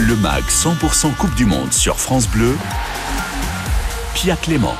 Le 0.00 0.16
MAG 0.16 0.42
100% 0.48 1.14
Coupe 1.14 1.34
du 1.36 1.46
Monde 1.46 1.72
sur 1.72 2.00
France 2.00 2.26
Bleu. 2.26 2.56
Pia 4.14 4.34
Clément. 4.34 4.74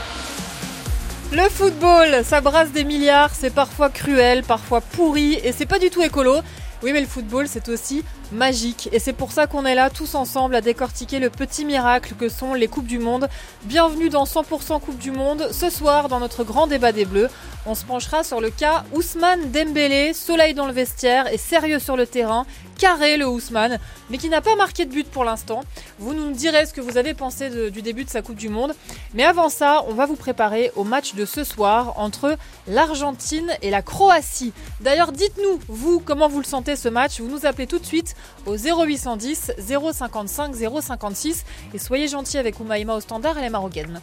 Le 1.30 1.48
football, 1.48 2.24
ça 2.24 2.40
brasse 2.40 2.72
des 2.72 2.82
milliards, 2.82 3.30
c'est 3.32 3.54
parfois 3.54 3.90
cruel, 3.90 4.42
parfois 4.42 4.80
pourri, 4.80 5.34
et 5.44 5.52
c'est 5.52 5.66
pas 5.66 5.78
du 5.78 5.88
tout 5.88 6.02
écolo. 6.02 6.38
Oui, 6.82 6.90
mais 6.92 7.00
le 7.00 7.06
football, 7.06 7.46
c'est 7.48 7.68
aussi 7.68 8.02
magique. 8.34 8.88
Et 8.92 8.98
c'est 8.98 9.12
pour 9.12 9.32
ça 9.32 9.46
qu'on 9.46 9.64
est 9.64 9.74
là 9.74 9.88
tous 9.88 10.14
ensemble 10.14 10.54
à 10.54 10.60
décortiquer 10.60 11.20
le 11.20 11.30
petit 11.30 11.64
miracle 11.64 12.14
que 12.18 12.28
sont 12.28 12.52
les 12.52 12.68
Coupes 12.68 12.86
du 12.86 12.98
Monde. 12.98 13.28
Bienvenue 13.62 14.10
dans 14.10 14.24
100% 14.24 14.80
Coupe 14.80 14.98
du 14.98 15.10
Monde. 15.10 15.48
Ce 15.52 15.70
soir, 15.70 16.08
dans 16.08 16.20
notre 16.20 16.44
grand 16.44 16.66
débat 16.66 16.92
des 16.92 17.04
Bleus, 17.04 17.30
on 17.66 17.74
se 17.74 17.84
penchera 17.84 18.24
sur 18.24 18.40
le 18.40 18.50
cas 18.50 18.84
Ousmane 18.92 19.50
Dembélé, 19.50 20.12
soleil 20.12 20.52
dans 20.52 20.66
le 20.66 20.72
vestiaire 20.72 21.32
et 21.32 21.38
sérieux 21.38 21.78
sur 21.78 21.96
le 21.96 22.06
terrain 22.06 22.44
carré 22.74 23.16
le 23.16 23.26
Ousmane, 23.26 23.78
mais 24.10 24.18
qui 24.18 24.28
n'a 24.28 24.40
pas 24.40 24.56
marqué 24.56 24.84
de 24.84 24.90
but 24.90 25.08
pour 25.08 25.24
l'instant. 25.24 25.62
Vous 25.98 26.12
nous 26.12 26.32
direz 26.32 26.66
ce 26.66 26.72
que 26.72 26.80
vous 26.80 26.98
avez 26.98 27.14
pensé 27.14 27.70
du 27.70 27.82
début 27.82 28.04
de 28.04 28.10
sa 28.10 28.22
Coupe 28.22 28.36
du 28.36 28.48
Monde. 28.48 28.74
Mais 29.14 29.24
avant 29.24 29.48
ça, 29.48 29.84
on 29.88 29.94
va 29.94 30.06
vous 30.06 30.16
préparer 30.16 30.72
au 30.76 30.84
match 30.84 31.14
de 31.14 31.24
ce 31.24 31.44
soir 31.44 31.94
entre 31.98 32.36
l'Argentine 32.66 33.50
et 33.62 33.70
la 33.70 33.82
Croatie. 33.82 34.52
D'ailleurs, 34.80 35.12
dites-nous, 35.12 35.60
vous, 35.68 36.00
comment 36.00 36.28
vous 36.28 36.40
le 36.40 36.46
sentez 36.46 36.76
ce 36.76 36.88
match 36.88 37.20
Vous 37.20 37.28
nous 37.28 37.46
appelez 37.46 37.66
tout 37.66 37.78
de 37.78 37.86
suite 37.86 38.14
au 38.46 38.56
0810 38.56 39.52
055 39.92 40.54
056 40.54 41.44
et 41.72 41.78
soyez 41.78 42.08
gentils 42.08 42.38
avec 42.38 42.58
Oumaïma 42.60 42.94
au 42.94 43.00
standard 43.00 43.38
et 43.38 43.42
les 43.42 43.50
Marocaines. 43.50 44.00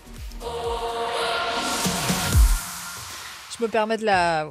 Je 3.57 3.63
me 3.63 3.67
permets 3.69 3.97
de 3.97 4.05
la 4.05 4.47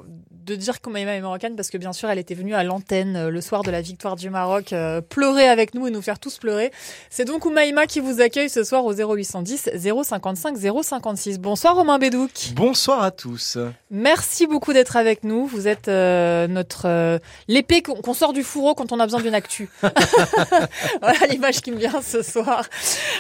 de 0.51 0.57
dire 0.57 0.81
qu'Omaïma 0.81 1.15
est 1.15 1.21
marocaine 1.21 1.55
parce 1.55 1.71
que 1.71 1.79
bien 1.79 1.93
sûr 1.93 2.11
elle 2.11 2.19
était 2.19 2.35
venue 2.35 2.55
à 2.55 2.65
l'antenne 2.65 3.17
euh, 3.17 3.31
le 3.31 3.41
soir 3.41 3.63
de 3.63 3.71
la 3.71 3.81
victoire 3.81 4.17
du 4.17 4.31
Maroc 4.31 4.73
euh, 4.73 5.01
pleurer 5.01 5.49
avec 5.49 5.75
nous 5.75 5.87
et 5.87 5.91
nous 5.93 6.03
faire 6.03 6.19
tous 6.19 6.39
pleurer. 6.39 6.73
C'est 7.09 7.25
donc 7.25 7.47
Oumaïma 7.47 7.87
qui 7.87 8.01
vous 8.01 8.21
accueille 8.21 8.51
ce 8.51 8.65
soir 8.65 8.85
au 8.85 8.93
0810 8.93 9.71
055 10.03 10.57
056. 10.83 11.39
Bonsoir 11.39 11.77
Romain 11.77 11.99
Bédouc. 11.99 12.53
Bonsoir 12.55 13.03
à 13.05 13.13
tous. 13.13 13.59
Merci 13.93 14.49
beaucoup 14.49 14.73
d'être 14.73 14.97
avec 14.97 15.23
nous. 15.23 15.47
Vous 15.47 15.69
êtes 15.69 15.87
euh, 15.87 16.49
notre 16.49 17.21
l'épée 17.47 17.83
qu'on 17.83 18.15
sort 18.15 18.33
du 18.33 18.43
fourreau 18.43 18.75
quand 18.75 18.91
on 18.91 18.99
a 18.99 19.05
besoin 19.05 19.21
d'une 19.21 19.35
actu. 19.35 19.69
voilà 21.01 21.27
l'image 21.31 21.61
qui 21.61 21.71
me 21.71 21.77
vient 21.77 22.03
ce 22.03 22.23
soir. 22.23 22.65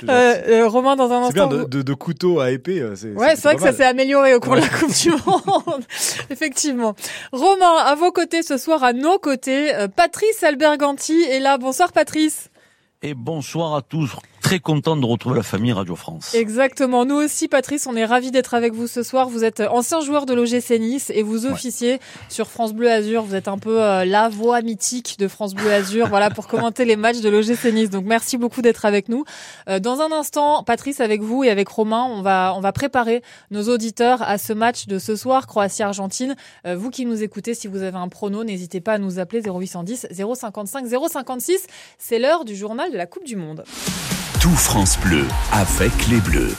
Romain 0.08 0.97
dans 0.97 1.12
un 1.12 1.22
instant. 1.22 1.48
C'est 1.48 1.56
bien 1.56 1.64
de, 1.69 1.82
de, 1.82 1.94
couteau 1.94 2.41
à 2.41 2.50
épée. 2.50 2.82
Ouais, 2.82 3.36
c'est 3.36 3.42
vrai 3.42 3.54
que 3.54 3.62
ça 3.62 3.72
s'est 3.72 3.84
amélioré 3.84 4.34
au 4.34 4.41
cours 4.41 4.56
de 4.56 4.60
la 4.60 4.69
Coupe 4.69 4.92
du 4.92 5.10
Monde. 5.26 5.84
Effectivement. 6.28 6.97
Romain, 7.32 7.76
à 7.76 7.94
vos 7.94 8.12
côtés 8.12 8.42
ce 8.42 8.56
soir, 8.56 8.84
à 8.84 8.92
nos 8.92 9.18
côtés, 9.18 9.74
euh, 9.74 9.88
Patrice 9.88 10.42
Alberganti 10.42 11.22
est 11.22 11.40
là. 11.40 11.58
Bonsoir 11.58 11.92
Patrice. 11.92 12.50
Et 13.02 13.14
bonsoir 13.14 13.74
à 13.74 13.82
tous 13.82 14.14
très 14.41 14.58
content 14.58 14.96
de 14.96 15.05
retrouver 15.05 15.36
la 15.36 15.42
famille 15.42 15.72
Radio 15.72 15.96
France. 15.96 16.34
Exactement. 16.34 17.05
Nous 17.05 17.16
aussi, 17.16 17.48
Patrice, 17.48 17.86
on 17.86 17.94
est 17.94 18.05
ravis 18.05 18.30
d'être 18.30 18.55
avec 18.55 18.72
vous 18.72 18.86
ce 18.86 19.02
soir. 19.02 19.28
Vous 19.28 19.44
êtes 19.44 19.60
ancien 19.60 20.00
joueur 20.00 20.27
de 20.27 20.34
l'OGC 20.34 20.78
Nice 20.80 21.10
et 21.14 21.22
vous 21.22 21.47
officiez 21.47 22.00
sur 22.28 22.48
France 22.48 22.72
Bleu 22.72 22.91
Azur. 22.91 23.22
Vous 23.22 23.34
êtes 23.34 23.48
un 23.48 23.58
peu 23.58 23.82
euh, 23.82 24.05
la 24.05 24.28
voix 24.28 24.62
mythique 24.62 25.19
de 25.19 25.28
France 25.28 25.55
Bleu 25.55 25.72
Azur, 25.72 26.08
voilà, 26.08 26.30
pour 26.30 26.47
commenter 26.48 26.84
les 26.84 26.97
matchs 26.97 27.20
de 27.20 27.28
l'OGC 27.28 27.72
Nice. 27.72 27.91
Donc, 27.91 28.05
merci 28.05 28.38
beaucoup 28.38 28.62
d'être 28.62 28.84
avec 28.84 29.08
nous. 29.08 29.24
Euh, 29.69 29.78
dans 29.78 30.00
un 30.00 30.12
instant, 30.12 30.64
Patrice, 30.64 31.00
avec 31.00 31.22
vous 31.22 31.44
et 31.44 31.50
avec 31.50 31.69
Romain, 31.69 32.04
on 32.08 32.22
va, 32.22 32.54
on 32.56 32.60
va 32.60 32.72
préparer 32.72 33.22
nos 33.50 33.69
auditeurs 33.69 34.22
à 34.22 34.38
ce 34.38 34.52
match 34.52 34.86
de 34.86 34.98
ce 34.98 35.16
soir, 35.16 35.47
Croatie-Argentine. 35.47 36.34
Euh, 36.66 36.77
vous 36.77 36.91
qui 36.91 37.06
nous 37.06 37.22
écoutez, 37.22 37.54
si 37.54 37.69
vous 37.69 37.82
avez 37.82 37.98
un 37.98 38.08
prono, 38.08 38.44
n'hésitez 38.44 38.80
pas 38.80 38.94
à 38.94 38.98
nous 38.98 39.19
appeler 39.19 39.42
0810 39.42 40.08
055 40.10 40.86
056. 40.86 41.66
C'est 41.98 42.19
l'heure 42.19 42.44
du 42.44 42.56
journal 42.56 42.91
de 42.91 42.97
la 42.97 43.06
Coupe 43.06 43.25
du 43.25 43.36
Monde. 43.36 43.64
Tout 44.41 44.56
France 44.56 44.98
Bleu 44.98 45.27
avec 45.52 46.06
les 46.08 46.19
Bleus. 46.19 46.56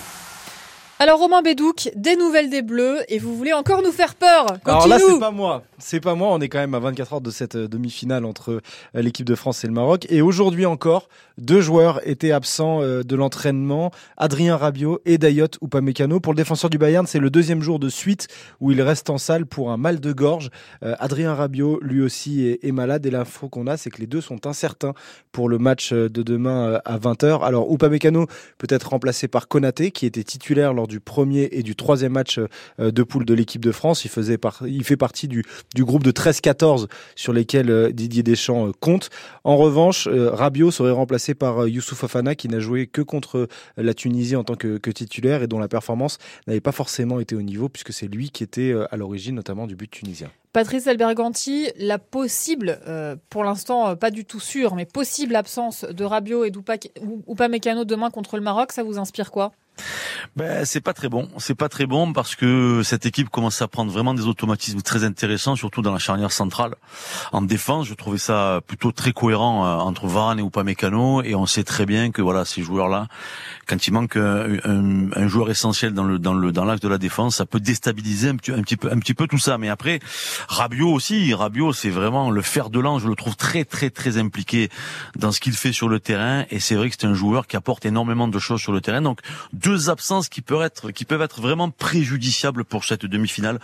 Alors 1.01 1.17
Romain 1.17 1.41
Bédouc, 1.41 1.89
des 1.95 2.15
nouvelles 2.15 2.51
des 2.51 2.61
Bleus 2.61 2.99
et 3.07 3.17
vous 3.17 3.35
voulez 3.35 3.53
encore 3.53 3.81
nous 3.81 3.91
faire 3.91 4.13
peur. 4.13 4.45
Continue. 4.45 4.67
Alors 4.67 4.87
là 4.87 4.99
c'est 4.99 5.19
pas 5.19 5.31
moi, 5.31 5.63
c'est 5.79 5.99
pas 5.99 6.13
moi. 6.13 6.27
On 6.31 6.39
est 6.39 6.47
quand 6.47 6.59
même 6.59 6.75
à 6.75 6.79
24 6.79 7.13
heures 7.13 7.21
de 7.21 7.31
cette 7.31 7.55
euh, 7.55 7.67
demi-finale 7.67 8.23
entre 8.23 8.51
euh, 8.51 8.61
l'équipe 8.93 9.25
de 9.25 9.33
France 9.33 9.63
et 9.63 9.67
le 9.67 9.73
Maroc 9.73 10.05
et 10.11 10.21
aujourd'hui 10.21 10.67
encore 10.67 11.09
deux 11.39 11.59
joueurs 11.59 12.07
étaient 12.07 12.31
absents 12.31 12.83
euh, 12.83 13.01
de 13.01 13.15
l'entraînement, 13.15 13.89
Adrien 14.15 14.57
Rabiot 14.57 15.01
et 15.05 15.17
Dayot 15.17 15.47
Upamecano. 15.63 16.19
Pour 16.19 16.33
le 16.33 16.37
défenseur 16.37 16.69
du 16.69 16.77
Bayern, 16.77 17.07
c'est 17.07 17.17
le 17.17 17.31
deuxième 17.31 17.63
jour 17.63 17.79
de 17.79 17.89
suite 17.89 18.27
où 18.59 18.71
il 18.71 18.79
reste 18.79 19.09
en 19.09 19.17
salle 19.17 19.47
pour 19.47 19.71
un 19.71 19.77
mal 19.77 20.01
de 20.01 20.13
gorge. 20.13 20.51
Adrien 20.83 21.33
Rabiot 21.33 21.79
lui 21.81 22.03
aussi 22.03 22.45
est, 22.45 22.63
est 22.63 22.71
malade 22.71 23.03
et 23.07 23.09
l'info 23.09 23.49
qu'on 23.49 23.65
a 23.65 23.75
c'est 23.75 23.89
que 23.89 24.01
les 24.01 24.07
deux 24.07 24.21
sont 24.21 24.45
incertains 24.45 24.93
pour 25.31 25.49
le 25.49 25.57
match 25.57 25.93
de 25.93 26.21
demain 26.21 26.79
à 26.85 26.99
20h. 26.99 27.41
Alors 27.41 27.73
Upamecano 27.73 28.27
peut 28.59 28.67
être 28.69 28.89
remplacé 28.89 29.27
par 29.27 29.47
Konaté 29.47 29.89
qui 29.89 30.05
était 30.05 30.23
titulaire 30.23 30.75
lors 30.75 30.90
du 30.91 30.99
premier 30.99 31.47
et 31.51 31.63
du 31.63 31.75
troisième 31.75 32.11
match 32.11 32.39
euh, 32.79 32.91
de 32.91 33.03
poule 33.03 33.25
de 33.25 33.33
l'équipe 33.33 33.63
de 33.63 33.71
France. 33.71 34.05
Il, 34.05 34.09
faisait 34.09 34.37
il 34.67 34.83
fait 34.83 34.97
partie 34.97 35.27
du, 35.27 35.43
groupe 35.77 36.03
de 36.03 36.11
13-14 36.11 36.87
sur 37.15 37.33
lesquels 37.33 37.69
euh, 37.71 37.91
Didier 37.91 38.23
Deschamps 38.23 38.67
euh, 38.67 38.71
compte. 38.79 39.09
En 39.43 39.57
revanche, 39.57 40.07
Rabiot 40.07 40.69
serait 40.69 40.91
remplacé 40.91 41.33
par 41.33 41.67
Youssouf 41.67 42.03
Afana 42.03 42.35
qui 42.35 42.49
n'a 42.49 42.59
joué 42.59 42.87
que 42.87 43.01
contre 43.01 43.47
la 43.77 43.93
Tunisie 43.93 44.35
en 44.35 44.43
tant 44.43 44.55
que, 44.55 44.77
titulaire 44.91 45.41
et 45.41 45.47
dont 45.47 45.59
la 45.59 45.69
performance 45.69 46.17
n'avait 46.47 46.59
pas 46.59 46.73
forcément 46.73 47.19
été 47.19 47.35
au 47.35 47.41
niveau 47.41 47.69
puisque 47.69 47.93
c'est 47.93 48.07
lui 48.07 48.29
qui 48.29 48.43
était 48.43 48.75
à 48.91 48.97
l'origine 48.97 49.35
notamment 49.35 49.67
du 49.67 49.75
but 49.75 49.89
tunisien. 49.89 50.29
Patrice 50.51 50.87
Alberganti, 50.87 51.69
la 51.77 51.97
possible, 51.97 52.79
pour 53.29 53.45
l'instant 53.45 53.95
pas 53.95 54.11
du 54.11 54.25
tout 54.25 54.41
sûr, 54.41 54.75
mais 54.75 54.85
possible 54.85 55.35
absence 55.37 55.85
de 55.85 56.03
Rabiot 56.03 56.43
et 56.43 56.51
d'Upamecano 56.51 57.85
demain 57.85 58.09
contre 58.09 58.35
le 58.35 58.43
Maroc, 58.43 58.73
ça 58.73 58.83
vous 58.83 58.97
inspire 58.97 59.31
quoi? 59.31 59.53
Ben, 60.35 60.65
c'est 60.65 60.81
pas 60.81 60.93
très 60.93 61.09
bon. 61.09 61.29
C'est 61.37 61.55
pas 61.55 61.69
très 61.69 61.85
bon 61.85 62.13
parce 62.13 62.35
que 62.35 62.81
cette 62.83 63.05
équipe 63.05 63.29
commence 63.29 63.61
à 63.61 63.67
prendre 63.67 63.91
vraiment 63.91 64.13
des 64.13 64.27
automatismes 64.27 64.81
très 64.81 65.03
intéressants, 65.03 65.55
surtout 65.55 65.81
dans 65.81 65.91
la 65.91 65.99
charnière 65.99 66.31
centrale. 66.31 66.75
En 67.31 67.41
défense, 67.41 67.87
je 67.87 67.93
trouvais 67.93 68.17
ça 68.17 68.61
plutôt 68.65 68.91
très 68.91 69.11
cohérent 69.11 69.65
euh, 69.65 69.77
entre 69.77 70.07
Varane 70.07 70.39
et 70.39 70.43
Upamecano, 70.43 71.23
et 71.23 71.35
on 71.35 71.45
sait 71.45 71.63
très 71.63 71.85
bien 71.85 72.11
que 72.11 72.21
voilà, 72.21 72.45
ces 72.45 72.61
joueurs-là, 72.61 73.07
quand 73.67 73.87
il 73.87 73.91
manque 73.93 74.15
un, 74.15 74.57
un, 75.15 75.27
joueur 75.27 75.49
essentiel 75.49 75.93
dans 75.93 76.03
le 76.03 76.19
dans 76.19 76.33
le 76.33 76.51
dans 76.51 76.65
l'axe 76.65 76.81
de 76.81 76.87
la 76.87 76.97
défense, 76.97 77.37
ça 77.37 77.45
peut 77.45 77.59
déstabiliser 77.59 78.29
un 78.29 78.35
petit, 78.35 78.51
un 78.51 78.61
petit 78.61 78.77
peu 78.77 78.91
un 78.91 78.99
petit 78.99 79.13
peu 79.13 79.27
tout 79.27 79.37
ça. 79.37 79.57
Mais 79.57 79.69
après, 79.69 79.99
Rabiot 80.47 80.91
aussi, 80.91 81.33
Rabiot, 81.33 81.73
c'est 81.73 81.89
vraiment 81.89 82.31
le 82.31 82.41
fer 82.41 82.69
de 82.69 82.79
lance. 82.79 83.01
Je 83.03 83.07
le 83.07 83.15
trouve 83.15 83.35
très 83.35 83.65
très 83.65 83.89
très 83.89 84.17
impliqué 84.17 84.69
dans 85.15 85.31
ce 85.31 85.39
qu'il 85.39 85.53
fait 85.53 85.73
sur 85.73 85.89
le 85.89 85.99
terrain, 85.99 86.45
et 86.49 86.59
c'est 86.59 86.75
vrai 86.75 86.89
que 86.89 86.95
c'est 86.99 87.07
un 87.07 87.13
joueur 87.13 87.47
qui 87.47 87.55
apporte 87.55 87.85
énormément 87.85 88.27
de 88.27 88.39
choses 88.39 88.61
sur 88.61 88.71
le 88.71 88.81
terrain. 88.81 89.01
Donc 89.01 89.19
deux 89.53 89.70
absences 89.89 90.29
qui 90.29 90.41
peuvent 90.41 90.61
être 90.61 90.91
qui 90.91 91.05
peuvent 91.05 91.21
être 91.21 91.41
vraiment 91.41 91.69
préjudiciables 91.69 92.65
pour 92.65 92.83
cette 92.85 93.05
demi-finale, 93.05 93.59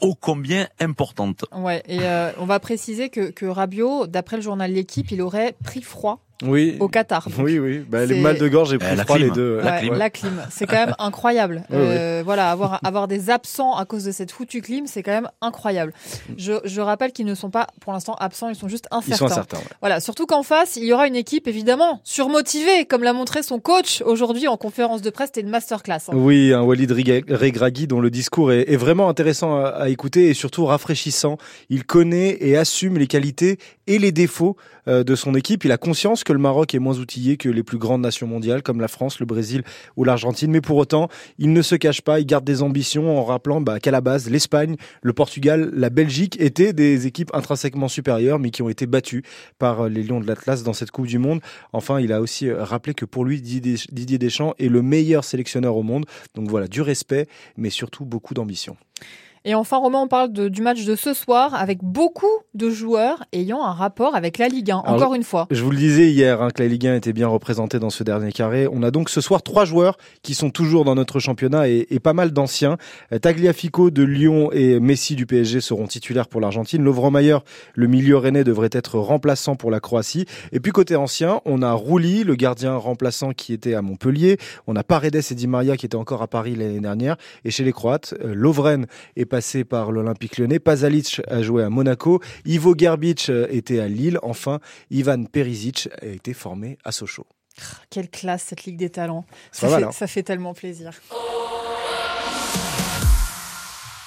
ô 0.00 0.14
combien 0.14 0.68
importante. 0.80 1.44
Ouais, 1.52 1.82
et 1.86 2.00
euh, 2.02 2.32
on 2.38 2.46
va 2.46 2.60
préciser 2.60 3.10
que, 3.10 3.30
que 3.30 3.46
Rabiot, 3.46 4.06
d'après 4.06 4.36
le 4.36 4.42
journal 4.42 4.72
L'équipe, 4.72 5.10
il 5.10 5.22
aurait 5.22 5.56
pris 5.64 5.82
froid 5.82 6.20
oui. 6.42 6.76
au 6.80 6.88
Qatar. 6.88 7.28
oui, 7.38 7.58
oui. 7.58 7.84
Bah, 7.88 8.06
les 8.06 8.20
mal 8.20 8.38
de 8.38 8.48
gorge 8.48 8.72
et 8.72 8.78
plus 8.78 8.96
froid 8.96 9.18
les 9.18 9.30
deux. 9.30 9.60
La, 9.62 9.78
clim. 9.78 9.94
la 9.94 10.10
clim. 10.10 10.42
C'est 10.50 10.66
quand 10.66 10.86
même 10.86 10.94
incroyable. 10.98 11.64
euh, 11.72 12.22
voilà, 12.24 12.50
avoir 12.50 12.80
avoir 12.84 13.08
des 13.08 13.30
absents 13.30 13.76
à 13.76 13.84
cause 13.84 14.04
de 14.04 14.12
cette 14.12 14.30
foutue 14.30 14.62
clim, 14.62 14.86
c'est 14.86 15.02
quand 15.02 15.12
même 15.12 15.28
incroyable. 15.40 15.92
Je, 16.36 16.54
je 16.64 16.80
rappelle 16.80 17.12
qu'ils 17.12 17.26
ne 17.26 17.34
sont 17.34 17.50
pas 17.50 17.66
pour 17.80 17.92
l'instant 17.92 18.14
absents, 18.14 18.48
ils 18.48 18.56
sont 18.56 18.68
juste 18.68 18.86
incertains. 18.90 19.14
Ils 19.14 19.18
sont 19.18 19.26
incertains. 19.26 19.60
Voilà, 19.80 20.00
surtout 20.00 20.26
qu'en 20.26 20.42
face, 20.42 20.76
il 20.76 20.84
y 20.84 20.92
aura 20.92 21.06
une 21.06 21.16
équipe 21.16 21.48
évidemment 21.48 22.00
surmotivée, 22.04 22.84
comme 22.86 23.02
l'a 23.02 23.12
montré 23.12 23.42
son 23.42 23.58
coach 23.58 24.02
aujourd'hui 24.02 24.48
en 24.48 24.56
conférence 24.56 25.02
de 25.02 25.10
presse. 25.10 25.28
C'était 25.28 25.42
une 25.42 25.50
masterclass. 25.50 25.98
Hein. 26.08 26.14
Oui, 26.14 26.52
un 26.52 26.62
Walid 26.62 26.90
Regragui 26.92 27.86
dont 27.86 28.00
le 28.00 28.10
discours 28.10 28.52
est, 28.52 28.70
est 28.70 28.76
vraiment 28.76 29.08
intéressant 29.08 29.56
à, 29.56 29.68
à 29.68 29.88
écouter 29.88 30.28
et 30.28 30.34
surtout 30.34 30.66
rafraîchissant. 30.66 31.38
Il 31.68 31.84
connaît 31.84 32.36
et 32.40 32.56
assume 32.56 32.98
les 32.98 33.06
qualités 33.06 33.58
et 33.90 33.98
les 33.98 34.12
défauts 34.12 34.56
euh, 34.86 35.02
de 35.02 35.14
son 35.16 35.34
équipe. 35.34 35.64
Il 35.64 35.72
a 35.72 35.76
conscience 35.76 36.22
que 36.22 36.32
le 36.32 36.38
Maroc 36.38 36.74
est 36.74 36.78
moins 36.78 36.98
outillé 36.98 37.36
que 37.36 37.48
les 37.48 37.64
plus 37.64 37.76
grandes 37.76 38.02
nations 38.02 38.28
mondiales 38.28 38.62
comme 38.62 38.80
la 38.80 38.86
France, 38.86 39.18
le 39.18 39.26
Brésil 39.26 39.62
ou 39.96 40.04
l'Argentine. 40.04 40.52
Mais 40.52 40.60
pour 40.60 40.76
autant, 40.76 41.08
il 41.38 41.52
ne 41.52 41.60
se 41.60 41.74
cache 41.74 42.00
pas, 42.00 42.20
il 42.20 42.26
garde 42.26 42.44
des 42.44 42.62
ambitions 42.62 43.18
en 43.18 43.24
rappelant 43.24 43.60
bah, 43.60 43.80
qu'à 43.80 43.90
la 43.90 44.00
base, 44.00 44.30
l'Espagne, 44.30 44.76
le 45.02 45.12
Portugal, 45.12 45.70
la 45.74 45.90
Belgique 45.90 46.40
étaient 46.40 46.72
des 46.72 47.08
équipes 47.08 47.34
intrinsèquement 47.34 47.88
supérieures 47.88 48.38
mais 48.38 48.50
qui 48.50 48.62
ont 48.62 48.68
été 48.68 48.86
battues 48.86 49.24
par 49.58 49.82
euh, 49.82 49.88
les 49.88 50.04
Lions 50.04 50.20
de 50.20 50.26
l'Atlas 50.26 50.62
dans 50.62 50.72
cette 50.72 50.92
Coupe 50.92 51.08
du 51.08 51.18
Monde. 51.18 51.40
Enfin, 51.72 51.98
il 51.98 52.12
a 52.12 52.20
aussi 52.20 52.48
euh, 52.48 52.62
rappelé 52.62 52.94
que 52.94 53.04
pour 53.04 53.24
lui, 53.24 53.42
Didier 53.42 54.18
Deschamps 54.18 54.54
est 54.60 54.68
le 54.68 54.82
meilleur 54.82 55.24
sélectionneur 55.24 55.76
au 55.76 55.82
monde. 55.82 56.06
Donc 56.36 56.48
voilà, 56.48 56.68
du 56.68 56.80
respect, 56.80 57.26
mais 57.56 57.70
surtout 57.70 58.04
beaucoup 58.04 58.34
d'ambition. 58.34 58.76
Et 59.46 59.54
enfin, 59.54 59.78
Romain, 59.78 60.00
on 60.00 60.06
parle 60.06 60.34
de, 60.34 60.48
du 60.48 60.60
match 60.60 60.84
de 60.84 60.94
ce 60.94 61.14
soir 61.14 61.54
avec 61.54 61.78
beaucoup 61.82 62.26
de 62.52 62.68
joueurs 62.68 63.24
ayant 63.32 63.64
un 63.64 63.72
rapport 63.72 64.14
avec 64.14 64.36
la 64.36 64.48
Ligue 64.48 64.70
1, 64.70 64.76
encore 64.76 65.14
une 65.14 65.22
fois. 65.22 65.46
Je 65.50 65.62
vous 65.62 65.70
le 65.70 65.78
disais 65.78 66.10
hier 66.10 66.42
hein, 66.42 66.50
que 66.50 66.62
la 66.62 66.68
Ligue 66.68 66.86
1 66.86 66.96
était 66.96 67.14
bien 67.14 67.26
représentée 67.26 67.78
dans 67.78 67.88
ce 67.88 68.04
dernier 68.04 68.32
carré. 68.32 68.68
On 68.70 68.82
a 68.82 68.90
donc 68.90 69.08
ce 69.08 69.22
soir 69.22 69.42
trois 69.42 69.64
joueurs 69.64 69.96
qui 70.22 70.34
sont 70.34 70.50
toujours 70.50 70.84
dans 70.84 70.94
notre 70.94 71.20
championnat 71.20 71.70
et, 71.70 71.86
et 71.88 72.00
pas 72.00 72.12
mal 72.12 72.32
d'anciens. 72.32 72.76
Euh, 73.12 73.18
Tagliafico 73.18 73.90
de 73.90 74.02
Lyon 74.02 74.50
et 74.52 74.78
Messi 74.78 75.16
du 75.16 75.24
PSG 75.24 75.62
seront 75.62 75.86
titulaires 75.86 76.28
pour 76.28 76.42
l'Argentine. 76.42 76.82
Lovren 76.82 77.10
Mayer, 77.10 77.38
le 77.74 77.86
milieu 77.86 78.18
rennais, 78.18 78.44
devrait 78.44 78.68
être 78.72 78.98
remplaçant 78.98 79.56
pour 79.56 79.70
la 79.70 79.80
Croatie. 79.80 80.26
Et 80.52 80.60
puis 80.60 80.72
côté 80.72 80.96
ancien, 80.96 81.40
on 81.46 81.62
a 81.62 81.72
Rouli, 81.72 82.24
le 82.24 82.34
gardien 82.34 82.76
remplaçant 82.76 83.32
qui 83.32 83.54
était 83.54 83.72
à 83.72 83.80
Montpellier. 83.80 84.36
On 84.66 84.76
a 84.76 84.82
Paredes 84.82 85.16
et 85.30 85.34
Di 85.34 85.46
Maria 85.46 85.78
qui 85.78 85.86
étaient 85.86 85.96
encore 85.96 86.20
à 86.20 86.28
Paris 86.28 86.56
l'année 86.56 86.80
dernière. 86.80 87.16
Et 87.46 87.50
chez 87.50 87.64
les 87.64 87.72
Croates, 87.72 88.12
euh, 88.22 88.34
Lovren 88.34 88.84
est 89.16 89.29
passé 89.30 89.64
par 89.64 89.92
l'Olympique 89.92 90.36
lyonnais. 90.36 90.58
Pazalic 90.58 91.22
a 91.28 91.40
joué 91.40 91.62
à 91.62 91.70
Monaco. 91.70 92.20
Ivo 92.44 92.74
Gerbic 92.76 93.30
euh, 93.30 93.46
était 93.48 93.80
à 93.80 93.88
Lille. 93.88 94.18
Enfin, 94.22 94.60
Ivan 94.90 95.24
Perisic 95.24 95.88
a 96.02 96.06
été 96.06 96.34
formé 96.34 96.76
à 96.84 96.92
Sochaux. 96.92 97.26
Quelle 97.88 98.10
classe 98.10 98.42
cette 98.42 98.64
Ligue 98.64 98.76
des 98.76 98.90
Talents. 98.90 99.24
Ça, 99.52 99.68
fait, 99.68 99.80
là. 99.80 99.92
ça 99.92 100.06
fait 100.06 100.22
tellement 100.22 100.52
plaisir. 100.52 100.92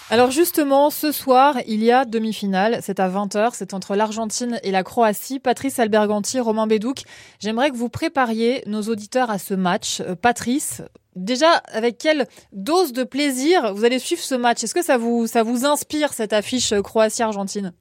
Alors 0.09 0.29
justement, 0.29 0.89
ce 0.89 1.11
soir, 1.11 1.55
il 1.65 1.83
y 1.83 1.91
a 1.91 2.05
demi-finale. 2.05 2.79
C'est 2.83 2.99
à 2.99 3.09
20h. 3.09 3.51
C'est 3.53 3.73
entre 3.73 3.95
l'Argentine 3.95 4.59
et 4.61 4.71
la 4.71 4.83
Croatie. 4.83 5.39
Patrice 5.39 5.79
Alberganti, 5.79 6.39
Romain 6.39 6.67
Bédouc. 6.67 7.03
J'aimerais 7.39 7.71
que 7.71 7.77
vous 7.77 7.89
prépariez 7.89 8.63
nos 8.67 8.83
auditeurs 8.83 9.31
à 9.31 9.39
ce 9.39 9.53
match. 9.53 10.01
Euh, 10.01 10.15
Patrice, 10.15 10.83
déjà, 11.15 11.51
avec 11.71 11.98
quelle 11.98 12.27
dose 12.51 12.94
de 12.94 13.04
plaisir 13.04 13.74
vous 13.74 13.86
allez 13.86 14.00
suivre 14.00 14.21
ce 14.21 14.36
match? 14.36 14.63
Est-ce 14.63 14.74
que 14.74 14.83
ça 14.83 14.98
vous, 14.98 15.27
ça 15.27 15.44
vous 15.44 15.65
inspire, 15.65 16.13
cette 16.13 16.33
affiche 16.33 16.71
euh, 16.74 16.81
Croatie-Argentine? 16.81 17.74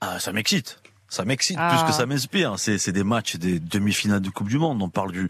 Ah, 0.00 0.18
ça 0.20 0.32
m'excite. 0.32 0.78
Ça 1.08 1.24
m'excite 1.24 1.56
Ah. 1.60 1.68
plus 1.76 1.86
que 1.86 1.92
ça 1.96 2.06
m'inspire. 2.06 2.58
C'est, 2.58 2.76
c'est 2.78 2.90
des 2.90 3.04
matchs, 3.04 3.36
des 3.36 3.60
demi-finales 3.60 4.20
de 4.20 4.30
Coupe 4.30 4.48
du 4.48 4.58
Monde. 4.58 4.82
On 4.82 4.88
parle 4.88 5.12
du, 5.12 5.28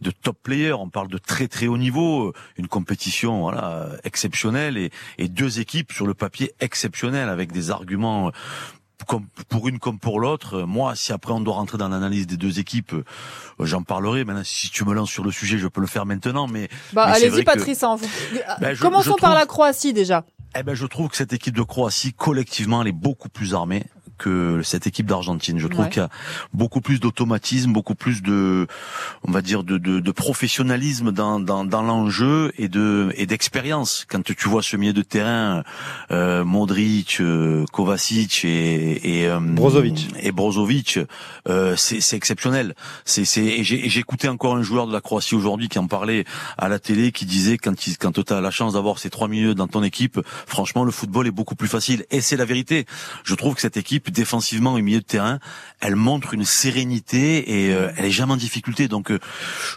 de 0.00 0.10
top 0.10 0.38
player, 0.42 0.72
on 0.72 0.88
parle 0.88 1.08
de 1.08 1.18
très 1.18 1.46
très 1.46 1.66
haut 1.66 1.76
niveau, 1.76 2.32
une 2.56 2.68
compétition 2.68 3.42
voilà 3.42 3.88
exceptionnelle 4.04 4.78
et, 4.78 4.90
et 5.18 5.28
deux 5.28 5.60
équipes 5.60 5.92
sur 5.92 6.06
le 6.06 6.14
papier 6.14 6.54
exceptionnelles 6.60 7.28
avec 7.28 7.52
des 7.52 7.70
arguments 7.70 8.30
comme 9.06 9.26
pour 9.48 9.68
une 9.68 9.78
comme 9.78 9.98
pour 9.98 10.20
l'autre. 10.20 10.62
Moi, 10.62 10.94
si 10.96 11.12
après 11.12 11.32
on 11.32 11.40
doit 11.40 11.54
rentrer 11.54 11.78
dans 11.78 11.88
l'analyse 11.88 12.26
des 12.26 12.36
deux 12.36 12.58
équipes, 12.58 12.94
euh, 12.94 13.04
j'en 13.60 13.82
parlerai. 13.82 14.24
Maintenant, 14.24 14.42
si 14.44 14.70
tu 14.70 14.84
me 14.84 14.94
lances 14.94 15.10
sur 15.10 15.22
le 15.24 15.30
sujet, 15.30 15.58
je 15.58 15.68
peux 15.68 15.80
le 15.80 15.86
faire 15.86 16.06
maintenant. 16.06 16.46
Mais, 16.48 16.68
Bah, 16.92 17.06
mais 17.06 17.12
allez-y, 17.16 17.28
vrai 17.30 17.40
que- 17.44 17.50
Patrice. 17.50 17.82
hein, 17.82 17.96
vous- 17.96 18.06
Ben, 18.60 18.74
je- 18.74 18.80
Commençons 18.82 19.14
je 19.16 19.20
par 19.20 19.34
la 19.34 19.46
Croatie 19.46 19.92
déjà. 19.92 20.24
eh 20.58 20.62
ben, 20.62 20.74
je 20.74 20.86
trouve 20.86 21.08
que 21.10 21.16
cette 21.16 21.32
équipe 21.32 21.54
de 21.54 21.62
Croatie, 21.62 22.14
collectivement, 22.14 22.80
elle 22.82 22.88
est 22.88 22.92
beaucoup 22.92 23.28
plus 23.28 23.54
armée 23.54 23.84
que 24.16 24.60
cette 24.62 24.86
équipe 24.86 25.06
d'Argentine. 25.06 25.58
Je 25.58 25.66
trouve 25.68 25.84
Ouais. 25.84 25.90
qu'il 25.90 26.02
y 26.02 26.04
a 26.04 26.10
beaucoup 26.52 26.80
plus 26.80 27.00
d'automatisme, 27.00 27.72
beaucoup 27.72 27.94
plus 27.94 28.22
de, 28.22 28.66
on 29.26 29.30
va 29.32 29.42
dire, 29.42 29.62
de, 29.62 29.78
de, 29.78 30.00
de 30.00 30.10
professionnalisme 30.10 31.12
dans, 31.12 31.40
dans, 31.40 31.64
dans 31.64 31.82
l'enjeu 31.82 32.52
et 32.58 32.68
de 32.68 33.12
et 33.16 33.26
d'expérience. 33.26 34.06
Quand 34.08 34.22
tu 34.24 34.48
vois 34.48 34.62
ce 34.62 34.76
milieu 34.76 34.92
de 34.92 35.02
terrain, 35.02 35.62
euh, 36.10 36.44
Modric, 36.44 37.18
euh, 37.20 37.64
Kovacic 37.72 38.44
et, 38.44 39.20
et 39.20 39.28
euh, 39.28 39.38
Brozovic. 39.40 40.08
et 40.20 40.32
Brozovic, 40.32 40.98
euh, 41.48 41.74
c'est 41.76 42.00
c'est 42.00 42.16
exceptionnel. 42.16 42.74
C'est 43.04 43.24
c'est 43.24 43.44
et 43.44 43.64
j'ai 43.64 43.86
et 43.86 43.88
j'ai 43.88 44.00
écouté 44.00 44.28
encore 44.28 44.56
un 44.56 44.62
joueur 44.62 44.86
de 44.86 44.92
la 44.92 45.00
Croatie 45.00 45.34
aujourd'hui 45.34 45.68
qui 45.68 45.78
en 45.78 45.86
parlait 45.86 46.24
à 46.58 46.68
la 46.68 46.78
télé, 46.78 47.12
qui 47.12 47.26
disait 47.26 47.58
quand 47.58 47.86
il, 47.86 47.98
quand 47.98 48.12
tu 48.12 48.32
as 48.32 48.40
la 48.40 48.50
chance 48.50 48.74
d'avoir 48.74 48.98
ces 48.98 49.10
trois 49.10 49.28
milieux 49.28 49.54
dans 49.54 49.66
ton 49.68 49.82
équipe, 49.82 50.20
franchement 50.46 50.84
le 50.84 50.90
football 50.92 51.26
est 51.26 51.30
beaucoup 51.32 51.56
plus 51.56 51.68
facile. 51.68 52.04
Et 52.10 52.20
c'est 52.20 52.36
la 52.36 52.44
vérité. 52.44 52.86
Je 53.24 53.34
trouve 53.34 53.54
que 53.54 53.60
cette 53.60 53.76
équipe 53.76 54.05
défensivement 54.12 54.74
au 54.74 54.78
milieu 54.78 55.00
de 55.00 55.04
terrain, 55.04 55.38
elle 55.80 55.96
montre 55.96 56.34
une 56.34 56.44
sérénité 56.44 57.66
et 57.66 57.74
euh, 57.74 57.90
elle 57.96 58.06
est 58.06 58.10
jamais 58.10 58.32
en 58.32 58.36
difficulté. 58.36 58.88
Donc 58.88 59.10
euh, 59.10 59.18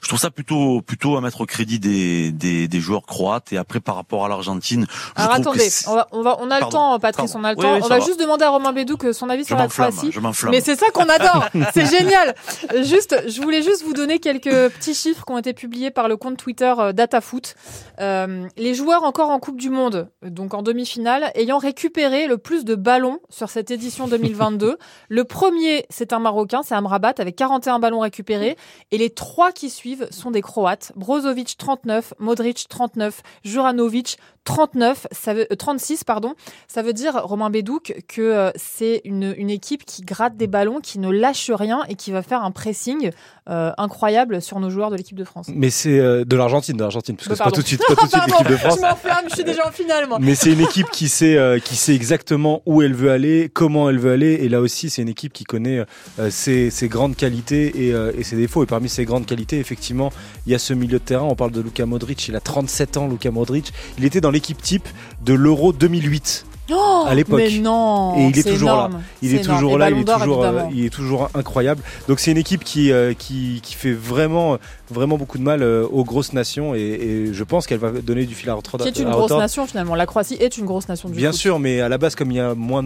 je 0.01 0.07
trouve 0.07 0.19
ça 0.19 0.29
plutôt 0.31 0.81
plutôt 0.81 1.17
à 1.17 1.21
mettre 1.21 1.41
au 1.41 1.45
crédit 1.45 1.79
des 1.79 2.31
des, 2.31 2.67
des 2.67 2.79
joueurs 2.79 3.05
croates. 3.05 3.51
Et 3.53 3.57
après 3.57 3.79
par 3.79 3.95
rapport 3.95 4.25
à 4.25 4.29
l'Argentine, 4.29 4.85
Alors 5.15 5.33
attendez, 5.33 5.67
on, 5.87 5.95
va, 5.95 6.07
on, 6.11 6.21
va, 6.21 6.37
on 6.39 6.51
a 6.51 6.59
le 6.59 6.67
temps, 6.67 6.99
Patrice, 6.99 7.33
pardon. 7.33 7.47
on 7.47 7.49
a 7.49 7.53
le 7.53 7.57
Oui, 7.59 7.63
temps. 7.63 7.73
oui, 7.75 7.81
on 7.83 7.87
va 7.87 7.99
va. 7.99 8.05
juste 8.05 8.19
demander 8.19 8.45
à 8.45 8.49
Romain 8.49 8.73
Bédouc 8.73 9.13
son 9.13 9.29
avis 9.29 9.43
je 9.43 9.47
sur 9.47 9.57
la 9.57 9.67
Croatie. 9.67 10.11
Mais 10.49 10.61
c'est 10.61 10.75
ça 10.75 10.89
qu'on 10.91 11.07
adore, 11.09 11.49
c'est 11.73 11.85
génial. 11.85 12.35
Juste, 12.83 13.15
je 13.27 13.41
voulais 13.41 13.61
juste 13.63 13.83
vous 13.83 13.93
donner 13.93 14.19
quelques 14.19 14.49
petits 14.73 14.93
chiffres 14.93 15.23
qui 15.25 15.31
ont 15.31 15.37
été 15.37 15.53
publiés 15.53 15.91
par 15.91 16.07
le 16.07 16.17
compte 16.17 16.37
Twitter 16.37 16.73
euh, 16.77 16.91
DataFoot. 16.93 17.55
Euh, 17.99 18.47
les 18.57 18.73
joueurs 18.73 19.03
encore 19.03 19.29
en 19.29 19.39
Coupe 19.39 19.57
du 19.59 19.69
Monde, 19.69 20.09
donc 20.25 20.53
en 20.53 20.61
demi-finale, 20.61 21.31
ayant 21.35 21.57
récupéré 21.57 22.27
le 22.27 22.37
plus 22.37 22.65
de 22.65 22.75
ballons 22.75 23.19
sur 23.29 23.49
cette 23.49 23.71
édition 23.71 24.05
2022. 24.07 24.18
le 25.09 25.23
premier, 25.23 25.85
c'est 25.89 26.13
un 26.13 26.19
Marocain, 26.19 26.61
c'est 26.63 26.75
Amrabat 26.75 27.13
avec 27.17 27.35
41 27.35 27.79
ballons 27.79 27.99
récupérés, 27.99 28.57
et 28.91 28.97
les 28.97 29.09
trois 29.09 29.51
qui 29.51 29.69
suivent 29.69 30.07
sont 30.11 30.31
des 30.31 30.41
Croates. 30.41 30.91
Brozovic 30.95 31.57
39, 31.57 32.13
Modric 32.19 32.67
39, 32.69 33.21
Juranovic 33.43 34.17
39, 34.43 35.07
ça 35.11 35.33
veut, 35.33 35.47
euh, 35.51 35.55
36 35.55 36.03
pardon. 36.03 36.33
Ça 36.67 36.81
veut 36.81 36.93
dire 36.93 37.21
Romain 37.23 37.49
Bédouc 37.49 37.93
que 38.07 38.21
euh, 38.21 38.51
c'est 38.55 39.01
une, 39.03 39.33
une 39.37 39.49
équipe 39.49 39.85
qui 39.85 40.01
gratte 40.01 40.37
des 40.37 40.47
ballons, 40.47 40.79
qui 40.81 40.99
ne 40.99 41.09
lâche 41.09 41.51
rien 41.51 41.83
et 41.89 41.95
qui 41.95 42.11
va 42.11 42.21
faire 42.21 42.43
un 42.43 42.51
pressing 42.51 43.11
euh, 43.49 43.71
incroyable 43.77 44.41
sur 44.41 44.59
nos 44.59 44.69
joueurs 44.69 44.91
de 44.91 44.95
l'équipe 44.95 45.17
de 45.17 45.23
France. 45.23 45.47
Mais 45.53 45.69
c'est 45.69 45.99
euh, 45.99 46.23
de 46.23 46.35
l'Argentine, 46.35 46.77
de 46.77 46.83
l'Argentine, 46.83 47.15
parce 47.15 47.27
que 47.27 47.35
c'est 47.35 47.43
pas 47.43 47.51
tout 47.51 47.61
de 47.61 47.67
suite, 47.67 47.81
pas 47.87 47.95
tout 47.95 48.05
de 48.05 48.11
suite 48.11 48.23
l'équipe 48.27 48.47
de 48.47 48.57
France. 48.57 48.75
je 48.77 48.81
m'enflamme, 48.81 49.25
je 49.27 49.35
suis 49.35 49.43
déjà 49.43 49.67
en 49.67 49.71
finale 49.71 50.07
moi. 50.07 50.19
Mais 50.21 50.35
c'est 50.35 50.51
une 50.51 50.61
équipe 50.61 50.89
qui 50.91 51.09
sait, 51.09 51.35
euh, 51.35 51.57
qui 51.57 51.75
sait 51.75 51.95
exactement 51.95 52.61
où 52.65 52.81
elle 52.81 52.93
veut 52.93 53.09
aller, 53.09 53.49
comment 53.51 53.89
elle 53.89 53.97
veut 53.97 54.11
aller, 54.11 54.33
et 54.33 54.49
là 54.49 54.61
aussi 54.61 54.89
c'est 54.91 55.01
une 55.01 55.09
équipe 55.09 55.33
qui 55.33 55.45
connaît 55.45 55.83
euh, 56.19 56.29
ses, 56.29 56.69
ses 56.69 56.87
grandes 56.89 57.15
qualités 57.15 57.87
et, 57.87 57.93
euh, 57.93 58.11
et 58.17 58.23
ses 58.23 58.35
défauts. 58.35 58.63
Et 58.63 58.67
parmi 58.67 58.87
ses 58.87 59.05
grandes 59.05 59.25
qualités, 59.25 59.59
effectivement, 59.59 60.11
il 60.45 60.51
y 60.51 60.55
a 60.55 60.59
ce 60.59 60.73
milieu 60.73 60.99
de 60.99 61.03
terrain. 61.03 61.25
On 61.25 61.35
parle 61.35 61.51
de 61.51 61.61
Luka 61.61 61.85
Modric. 61.85 62.27
Il 62.27 62.35
a 62.35 62.41
37 62.41 62.97
ans, 62.97 63.07
Luka 63.07 63.31
Modric. 63.31 63.73
Il 63.97 64.05
était 64.05 64.21
dans 64.21 64.28
l'équipe 64.31 64.61
type 64.61 64.87
de 65.23 65.33
l'Euro 65.33 65.73
2008. 65.73 66.45
Oh, 66.71 67.05
à 67.07 67.15
l'époque. 67.15 67.39
Mais 67.39 67.57
non, 67.57 68.15
Et 68.15 68.27
il 68.27 68.37
est 68.37 68.43
toujours 68.47 68.69
là. 68.69 68.89
Il 69.23 69.33
est 69.33 69.43
toujours 69.43 69.79
là, 69.79 69.89
Et 69.89 69.93
il 69.93 69.99
est 70.01 70.03
toujours, 70.05 70.43
euh, 70.43 70.61
il 70.71 70.85
est 70.85 70.89
toujours 70.91 71.29
incroyable. 71.33 71.81
Donc 72.07 72.19
c'est 72.19 72.29
une 72.29 72.37
équipe 72.37 72.63
qui, 72.63 72.91
euh, 72.91 73.15
qui, 73.15 73.59
qui 73.63 73.73
fait 73.73 73.91
vraiment, 73.91 74.59
vraiment 74.91 75.17
beaucoup 75.17 75.39
de 75.39 75.43
mal 75.43 75.63
euh, 75.63 75.87
aux 75.91 76.03
grosses 76.03 76.31
nations 76.31 76.75
et, 76.75 76.79
et 76.79 77.33
je 77.33 77.43
pense 77.43 77.65
qu'elle 77.65 77.79
va 77.79 77.89
donner 77.89 78.27
du 78.27 78.35
fil 78.35 78.51
à 78.51 78.53
retordre. 78.53 78.83
Qui 78.83 78.89
est 78.89 79.01
une 79.03 79.09
grosse 79.09 79.31
nation 79.31 79.65
finalement. 79.65 79.95
La 79.95 80.05
Croatie 80.05 80.37
est 80.39 80.59
une 80.59 80.65
grosse 80.67 80.87
nation 80.87 81.09
du 81.09 81.15
Bien 81.15 81.31
sûr, 81.31 81.57
mais 81.57 81.81
à 81.81 81.89
la 81.89 81.97
base, 81.97 82.13
comme 82.13 82.29
il 82.29 82.37
y 82.37 82.39
a 82.39 82.53
moins 82.53 82.83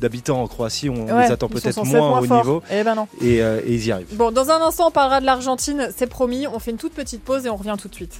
d'habitants 0.00 0.40
en 0.42 0.46
Croatie, 0.46 0.88
on 0.88 1.04
Ouais, 1.06 1.26
les 1.26 1.30
attend 1.32 1.48
peut-être 1.48 1.84
moins 1.84 2.20
au 2.20 2.26
niveau 2.26 2.62
Eh 2.72 2.84
ben 2.84 2.94
non. 2.94 3.06
et, 3.20 3.42
euh, 3.42 3.60
et 3.66 3.74
ils 3.74 3.86
y 3.86 3.92
arrivent. 3.92 4.16
Bon, 4.16 4.30
dans 4.32 4.48
un 4.48 4.62
instant, 4.62 4.88
on 4.88 4.90
parlera 4.90 5.20
de 5.20 5.26
l'Argentine, 5.26 5.90
c'est 5.94 6.06
promis. 6.06 6.46
On 6.46 6.58
fait 6.58 6.70
une 6.70 6.78
toute 6.78 6.94
petite 6.94 7.20
pause 7.22 7.44
et 7.44 7.50
on 7.50 7.56
revient 7.56 7.74
tout 7.78 7.88
de 7.88 7.94
suite. 7.94 8.18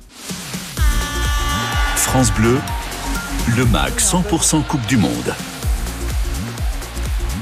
France 2.06 2.32
Bleu, 2.32 2.58
le 3.56 3.64
MAC 3.66 4.00
100% 4.00 4.62
Coupe 4.64 4.86
du 4.86 4.96
Monde. 4.96 5.34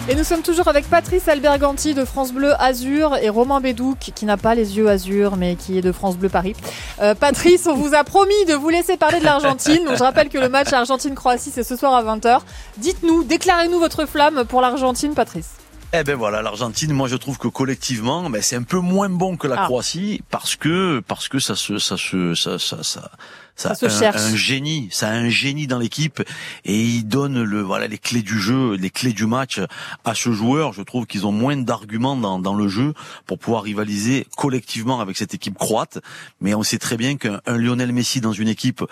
Et 0.08 0.14
nous 0.14 0.24
sommes 0.24 0.42
toujours 0.42 0.68
avec 0.68 0.88
Patrice 0.90 1.28
Alberganti 1.28 1.94
de 1.94 2.04
France 2.04 2.32
Bleu 2.32 2.52
Azur 2.60 3.16
et 3.22 3.28
Romain 3.28 3.60
Bédouc 3.60 3.98
qui 4.14 4.24
n'a 4.26 4.36
pas 4.36 4.54
les 4.54 4.76
yeux 4.76 4.88
azur 4.88 5.36
mais 5.36 5.56
qui 5.56 5.78
est 5.78 5.80
de 5.82 5.92
France 5.92 6.16
Bleu 6.16 6.28
Paris. 6.28 6.54
Euh, 7.00 7.14
Patrice, 7.14 7.66
on 7.66 7.74
vous 7.74 7.94
a 7.94 8.04
promis 8.04 8.44
de 8.48 8.54
vous 8.54 8.68
laisser 8.70 8.96
parler 8.96 9.20
de 9.20 9.24
l'Argentine. 9.24 9.84
Donc 9.84 9.96
je 9.96 10.02
rappelle 10.02 10.28
que 10.28 10.38
le 10.38 10.48
match 10.48 10.72
Argentine-Croatie 10.72 11.50
c'est 11.54 11.62
ce 11.64 11.76
soir 11.76 11.94
à 11.94 12.02
20h. 12.16 12.40
Dites-nous, 12.78 13.24
déclarez-nous 13.24 13.78
votre 13.78 14.06
flamme 14.06 14.44
pour 14.44 14.60
l'Argentine, 14.60 15.14
Patrice. 15.14 15.50
Eh 15.96 16.02
ben 16.02 16.16
voilà, 16.16 16.42
l'Argentine, 16.42 16.92
moi 16.92 17.06
je 17.06 17.14
trouve 17.16 17.38
que 17.38 17.46
collectivement, 17.48 18.28
ben 18.28 18.42
c'est 18.42 18.56
un 18.56 18.62
peu 18.64 18.78
moins 18.80 19.08
bon 19.08 19.36
que 19.36 19.46
la 19.46 19.62
Ah. 19.62 19.64
Croatie 19.66 20.22
parce 20.30 20.56
que 20.56 21.00
parce 21.06 21.28
que 21.28 21.38
ça 21.38 21.54
se 21.54 21.78
ça 21.78 21.96
se 21.96 22.34
ça 22.34 22.58
ça 22.58 22.82
ça 22.82 23.10
Ça 23.56 23.70
a 23.70 23.74
se 23.74 23.86
un, 23.86 24.14
un 24.14 24.36
génie, 24.36 24.88
ça 24.90 25.08
a 25.08 25.12
un 25.12 25.28
génie 25.28 25.66
dans 25.66 25.78
l'équipe 25.78 26.22
et 26.64 26.80
il 26.80 27.04
donne 27.04 27.42
le 27.42 27.60
voilà 27.60 27.86
les 27.86 27.98
clés 27.98 28.22
du 28.22 28.40
jeu, 28.40 28.74
les 28.74 28.90
clés 28.90 29.12
du 29.12 29.26
match 29.26 29.60
à 30.04 30.14
ce 30.14 30.32
joueur. 30.32 30.72
Je 30.72 30.82
trouve 30.82 31.06
qu'ils 31.06 31.26
ont 31.26 31.32
moins 31.32 31.56
d'arguments 31.56 32.16
dans 32.16 32.38
dans 32.38 32.54
le 32.54 32.68
jeu 32.68 32.94
pour 33.26 33.38
pouvoir 33.38 33.62
rivaliser 33.62 34.26
collectivement 34.36 35.00
avec 35.00 35.16
cette 35.16 35.34
équipe 35.34 35.56
croate. 35.56 35.98
Mais 36.40 36.54
on 36.54 36.62
sait 36.62 36.78
très 36.78 36.96
bien 36.96 37.16
qu'un 37.16 37.40
un 37.46 37.56
Lionel 37.56 37.92
Messi 37.92 38.20
dans 38.20 38.32
une 38.32 38.48
équipe, 38.48 38.82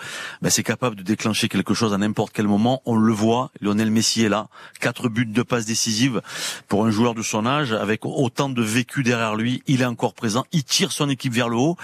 ben 0.41 0.49
c'est 0.49 0.63
capable 0.63 0.95
de 0.95 1.03
déclencher 1.03 1.49
quelque 1.49 1.73
chose 1.73 1.93
à 1.93 1.97
n'importe 1.97 2.31
quel 2.33 2.47
moment. 2.47 2.81
On 2.85 2.95
le 2.95 3.13
voit, 3.13 3.51
Lionel 3.61 3.91
Messi 3.91 4.23
est 4.23 4.29
là, 4.29 4.47
quatre 4.79 5.09
buts 5.09 5.25
de 5.25 5.43
passes 5.43 5.65
décisives 5.65 6.21
pour 6.67 6.85
un 6.85 6.91
joueur 6.91 7.15
de 7.15 7.21
son 7.21 7.45
âge, 7.45 7.73
avec 7.73 8.05
autant 8.05 8.49
de 8.49 8.61
vécu 8.61 9.03
derrière 9.03 9.35
lui, 9.35 9.63
il 9.67 9.81
est 9.81 9.85
encore 9.85 10.13
présent, 10.13 10.45
il 10.51 10.63
tire 10.63 10.91
son 10.91 11.09
équipe 11.09 11.33
vers 11.33 11.49
le 11.49 11.57
haut. 11.57 11.77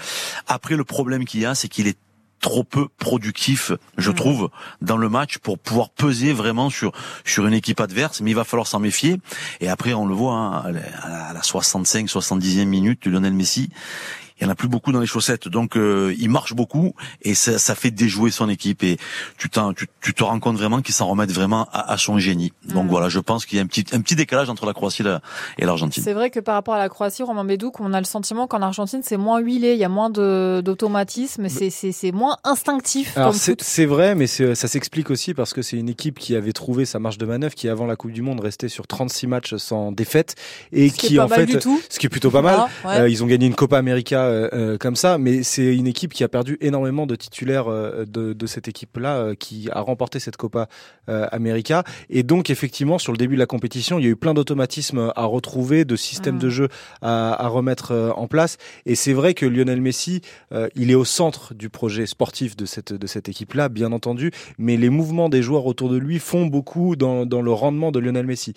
Après, 0.46 0.76
le 0.76 0.84
problème 0.84 1.24
qu'il 1.24 1.40
y 1.40 1.46
a, 1.46 1.54
c'est 1.54 1.68
qu'il 1.68 1.86
est 1.86 1.98
trop 2.40 2.64
peu 2.64 2.88
productif, 2.98 3.72
je 3.98 4.10
Mhm. 4.10 4.16
trouve, 4.16 4.50
dans 4.82 4.96
le 4.96 5.08
match 5.08 5.38
pour 5.38 5.58
pouvoir 5.58 5.90
peser 5.90 6.32
vraiment 6.32 6.70
sur 6.70 6.92
sur 7.24 7.46
une 7.46 7.54
équipe 7.54 7.80
adverse. 7.80 8.20
Mais 8.20 8.30
il 8.30 8.34
va 8.34 8.44
falloir 8.44 8.66
s'en 8.66 8.80
méfier. 8.80 9.20
Et 9.60 9.68
après, 9.68 9.92
on 9.92 10.06
le 10.06 10.14
voit 10.14 10.34
hein, 10.34 10.62
à 10.64 10.70
la- 10.72 11.26
à 11.28 11.32
la 11.32 11.42
65, 11.42 12.08
70e 12.08 12.68
minute 12.68 13.04
de 13.04 13.10
Lionel 13.10 13.34
Messi. 13.34 13.70
Il 14.40 14.44
y 14.44 14.46
en 14.46 14.50
a 14.50 14.54
plus 14.54 14.68
beaucoup 14.68 14.92
dans 14.92 15.00
les 15.00 15.06
chaussettes. 15.06 15.48
Donc 15.48 15.76
euh, 15.76 16.14
il 16.18 16.30
marche 16.30 16.54
beaucoup 16.54 16.94
et 17.22 17.34
ça, 17.34 17.58
ça 17.58 17.74
fait 17.74 17.90
déjouer 17.90 18.30
son 18.30 18.48
équipe 18.48 18.82
et 18.82 18.96
tu, 19.36 19.48
tu, 19.50 19.86
tu 20.00 20.14
te 20.14 20.24
rends 20.24 20.40
compte 20.40 20.56
vraiment 20.56 20.80
qu'il 20.80 20.94
s'en 20.94 21.06
remettent 21.06 21.32
vraiment 21.32 21.68
à, 21.72 21.92
à, 21.92 21.98
son 21.98 22.18
génie. 22.18 22.52
Donc 22.64 22.86
mm. 22.86 22.88
voilà, 22.88 23.08
je 23.08 23.18
pense 23.18 23.44
qu'il 23.44 23.58
y 23.58 23.60
a 23.60 23.64
un 23.64 23.66
petit, 23.66 23.84
un 23.92 24.00
petit 24.00 24.16
décalage 24.16 24.48
entre 24.48 24.66
la 24.66 24.72
Croatie 24.72 25.02
et 25.58 25.64
l'Argentine. 25.64 26.02
C'est 26.02 26.14
vrai 26.14 26.30
que 26.30 26.40
par 26.40 26.54
rapport 26.54 26.74
à 26.74 26.78
la 26.78 26.88
Croatie, 26.88 27.22
Romain 27.22 27.44
Bédouc, 27.44 27.80
on 27.80 27.92
a 27.92 28.00
le 28.00 28.06
sentiment 28.06 28.46
qu'en 28.46 28.62
Argentine 28.62 29.02
c'est 29.04 29.16
moins 29.16 29.40
huilé, 29.40 29.72
il 29.72 29.78
y 29.78 29.84
a 29.84 29.88
moins 29.88 30.10
d'automatisme, 30.10 31.48
c'est 31.48 32.12
moins 32.12 32.36
instinctif. 32.44 33.16
c'est 33.32 33.86
vrai, 33.86 34.14
mais 34.14 34.26
ça 34.26 34.54
s'explique 34.54 35.10
aussi 35.10 35.34
parce 35.34 35.52
que 35.52 35.62
c'est 35.62 35.76
une 35.76 35.88
équipe 35.88 36.18
qui 36.18 36.34
avait 36.34 36.52
trouvé 36.52 36.84
sa 36.84 36.98
marge 36.98 37.18
de 37.18 37.26
manœuvre, 37.26 37.54
qui 37.54 37.68
avant 37.68 37.86
la 37.86 37.96
Coupe 37.96 38.12
du 38.12 38.22
Monde 38.22 38.40
restait 38.40 38.68
sur 38.68 38.86
36 38.86 39.26
matchs 39.26 39.56
sans 39.56 39.92
défaite 39.92 40.34
et 40.72 40.88
ce 40.88 40.94
qui, 40.94 41.08
qui 41.08 41.20
en 41.20 41.28
fait, 41.28 41.62
ce 41.88 41.98
qui 41.98 42.06
est 42.06 42.10
plutôt 42.10 42.30
pas 42.30 42.42
mal. 42.42 42.60
Euh, 42.86 43.08
ils 43.08 43.22
ont 43.22 43.26
gagné 43.26 43.46
une 43.46 43.54
Copa 43.54 43.78
América 43.78 44.29
euh, 44.30 44.48
euh, 44.52 44.78
comme 44.78 44.96
ça, 44.96 45.18
mais 45.18 45.42
c'est 45.42 45.74
une 45.74 45.86
équipe 45.86 46.12
qui 46.12 46.24
a 46.24 46.28
perdu 46.28 46.56
énormément 46.60 47.06
de 47.06 47.16
titulaires 47.16 47.66
de, 47.70 48.32
de, 48.32 48.46
cette 48.46 48.68
équipe-là, 48.68 49.34
qui 49.36 49.68
a 49.72 49.80
remporté 49.80 50.20
cette 50.20 50.36
Copa 50.36 50.68
América. 51.06 51.84
Et 52.08 52.22
donc 52.22 52.50
effectivement, 52.50 52.98
sur 52.98 53.12
le 53.12 53.18
début 53.18 53.34
de 53.34 53.40
la 53.40 53.46
compétition, 53.46 53.98
il 53.98 54.04
y 54.04 54.08
a 54.08 54.10
eu 54.10 54.16
plein 54.16 54.34
d'automatismes 54.34 55.12
à 55.16 55.24
retrouver, 55.24 55.84
de 55.84 55.96
systèmes 55.96 56.36
mmh. 56.36 56.40
de 56.40 56.50
jeu 56.50 56.68
à, 57.02 57.44
à 57.44 57.48
remettre 57.48 58.12
en 58.16 58.26
place. 58.26 58.56
Et 58.86 58.94
c'est 58.94 59.12
vrai 59.12 59.34
que 59.34 59.46
Lionel 59.46 59.80
Messi, 59.80 60.20
il 60.74 60.90
est 60.90 60.94
au 60.94 61.04
centre 61.04 61.54
du 61.54 61.68
projet 61.68 62.06
sportif 62.06 62.56
de 62.56 62.66
cette 62.66 62.92
de 62.92 63.06
cette 63.06 63.28
équipe-là, 63.28 63.68
bien 63.68 63.92
entendu, 63.92 64.30
mais 64.58 64.76
les 64.76 64.90
mouvements 64.90 65.28
des 65.28 65.42
joueurs 65.42 65.66
autour 65.66 65.88
de 65.88 65.96
lui 65.96 66.18
font 66.18 66.46
beaucoup 66.46 66.96
dans, 66.96 67.26
dans 67.26 67.42
le 67.42 67.52
rendement 67.52 67.92
de 67.92 67.98
Lionel 67.98 68.26
Messi. 68.26 68.54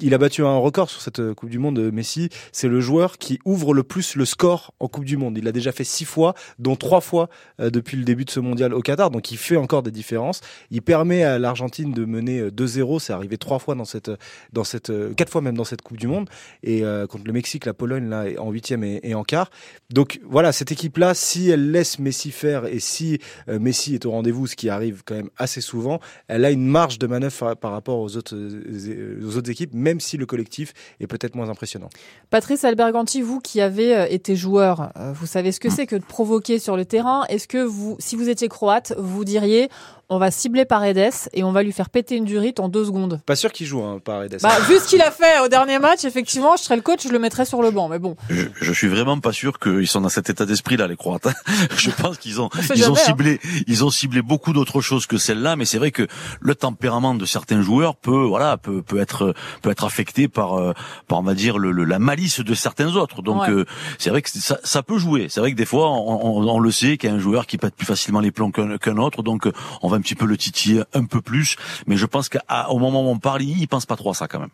il 0.00 0.14
a 0.14 0.18
battu 0.18 0.44
un 0.44 0.56
record 0.56 0.90
sur 0.90 1.00
cette 1.00 1.34
Coupe 1.34 1.50
du 1.50 1.58
Monde, 1.58 1.78
Messi. 1.92 2.28
C'est 2.52 2.68
le 2.68 2.80
joueur 2.80 3.18
qui 3.18 3.38
ouvre 3.44 3.74
le 3.74 3.82
plus 3.82 4.16
le 4.16 4.24
score 4.24 4.72
en 4.80 4.88
Coupe 4.88 5.04
du 5.04 5.16
Monde. 5.16 5.36
Il 5.38 5.44
l'a 5.44 5.52
déjà 5.52 5.72
fait 5.72 5.84
six 5.84 6.04
fois, 6.04 6.34
dont 6.58 6.76
trois 6.76 7.00
fois 7.00 7.28
euh, 7.60 7.70
depuis 7.70 7.96
le 7.96 8.04
début 8.04 8.24
de 8.24 8.30
ce 8.30 8.40
mondial 8.40 8.74
au 8.74 8.80
Qatar. 8.80 9.10
Donc 9.10 9.30
il 9.30 9.38
fait 9.38 9.56
encore 9.56 9.82
des 9.82 9.90
différences. 9.90 10.40
Il 10.70 10.82
permet 10.82 11.24
à 11.24 11.38
l'Argentine 11.38 11.92
de 11.92 12.04
mener 12.04 12.48
2-0. 12.50 12.96
Euh, 12.96 12.98
C'est 12.98 13.12
arrivé 13.12 13.38
trois 13.38 13.58
fois 13.58 13.74
dans 13.74 13.84
cette, 13.84 14.10
dans 14.52 14.64
cette, 14.64 14.90
euh, 14.90 15.12
quatre 15.14 15.30
fois 15.30 15.40
même 15.40 15.56
dans 15.56 15.64
cette 15.64 15.82
Coupe 15.82 15.98
du 15.98 16.06
Monde. 16.06 16.28
Et 16.62 16.82
contre 17.08 17.24
le 17.26 17.32
Mexique, 17.32 17.66
la 17.66 17.74
Pologne 17.74 18.08
là 18.08 18.24
en 18.38 18.50
huitième 18.50 18.84
et, 18.84 19.14
en 19.14 19.24
quart. 19.24 19.50
Donc 19.90 20.20
voilà, 20.24 20.52
cette 20.52 20.72
équipe-là, 20.72 21.14
si 21.14 21.50
elle 21.50 21.70
laisse 21.70 21.98
Messi 21.98 22.30
faire 22.30 22.66
et 22.66 22.80
si 22.80 23.18
Messi 23.46 23.94
est 23.94 24.06
au 24.06 24.10
rendez-vous, 24.10 24.46
ce 24.46 24.56
qui 24.56 24.68
arrive 24.68 25.02
quand 25.04 25.14
même 25.14 25.30
assez 25.36 25.60
souvent, 25.60 26.00
elle 26.28 26.44
a 26.44 26.50
une 26.50 26.66
marge 26.66 26.98
de 26.98 27.06
manœuvre 27.06 27.54
par 27.54 27.72
rapport 27.72 27.98
aux 27.98 28.16
autres, 28.16 28.36
aux 28.36 29.36
autres 29.36 29.50
équipes, 29.50 29.74
même 29.74 30.00
si 30.00 30.16
le 30.16 30.26
collectif 30.26 30.72
est 31.00 31.06
peut-être 31.06 31.34
moins 31.34 31.48
impressionnant. 31.48 31.88
Patrice 32.30 32.64
Alberganti, 32.64 33.22
vous 33.22 33.40
qui 33.40 33.60
avez 33.60 34.12
été 34.12 34.36
joueur, 34.36 34.67
euh, 34.76 35.12
vous 35.12 35.26
savez 35.26 35.52
ce 35.52 35.60
que 35.60 35.70
c'est 35.70 35.86
que 35.86 35.96
de 35.96 36.04
provoquer 36.04 36.58
sur 36.58 36.76
le 36.76 36.84
terrain. 36.84 37.24
Est-ce 37.28 37.48
que 37.48 37.58
vous, 37.58 37.96
si 37.98 38.16
vous 38.16 38.28
étiez 38.28 38.48
croate, 38.48 38.94
vous 38.98 39.24
diriez 39.24 39.68
on 40.10 40.18
va 40.18 40.30
cibler 40.30 40.64
Paredes 40.64 41.12
et 41.34 41.44
on 41.44 41.52
va 41.52 41.62
lui 41.62 41.72
faire 41.72 41.90
péter 41.90 42.16
une 42.16 42.24
durite 42.24 42.60
en 42.60 42.68
deux 42.68 42.86
secondes? 42.86 43.20
Pas 43.26 43.36
sûr 43.36 43.52
qu'il 43.52 43.66
joue, 43.66 43.82
hein, 43.82 44.00
Paredes. 44.02 44.38
Bah, 44.42 44.58
vu 44.66 44.78
ce 44.78 44.88
qu'il 44.88 45.02
a 45.02 45.10
fait 45.10 45.40
au 45.44 45.48
dernier 45.48 45.78
match, 45.78 46.04
effectivement, 46.04 46.56
je 46.56 46.62
serais 46.62 46.76
le 46.76 46.82
coach, 46.82 47.00
je 47.04 47.12
le 47.12 47.18
mettrais 47.18 47.44
sur 47.44 47.60
le 47.60 47.70
banc, 47.70 47.88
mais 47.88 47.98
bon. 47.98 48.16
Je, 48.30 48.72
suis 48.72 48.88
vraiment 48.88 49.18
pas 49.20 49.32
sûr 49.32 49.58
qu'ils 49.58 49.86
sont 49.86 50.00
dans 50.00 50.08
cet 50.08 50.30
état 50.30 50.46
d'esprit-là, 50.46 50.86
les 50.86 50.96
Croates. 50.96 51.28
je 51.76 51.90
pense 51.90 52.16
qu'ils 52.16 52.40
ont, 52.40 52.48
ils 52.74 52.90
ont 52.90 52.94
hein. 52.94 52.98
ciblé, 53.04 53.38
ils 53.66 53.84
ont 53.84 53.90
ciblé 53.90 54.22
beaucoup 54.22 54.54
d'autres 54.54 54.80
choses 54.80 55.06
que 55.06 55.18
celle-là, 55.18 55.56
mais 55.56 55.66
c'est 55.66 55.78
vrai 55.78 55.90
que 55.90 56.06
le 56.40 56.54
tempérament 56.54 57.14
de 57.14 57.26
certains 57.26 57.60
joueurs 57.60 57.94
peut, 57.94 58.24
voilà, 58.24 58.56
peut, 58.56 58.80
peut 58.80 59.00
être, 59.00 59.34
peut 59.60 59.70
être 59.70 59.84
affecté 59.84 60.26
par, 60.26 60.54
euh, 60.54 60.72
par, 61.06 61.18
on 61.18 61.22
va 61.22 61.34
dire, 61.34 61.58
le, 61.58 61.70
la 61.72 61.98
malice 61.98 62.40
de 62.40 62.54
certains 62.54 62.96
autres. 62.96 63.20
Donc, 63.20 63.46
euh, 63.48 63.66
c'est 63.98 64.08
vrai 64.08 64.22
que 64.22 64.30
ça, 64.30 64.57
ça 64.64 64.82
peut 64.82 64.98
jouer. 64.98 65.28
C'est 65.28 65.40
vrai 65.40 65.52
que 65.52 65.56
des 65.56 65.66
fois, 65.66 65.90
on, 65.90 66.48
on, 66.48 66.58
le 66.58 66.70
sait, 66.70 66.96
qu'il 66.96 67.10
y 67.10 67.12
a 67.12 67.16
un 67.16 67.18
joueur 67.18 67.46
qui 67.46 67.58
pète 67.58 67.74
plus 67.74 67.86
facilement 67.86 68.20
les 68.20 68.30
plombs 68.30 68.50
qu'un 68.50 68.96
autre, 68.96 69.22
donc 69.22 69.48
on 69.82 69.88
va 69.88 69.96
un 69.96 70.00
petit 70.00 70.14
peu 70.14 70.26
le 70.26 70.36
titiller 70.36 70.82
un 70.94 71.04
peu 71.04 71.20
plus. 71.20 71.56
Mais 71.86 71.96
je 71.96 72.06
pense 72.06 72.28
qu'au 72.28 72.78
moment 72.78 73.02
où 73.02 73.08
on 73.08 73.18
parle, 73.18 73.42
il 73.42 73.66
pense 73.68 73.86
pas 73.86 73.96
trop 73.96 74.10
à 74.10 74.14
ça 74.14 74.28
quand 74.28 74.40
même. 74.40 74.50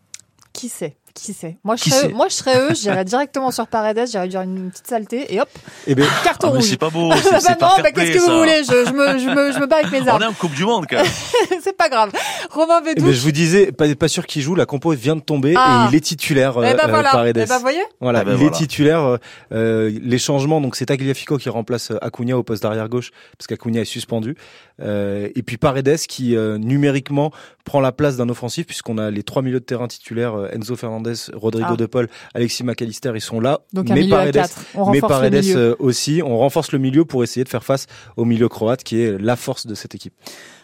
Qui 0.53 0.69
sait? 0.69 0.97
Qui 1.15 1.33
sait? 1.33 1.57
Moi, 1.65 1.77
je 1.77 1.85
serais, 1.85 2.09
eux, 2.09 2.13
moi, 2.13 2.29
je 2.29 2.35
serais 2.35 2.59
eux, 2.59 2.75
j'irais 2.75 3.05
directement 3.05 3.51
sur 3.51 3.67
Paredes, 3.67 4.07
j'irais 4.11 4.29
dire 4.29 4.43
une 4.43 4.71
petite 4.71 4.87
saleté 4.87 5.33
et 5.33 5.41
hop, 5.41 5.49
et 5.87 5.93
eh 5.93 5.95
ben, 5.95 6.07
carton 6.25 6.49
ah, 6.49 6.57
rouge. 6.57 6.65
C'est 6.65 6.77
pas 6.77 6.91
beau, 6.91 7.11
c'est 7.41 7.59
pas 7.59 7.77
bah, 7.83 7.93
Qu'est-ce 7.93 8.13
que 8.13 8.31
vous 8.31 8.39
voulez? 8.39 8.63
Je, 8.65 8.89
je, 8.89 8.93
me, 8.93 9.19
je, 9.19 9.29
me, 9.31 9.53
je 9.53 9.59
me 9.61 9.67
bats 9.67 9.77
avec 9.77 9.93
mes 9.93 10.07
armes. 10.09 10.19
On 10.23 10.27
est 10.27 10.29
en 10.29 10.33
Coupe 10.33 10.55
du 10.55 10.65
Monde, 10.65 10.87
quand 10.89 10.97
même. 10.97 11.07
c'est 11.63 11.77
pas 11.77 11.89
grave. 11.89 12.11
Romain 12.51 12.81
Bédouche. 12.81 13.05
Eh 13.05 13.11
ben, 13.11 13.13
je 13.13 13.21
vous 13.21 13.33
disais, 13.33 13.73
pas, 13.73 13.93
pas 13.95 14.09
sûr 14.09 14.27
qu'il 14.27 14.43
joue, 14.43 14.55
la 14.55 14.67
compo 14.67 14.91
vient 14.93 15.17
de 15.17 15.21
tomber 15.21 15.53
et 15.53 15.57
ah. 15.57 15.89
il 15.91 15.97
est 15.97 16.01
titulaire, 16.01 16.55
eh 16.59 16.75
ben, 16.75 16.85
euh, 16.85 16.89
voilà. 16.89 17.11
Paredes. 17.11 17.39
Eh 17.39 17.47
ben, 17.47 17.59
voyez 17.59 17.83
voilà, 18.01 18.21
ah 18.21 18.25
ben, 18.25 18.33
il 18.33 18.37
voilà. 18.37 18.51
est 18.51 18.59
titulaire. 18.59 19.01
Euh, 19.03 19.17
euh, 19.53 19.99
les 20.03 20.19
changements, 20.19 20.61
donc 20.61 20.77
c'est 20.77 20.87
Tagliafico 20.87 21.39
qui 21.39 21.49
remplace 21.49 21.93
Acuna 22.01 22.37
au 22.37 22.43
poste 22.43 22.63
d'arrière 22.63 22.89
gauche, 22.89 23.11
parce 23.39 23.47
qu'Acuna 23.47 23.81
est 23.81 23.85
suspendu. 23.85 24.37
Euh, 24.81 25.29
et 25.35 25.43
puis 25.43 25.57
Paredes 25.57 25.97
qui, 26.09 26.37
numériquement, 26.37 27.31
prend 27.65 27.81
la 27.81 27.93
place 27.93 28.17
d'un 28.17 28.29
offensif, 28.29 28.67
puisqu'on 28.67 28.99
a 28.99 29.11
les 29.11 29.23
trois 29.23 29.43
milieux 29.43 29.61
de 29.61 29.65
terrain 29.65 29.89
titulaires, 29.89 30.35
Enzo 30.53 30.77
Fernandez, 30.77 31.04
Rodrigo 31.35 31.71
ah. 31.73 31.77
de 31.77 31.87
Paul, 31.87 32.09
Alexis 32.35 32.65
McAllister, 32.65 33.13
ils 33.15 33.21
sont 33.21 33.41
là. 33.41 33.61
Donc 33.73 33.89
mais 33.89 34.09
Paredes, 34.09 34.45
mais 34.93 35.01
Paredes 35.01 35.57
euh, 35.57 35.75
aussi. 35.79 36.23
On 36.25 36.39
renforce 36.39 36.73
le 36.73 36.79
milieu 36.79 37.05
pour 37.05 37.23
essayer 37.23 37.45
de 37.45 37.49
faire 37.49 37.65
face 37.65 37.87
au 38.17 38.25
milieu 38.25 38.49
croate 38.49 38.83
qui 38.83 39.01
est 39.01 39.19
la 39.21 39.37
force 39.37 39.67
de 39.67 39.75
cette 39.75 39.95
équipe. 39.95 40.15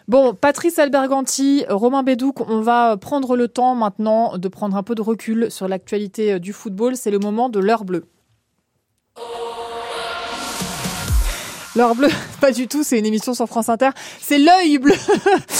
Bon, 0.09 0.35
Patrice 0.35 0.79
Alberganti, 0.79 1.65
Romain 1.69 2.03
Bédouc, 2.03 2.41
on 2.41 2.61
va 2.61 2.97
prendre 2.97 3.37
le 3.37 3.47
temps 3.47 3.75
maintenant 3.75 4.39
de 4.39 4.49
prendre 4.49 4.77
un 4.77 4.83
peu 4.83 4.95
de 4.95 5.03
recul 5.03 5.51
sur 5.51 5.69
l'actualité 5.69 6.33
euh, 6.33 6.39
du 6.39 6.53
football. 6.53 6.97
C'est 6.97 7.11
le 7.11 7.19
moment 7.19 7.49
de 7.49 7.61
l'heure 7.61 7.85
bleue. 7.85 8.05
L'heure 11.77 11.95
bleue, 11.95 12.09
pas 12.41 12.51
du 12.51 12.67
tout, 12.67 12.83
c'est 12.83 12.99
une 12.99 13.07
émission 13.07 13.33
sur 13.33 13.47
France 13.47 13.69
Inter. 13.69 13.91
C'est 14.21 14.39
l'œil 14.39 14.79
bleu. 14.79 14.95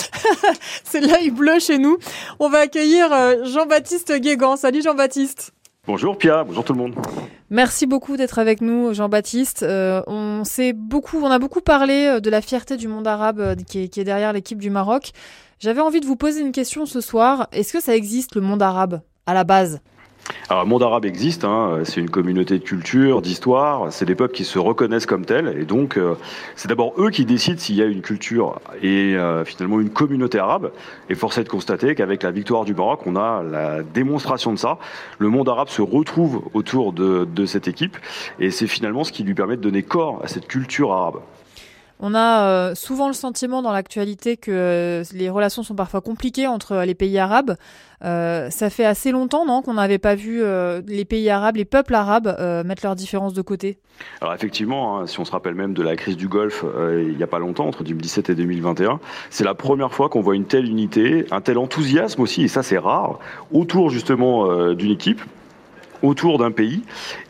c'est 0.85 1.01
l'œil 1.01 1.31
bleu 1.31 1.61
chez 1.61 1.79
nous. 1.79 1.99
On 2.41 2.49
va 2.49 2.59
accueillir 2.59 3.13
euh, 3.13 3.45
Jean-Baptiste 3.45 4.13
Guégan. 4.19 4.57
Salut 4.57 4.83
Jean-Baptiste. 4.83 5.53
Bonjour 5.87 6.19
Pia, 6.19 6.45
bonjour 6.45 6.65
tout 6.65 6.73
le 6.73 6.79
monde. 6.81 6.95
Merci 7.49 7.87
beaucoup 7.87 8.17
d'être 8.17 8.39
avec 8.39 8.61
nous, 8.61 8.93
Jean-Baptiste. 8.93 9.63
Euh, 9.63 10.03
on 10.09 10.43
beaucoup, 10.75 11.21
on 11.23 11.31
a 11.31 11.39
beaucoup 11.39 11.61
parlé 11.61 12.07
euh, 12.07 12.21
de 12.21 12.29
la 12.29 12.41
fierté 12.41 12.77
du 12.77 12.89
monde 12.89 13.07
arabe 13.07 13.57
qui, 13.65 13.85
est, 13.85 13.89
qui 13.89 14.01
est 14.01 14.05
derrière 14.05 14.33
l'équipe 14.33 14.59
du 14.59 14.71
Maroc. 14.71 15.13
J'avais 15.61 15.81
envie 15.81 16.01
de 16.01 16.07
vous 16.07 16.17
poser 16.17 16.41
une 16.41 16.53
question 16.53 16.87
ce 16.87 17.01
soir. 17.01 17.49
Est-ce 17.53 17.73
que 17.73 17.81
ça 17.81 17.95
existe 17.95 18.35
le 18.35 18.41
monde 18.41 18.63
arabe 18.63 19.01
à 19.27 19.35
la 19.35 19.45
base? 19.45 19.81
Alors, 20.49 20.65
le 20.65 20.69
monde 20.69 20.83
arabe 20.83 21.05
existe, 21.05 21.45
hein, 21.45 21.81
c'est 21.85 22.01
une 22.01 22.11
communauté 22.11 22.59
de 22.59 22.65
culture, 22.65 23.23
d'histoire, 23.23 23.93
c'est 23.93 24.05
des 24.05 24.17
peuples 24.17 24.35
qui 24.35 24.45
se 24.45 24.59
reconnaissent 24.59 25.07
comme 25.07 25.25
tels, 25.25 25.57
et 25.57 25.65
donc 25.65 25.97
euh, 25.97 26.17
c'est 26.57 26.69
d'abord 26.69 26.93
eux 26.99 27.11
qui 27.11 27.25
décident 27.25 27.59
s'il 27.59 27.77
y 27.77 27.83
a 27.83 27.87
une 27.87 28.03
culture 28.03 28.61
et 28.83 29.15
euh, 29.15 29.45
finalement 29.45 29.81
une 29.81 29.91
communauté 29.91 30.39
arabe. 30.39 30.73
Et 31.09 31.15
force 31.15 31.39
est 31.39 31.45
de 31.45 31.49
constater 31.49 31.95
qu'avec 31.95 32.23
la 32.25 32.33
victoire 32.33 32.65
du 32.65 32.75
Maroc, 32.75 33.03
on 33.07 33.15
a 33.15 33.43
la 33.43 33.83
démonstration 33.83 34.53
de 34.53 34.59
ça. 34.59 34.79
Le 35.19 35.29
monde 35.29 35.49
arabe 35.49 35.69
se 35.69 35.83
retrouve 35.83 36.43
autour 36.53 36.93
de, 36.93 37.29
de 37.33 37.47
cette 37.47 37.69
équipe, 37.69 37.97
et 38.41 38.51
c'est 38.51 38.67
finalement 38.67 39.05
ce 39.05 39.13
qui 39.13 39.23
lui 39.23 39.35
permet 39.35 39.57
de 39.57 39.63
donner 39.63 39.83
corps 39.83 40.21
à 40.25 40.29
cette 40.29 40.49
culture 40.49 40.93
arabe. 40.93 41.21
On 42.03 42.15
a 42.15 42.49
euh, 42.49 42.75
souvent 42.75 43.09
le 43.09 43.13
sentiment 43.13 43.61
dans 43.61 43.73
l'actualité 43.73 44.39
que 44.39 44.51
euh, 44.51 45.05
les 45.13 45.29
relations 45.29 45.63
sont 45.63 45.75
parfois 45.75 46.01
compliquées 46.01 46.47
entre 46.47 46.83
les 46.87 46.95
pays 46.95 47.19
arabes. 47.19 47.57
Euh, 48.03 48.49
ça 48.49 48.71
fait 48.71 48.87
assez 48.87 49.13
longtemps, 49.13 49.45
non, 49.45 49.61
qu'on 49.61 49.75
n'avait 49.75 49.99
pas 49.99 50.15
vu 50.15 50.43
les 50.87 51.05
pays 51.05 51.29
arabes, 51.29 51.57
les 51.57 51.67
peuples 51.67 51.95
arabes 51.95 52.35
mettre 52.65 52.85
leurs 52.85 52.97
différences 52.97 53.35
de 53.35 53.43
côté? 53.43 53.79
Alors 54.23 54.33
effectivement, 54.33 55.01
hein, 55.01 55.07
si 55.07 55.21
on 55.21 55.27
se 55.27 55.31
rappelle 55.31 55.55
même 55.55 55.75
de 55.75 55.83
la 55.83 55.97
crise 55.97 56.17
du 56.17 56.27
Golfe 56.27 56.65
il 56.93 57.17
n'y 57.17 57.23
a 57.23 57.27
pas 57.27 57.39
longtemps, 57.39 57.67
entre 57.67 57.85
2017 57.85 58.31
et 58.31 58.35
2021, 58.35 59.01
c'est 59.29 59.45
la 59.45 59.55
première 59.55 59.93
fois 59.93 60.09
qu'on 60.09 60.23
voit 60.23 60.35
une 60.35 60.47
telle 60.47 60.67
unité, 60.67 61.27
un 61.31 61.43
tel 61.43 61.59
enthousiasme 61.59 62.23
aussi, 62.23 62.43
et 62.43 62.49
ça 62.49 62.63
c'est 62.63 62.79
rare, 62.79 63.19
autour 63.53 63.91
justement 63.91 64.73
d'une 64.73 64.93
équipe 64.93 65.21
autour 66.03 66.39
d'un 66.39 66.51
pays. 66.51 66.83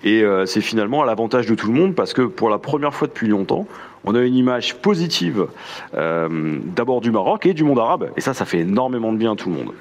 Et 0.05 0.23
c'est 0.47 0.61
finalement 0.61 1.03
à 1.03 1.07
l'avantage 1.07 1.47
de 1.47 1.55
tout 1.55 1.67
le 1.67 1.79
monde 1.79 1.95
parce 1.95 2.13
que 2.13 2.23
pour 2.23 2.51
la 2.51 2.59
première 2.59 2.95
fois 2.95 3.09
depuis 3.09 3.29
longtemps, 3.29 3.67
on 4.05 4.15
a 4.15 4.21
une 4.21 4.35
image 4.35 4.77
positive 4.77 5.47
euh, 5.95 6.59
d'abord 6.77 7.01
du 7.01 7.11
Maroc 7.11 7.47
et 7.47 7.55
du 7.55 7.65
monde 7.65 7.79
arabe. 7.79 8.11
Et 8.17 8.21
ça, 8.21 8.35
ça 8.35 8.45
fait 8.45 8.61
énormément 8.61 9.13
de 9.13 9.19
bien 9.19 9.33
à 9.33 9.37
tout 9.37 9.51
le 9.51 9.57
monde. 9.57 9.73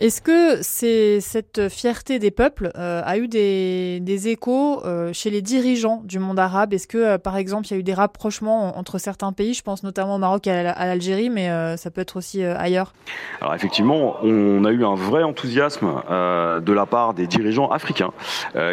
Est-ce 0.00 0.22
que 0.22 0.62
cette 0.62 1.68
fierté 1.68 2.18
des 2.18 2.30
peuples 2.30 2.70
euh, 2.74 3.02
a 3.04 3.18
eu 3.18 3.28
des, 3.28 4.28
échos 4.28 4.82
euh, 4.86 5.10
chez 5.12 5.28
les 5.28 5.42
dirigeants 5.42 6.00
du 6.06 6.18
monde 6.18 6.38
arabe? 6.38 6.72
Est-ce 6.72 6.86
que, 6.86 6.96
euh, 6.96 7.18
par 7.18 7.36
exemple, 7.36 7.66
il 7.66 7.72
y 7.72 7.76
a 7.76 7.80
eu 7.80 7.82
des 7.82 7.92
rapprochements 7.92 8.78
entre 8.78 8.96
certains 8.96 9.34
pays? 9.34 9.52
Je 9.52 9.60
pense 9.62 9.82
notamment 9.82 10.14
au 10.14 10.18
Maroc 10.18 10.46
et 10.46 10.52
à, 10.52 10.86
l'Algérie, 10.86 11.28
mais 11.28 11.50
ça 11.76 11.90
peut 11.90 12.00
être 12.00 12.16
aussi 12.16 12.42
ailleurs. 12.42 12.94
Alors 13.42 13.54
effectivement, 13.54 14.16
on 14.22 14.64
a 14.64 14.70
eu 14.70 14.86
un 14.86 14.94
vrai 14.94 15.22
enthousiasme 15.22 16.02
de 16.08 16.72
la 16.72 16.86
part 16.86 17.12
des 17.12 17.26
dirigeants 17.26 17.70
africains 17.70 18.12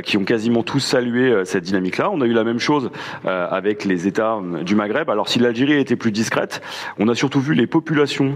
qui 0.04 0.16
ont 0.16 0.24
quasiment 0.24 0.64
tous 0.64 0.80
salué 0.80 1.44
cette 1.44 1.64
dynamique-là. 1.64 2.10
On 2.10 2.22
a 2.22 2.26
eu 2.26 2.34
la 2.34 2.46
même 2.46 2.60
chose 2.60 2.90
avec 3.26 3.84
les 3.84 4.08
États 4.08 4.40
du 4.62 4.76
Maghreb. 4.76 5.10
Alors 5.10 5.28
si 5.28 5.40
l'Algérie 5.40 5.74
était 5.74 5.98
plus 5.98 6.12
discrète, 6.12 6.62
on 7.00 7.10
a 7.10 7.16
surtout 7.16 7.42
vu 7.42 7.54
les 7.54 7.68
populations 7.68 8.36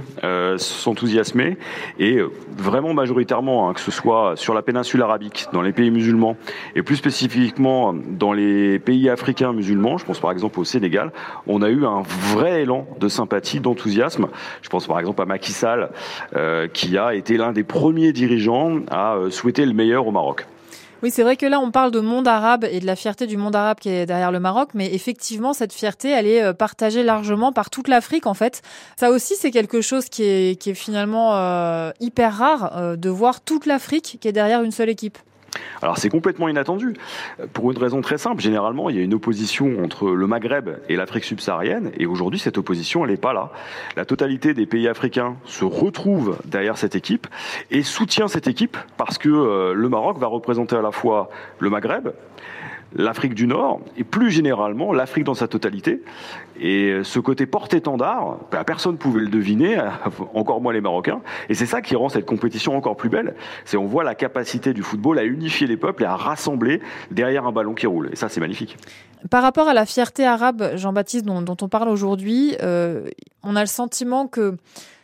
s'enthousiasmer 0.58 1.58
et 2.00 2.20
vraiment 2.58 2.81
vraiment 2.82 2.96
majoritairement, 2.96 3.70
hein, 3.70 3.74
que 3.74 3.80
ce 3.80 3.92
soit 3.92 4.34
sur 4.36 4.56
la 4.56 4.64
péninsule 4.64 5.04
arabique, 5.04 5.46
dans 5.54 5.62
les 5.62 5.72
pays 5.72 5.92
musulmans, 5.92 6.36
et 6.76 6.82
plus 6.82 6.96
spécifiquement 6.96 7.94
dans 7.94 8.34
les 8.34 8.80
pays 8.80 9.08
africains 9.08 9.54
musulmans, 9.54 10.00
je 10.00 10.06
pense 10.06 10.20
par 10.20 10.32
exemple 10.32 10.60
au 10.60 10.64
Sénégal, 10.64 11.12
on 11.46 11.62
a 11.62 11.70
eu 11.70 11.86
un 11.86 12.02
vrai 12.02 12.64
élan 12.64 12.88
de 13.00 13.08
sympathie, 13.08 13.60
d'enthousiasme. 13.60 14.28
Je 14.64 14.70
pense 14.70 14.88
par 14.88 15.00
exemple 15.00 15.22
à 15.22 15.26
Macky 15.26 15.52
Sall, 15.52 15.92
euh, 16.36 16.68
qui 16.68 16.98
a 16.98 17.14
été 17.14 17.38
l'un 17.38 17.52
des 17.52 17.64
premiers 17.64 18.14
dirigeants 18.14 18.80
à 18.90 19.14
euh, 19.14 19.30
souhaiter 19.30 19.66
le 19.66 19.74
meilleur 19.74 20.08
au 20.08 20.12
Maroc. 20.12 20.48
Oui, 21.04 21.10
c'est 21.10 21.24
vrai 21.24 21.36
que 21.36 21.48
là, 21.48 21.60
on 21.60 21.72
parle 21.72 21.90
de 21.90 22.00
monde 22.00 22.28
arabe 22.28 22.64
et 22.64 22.80
de 22.80 22.86
la 22.86 22.96
fierté 22.96 23.26
du 23.26 23.36
monde 23.36 23.56
arabe 23.56 23.80
qui 23.80 23.90
est 23.90 24.06
derrière 24.06 24.32
le 24.32 24.40
Maroc, 24.40 24.70
mais 24.76 24.94
effectivement, 24.94 25.54
cette 25.54 25.74
fierté, 25.74 26.10
elle 26.10 26.28
est 26.28 26.44
euh, 26.44 26.54
partagée 26.54 27.02
largement 27.02 27.52
par 27.52 27.72
toute 27.72 27.88
l'Afrique, 27.88 28.28
en 28.28 28.36
fait. 28.36 28.62
Ça 28.98 29.10
aussi, 29.10 29.36
c'est 29.36 29.50
quelque 29.50 29.82
chose 29.82 30.10
qui 30.10 30.24
est, 30.24 30.62
qui 30.62 30.70
est 30.70 30.76
finalement 30.76 31.36
euh, 31.36 31.92
hyper 32.00 32.38
rare, 32.38 32.78
euh, 32.78 32.96
de 32.98 33.10
voir 33.10 33.42
toute 33.42 33.66
l'Afrique 33.66 34.20
qui 34.22 34.28
est 34.28 34.32
derrière 34.32 34.62
une 34.62 34.72
seule 34.72 34.90
équipe. 34.90 35.18
Alors 35.82 35.98
c'est 35.98 36.10
complètement 36.10 36.48
inattendu, 36.48 36.94
pour 37.54 37.72
une 37.72 37.78
raison 37.78 38.02
très 38.02 38.18
simple. 38.18 38.42
Généralement, 38.42 38.90
il 38.90 38.96
y 38.96 39.00
a 39.00 39.04
une 39.04 39.14
opposition 39.14 39.84
entre 39.84 40.10
le 40.12 40.28
Maghreb 40.28 40.70
et 40.90 40.96
l'Afrique 40.96 41.24
subsaharienne, 41.24 41.92
et 41.98 42.06
aujourd'hui, 42.06 42.40
cette 42.40 42.58
opposition, 42.58 43.04
elle 43.04 43.12
n'est 43.12 43.18
pas 43.18 43.34
là. 43.34 43.52
La 43.96 44.06
totalité 44.06 44.54
des 44.54 44.66
pays 44.66 44.88
africains 44.88 45.36
se 45.46 45.66
retrouve 45.66 46.38
derrière 46.46 46.78
cette 46.78 46.96
équipe 46.96 47.28
et 47.70 47.84
soutient 47.84 48.28
cette 48.28 48.48
équipe 48.48 48.78
parce 48.98 49.18
que 49.18 49.30
euh, 49.30 49.74
le 49.74 49.90
Maroc 49.90 50.18
va 50.20 50.28
représenter 50.28 50.76
à 50.76 50.82
la 50.82 50.92
fois 50.92 51.30
le 51.60 51.70
Maghreb, 51.70 52.10
l'Afrique 52.96 53.34
du 53.34 53.48
Nord 53.48 53.82
et 53.98 54.04
plus 54.04 54.32
généralement 54.32 54.94
l'Afrique 54.94 55.24
dans 55.24 55.34
sa 55.34 55.48
totalité. 55.48 56.04
Et 56.60 57.00
ce 57.04 57.20
côté 57.20 57.46
porte-étendard, 57.46 58.38
bah, 58.52 58.64
personne 58.64 58.94
ne 58.94 58.98
pouvait 58.98 59.22
le 59.22 59.30
deviner, 59.30 59.82
encore 60.34 60.62
moins 60.62 60.74
les 60.74 60.82
Marocains. 60.82 61.22
Et 61.50 61.54
c'est 61.54 61.66
ça 61.66 61.82
qui 61.82 61.96
rend 61.96 62.10
cette 62.10 62.26
compétition 62.26 62.76
encore 62.76 62.96
plus 62.96 63.10
belle. 63.10 63.36
C'est 63.66 63.78
on 63.78 63.86
voit 63.86 64.04
la 64.04 64.16
capacité 64.16 64.74
du 64.74 64.84
football 64.84 65.20
à 65.20 65.24
unifier 65.24 65.68
les 65.68 65.78
peuples 65.78 66.04
et 66.04 66.08
à 66.08 66.16
rassembler 66.16 66.82
derrière 67.10 67.46
un 67.46 67.52
ballon 67.52 67.74
qui 67.74 67.88
roule. 67.88 68.10
Et 68.12 68.16
ça, 68.16 68.30
c'est 68.30 68.40
magnifique. 68.40 68.78
Par 69.30 69.44
rapport 69.44 69.68
à 69.68 69.74
la 69.74 69.86
fierté 69.86 70.26
arabe, 70.26 70.72
Jean-Baptiste, 70.76 71.26
dont, 71.26 71.58
on 71.62 71.70
parle 71.70 71.90
aujourd'hui, 71.90 72.56
euh, 72.62 73.08
on 73.44 73.56
a 73.56 73.62
le 73.62 73.68
sentiment 73.68 74.28
que 74.28 74.56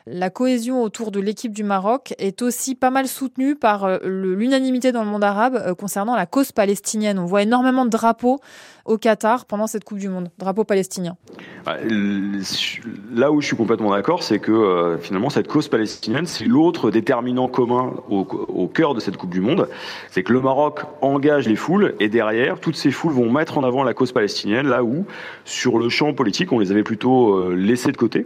la 0.09 0.29
cohésion 0.29 0.83
autour 0.83 1.11
de 1.11 1.19
l'équipe 1.19 1.51
du 1.51 1.63
Maroc 1.63 2.13
est 2.17 2.41
aussi 2.41 2.75
pas 2.75 2.89
mal 2.89 3.07
soutenue 3.07 3.55
par 3.55 3.83
euh, 3.83 3.97
l'unanimité 4.03 4.91
dans 4.91 5.03
le 5.03 5.09
monde 5.09 5.23
arabe 5.23 5.55
euh, 5.55 5.75
concernant 5.75 6.15
la 6.15 6.25
cause 6.25 6.51
palestinienne. 6.51 7.19
On 7.19 7.25
voit 7.25 7.41
énormément 7.41 7.83
de 7.83 7.89
drapeaux 7.89 8.39
au 8.85 8.97
Qatar 8.97 9.45
pendant 9.45 9.67
cette 9.67 9.83
Coupe 9.83 9.97
du 9.97 10.07
Monde, 10.07 10.29
drapeaux 10.37 10.63
palestiniens. 10.63 11.17
Là 11.65 13.31
où 13.31 13.41
je 13.41 13.47
suis 13.47 13.57
complètement 13.57 13.91
d'accord, 13.91 14.23
c'est 14.23 14.39
que 14.39 14.51
euh, 14.51 14.97
finalement 14.97 15.29
cette 15.29 15.49
cause 15.49 15.67
palestinienne, 15.67 16.25
c'est 16.25 16.45
l'autre 16.45 16.89
déterminant 16.89 17.49
commun 17.49 17.93
au, 18.09 18.25
au, 18.47 18.67
cœur 18.67 18.93
de 18.93 19.01
cette 19.01 19.17
Coupe 19.17 19.31
du 19.31 19.41
Monde, 19.41 19.67
c'est 20.09 20.23
que 20.23 20.31
le 20.31 20.39
Maroc 20.39 20.81
engage 21.01 21.49
les 21.49 21.57
foules 21.57 21.95
et 21.99 22.07
derrière, 22.07 22.61
toutes 22.61 22.77
ces 22.77 22.91
foules 22.91 23.11
vont 23.11 23.29
mettre 23.29 23.57
en 23.57 23.63
avant 23.63 23.83
la 23.83 23.93
cause 23.93 24.13
palestinienne, 24.13 24.67
là 24.67 24.83
où 24.83 25.05
sur 25.43 25.77
le 25.79 25.89
champ 25.89 26.13
politique, 26.13 26.53
on 26.53 26.59
les 26.59 26.71
avait 26.71 26.83
plutôt 26.83 27.51
laissés 27.51 27.91
de 27.91 27.97
côté 27.97 28.25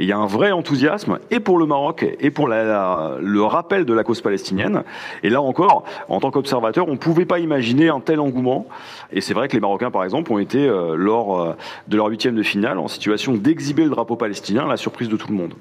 il 0.00 0.06
y 0.06 0.12
a 0.12 0.18
un 0.18 0.26
vrai 0.26 0.50
enthousiasme 0.50 1.18
et 1.30 1.40
pour 1.40 1.58
le 1.58 1.66
Maroc 1.66 2.06
et 2.18 2.30
pour 2.30 2.48
le 2.48 3.42
rappel 3.42 3.84
de 3.84 3.92
la 3.92 4.02
cause 4.02 4.22
palestinienne. 4.22 4.82
Et 5.22 5.28
là 5.28 5.42
encore, 5.42 5.84
en 6.08 6.20
tant 6.20 6.30
qu'observateur, 6.30 6.88
on 6.88 6.92
ne 6.92 6.96
pouvait 6.96 7.26
pas 7.26 7.38
imaginer 7.38 7.90
un 7.90 8.00
tel 8.00 8.18
engouement. 8.18 8.66
Et 9.12 9.20
c'est 9.20 9.34
vrai 9.34 9.48
que 9.48 9.52
les 9.52 9.60
Marocains, 9.60 9.90
par 9.90 10.04
exemple, 10.04 10.32
ont 10.32 10.38
été, 10.38 10.66
euh, 10.66 10.94
lors 10.96 11.40
euh, 11.40 11.56
de 11.88 11.96
leur 11.96 12.06
huitième 12.06 12.34
de 12.34 12.42
finale, 12.42 12.78
en 12.78 12.88
situation 12.88 13.34
d'exhiber 13.34 13.84
le 13.84 13.90
drapeau 13.90 14.16
palestinien, 14.16 14.66
la 14.66 14.78
surprise 14.78 15.08
de 15.08 15.16
tout 15.16 15.28
le 15.28 15.34
monde. 15.34 15.54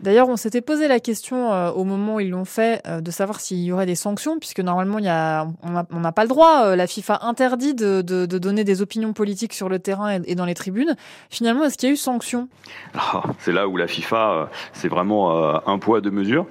D'ailleurs, 0.00 0.28
on 0.28 0.36
s'était 0.36 0.60
posé 0.60 0.86
la 0.86 1.00
question 1.00 1.52
euh, 1.52 1.70
au 1.70 1.84
moment 1.84 2.16
où 2.16 2.20
ils 2.20 2.30
l'ont 2.30 2.44
fait 2.44 2.80
euh, 2.86 3.00
de 3.00 3.10
savoir 3.10 3.40
s'il 3.40 3.58
y 3.58 3.72
aurait 3.72 3.86
des 3.86 3.96
sanctions, 3.96 4.38
puisque 4.38 4.60
normalement, 4.60 4.98
y 4.98 5.08
a, 5.08 5.48
on 5.62 6.00
n'a 6.00 6.12
pas 6.12 6.22
le 6.22 6.28
droit. 6.28 6.66
Euh, 6.66 6.76
la 6.76 6.86
FIFA 6.86 7.20
interdit 7.22 7.74
de, 7.74 8.02
de, 8.02 8.26
de, 8.26 8.38
donner 8.38 8.62
des 8.62 8.80
opinions 8.80 9.12
politiques 9.12 9.52
sur 9.52 9.68
le 9.68 9.78
terrain 9.80 10.20
et, 10.24 10.34
dans 10.34 10.44
les 10.44 10.54
tribunes. 10.54 10.94
Finalement, 11.30 11.64
est-ce 11.64 11.76
qu'il 11.76 11.88
y 11.88 11.90
a 11.90 11.94
eu 11.94 11.96
sanction? 11.96 12.48
Ah, 12.94 13.24
C'est 13.40 13.52
là 13.52 13.66
où 13.66 13.76
la 13.76 13.88
FIFA, 13.88 14.50
c'est 14.72 14.88
vraiment 14.88 15.66
un 15.66 15.78
poids, 15.78 16.00
deux 16.00 16.10
mesures. 16.10 16.46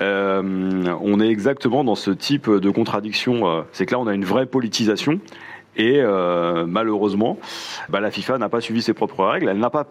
on 0.00 1.20
est 1.20 1.28
exactement 1.28 1.84
dans 1.84 1.94
ce 1.94 2.10
type 2.10 2.48
de 2.48 2.70
contradiction. 2.70 3.64
c'est 3.72 3.86
que 3.86 3.92
là, 3.92 4.00
on 4.00 4.06
a 4.06 4.14
une 4.14 4.24
vraie 4.24 4.46
politisation. 4.46 5.20
Et 5.76 6.00
euh, 6.00 6.66
malheureusement, 6.66 7.38
bah, 7.88 8.00
la 8.00 8.10
FIFA 8.10 8.36
n'a 8.38 8.48
pas 8.50 8.60
suivi 8.60 8.82
ses 8.82 8.92
propres 8.92 9.24
règles. 9.24 9.48
Elle 9.48 9.58
n'a 9.58 9.70
pas 9.70 9.86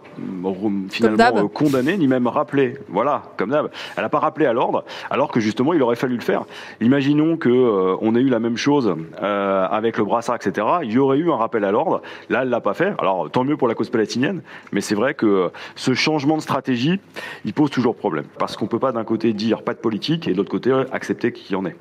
finalement 0.90 1.38
euh, 1.38 1.48
condamné 1.48 1.98
ni 1.98 2.08
même 2.08 2.28
rappelé. 2.28 2.76
Voilà, 2.88 3.24
comme 3.38 3.50
d'hab. 3.50 3.72
Elle 3.98 4.04
n'a 4.04 4.10
pas 4.10 4.20
rappelé 4.20 4.46
à 4.46 4.54
l'ordre, 4.54 4.86
alors 5.10 5.32
que 5.32 5.40
justement 5.40 5.74
il 5.74 5.82
aurait 5.82 5.96
fallu 5.96 6.16
le 6.16 6.22
faire. 6.22 6.44
Imaginons 6.82 7.36
que 7.36 7.50
euh, 7.50 7.96
on 8.02 8.16
ait 8.16 8.22
eu 8.22 8.30
la 8.30 8.40
même 8.40 8.58
chose 8.58 8.96
euh, 9.22 9.68
avec 9.70 9.98
le 9.98 10.06
brassard, 10.06 10.36
etc. 10.36 10.68
Il 10.84 10.92
y 10.92 11.00
aurait 11.00 11.18
eu 11.18 11.32
un 11.32 11.36
rappel 11.36 11.66
à 11.66 11.72
l'ordre. 11.72 12.02
Là, 12.30 12.44
elle 12.44 12.50
l'a 12.50 12.62
pas 12.62 12.76
fait. 12.76 12.94
Alors 13.00 13.30
tant 13.32 13.44
mieux 13.44 13.58
pour 13.58 13.68
la 13.68 13.74
cause 13.74 13.90
palestinienne, 13.90 14.42
mais 14.72 14.82
c'est 14.82 14.96
vrai 14.96 15.16
que 15.16 15.50
ce 15.76 15.94
changement 15.94 16.38
de 16.38 16.42
stratégie, 16.42 17.00
il 17.44 17.54
pose 17.54 17.72
toujours 17.72 17.96
problème, 17.96 18.26
parce 18.38 18.56
qu'on 18.56 18.68
peut 18.68 18.80
pas 18.80 18.92
d'un 18.92 19.04
côté 19.04 19.34
dire 19.34 19.64
pas 19.64 19.74
de 19.74 19.80
politique 19.80 20.28
et 20.28 20.34
de 20.34 20.38
l'autre 20.38 20.52
côté 20.52 20.72
accepter 20.92 21.32
qu'il 21.32 21.54
y 21.54 21.56
en 21.56 21.66
ait. 21.66 21.76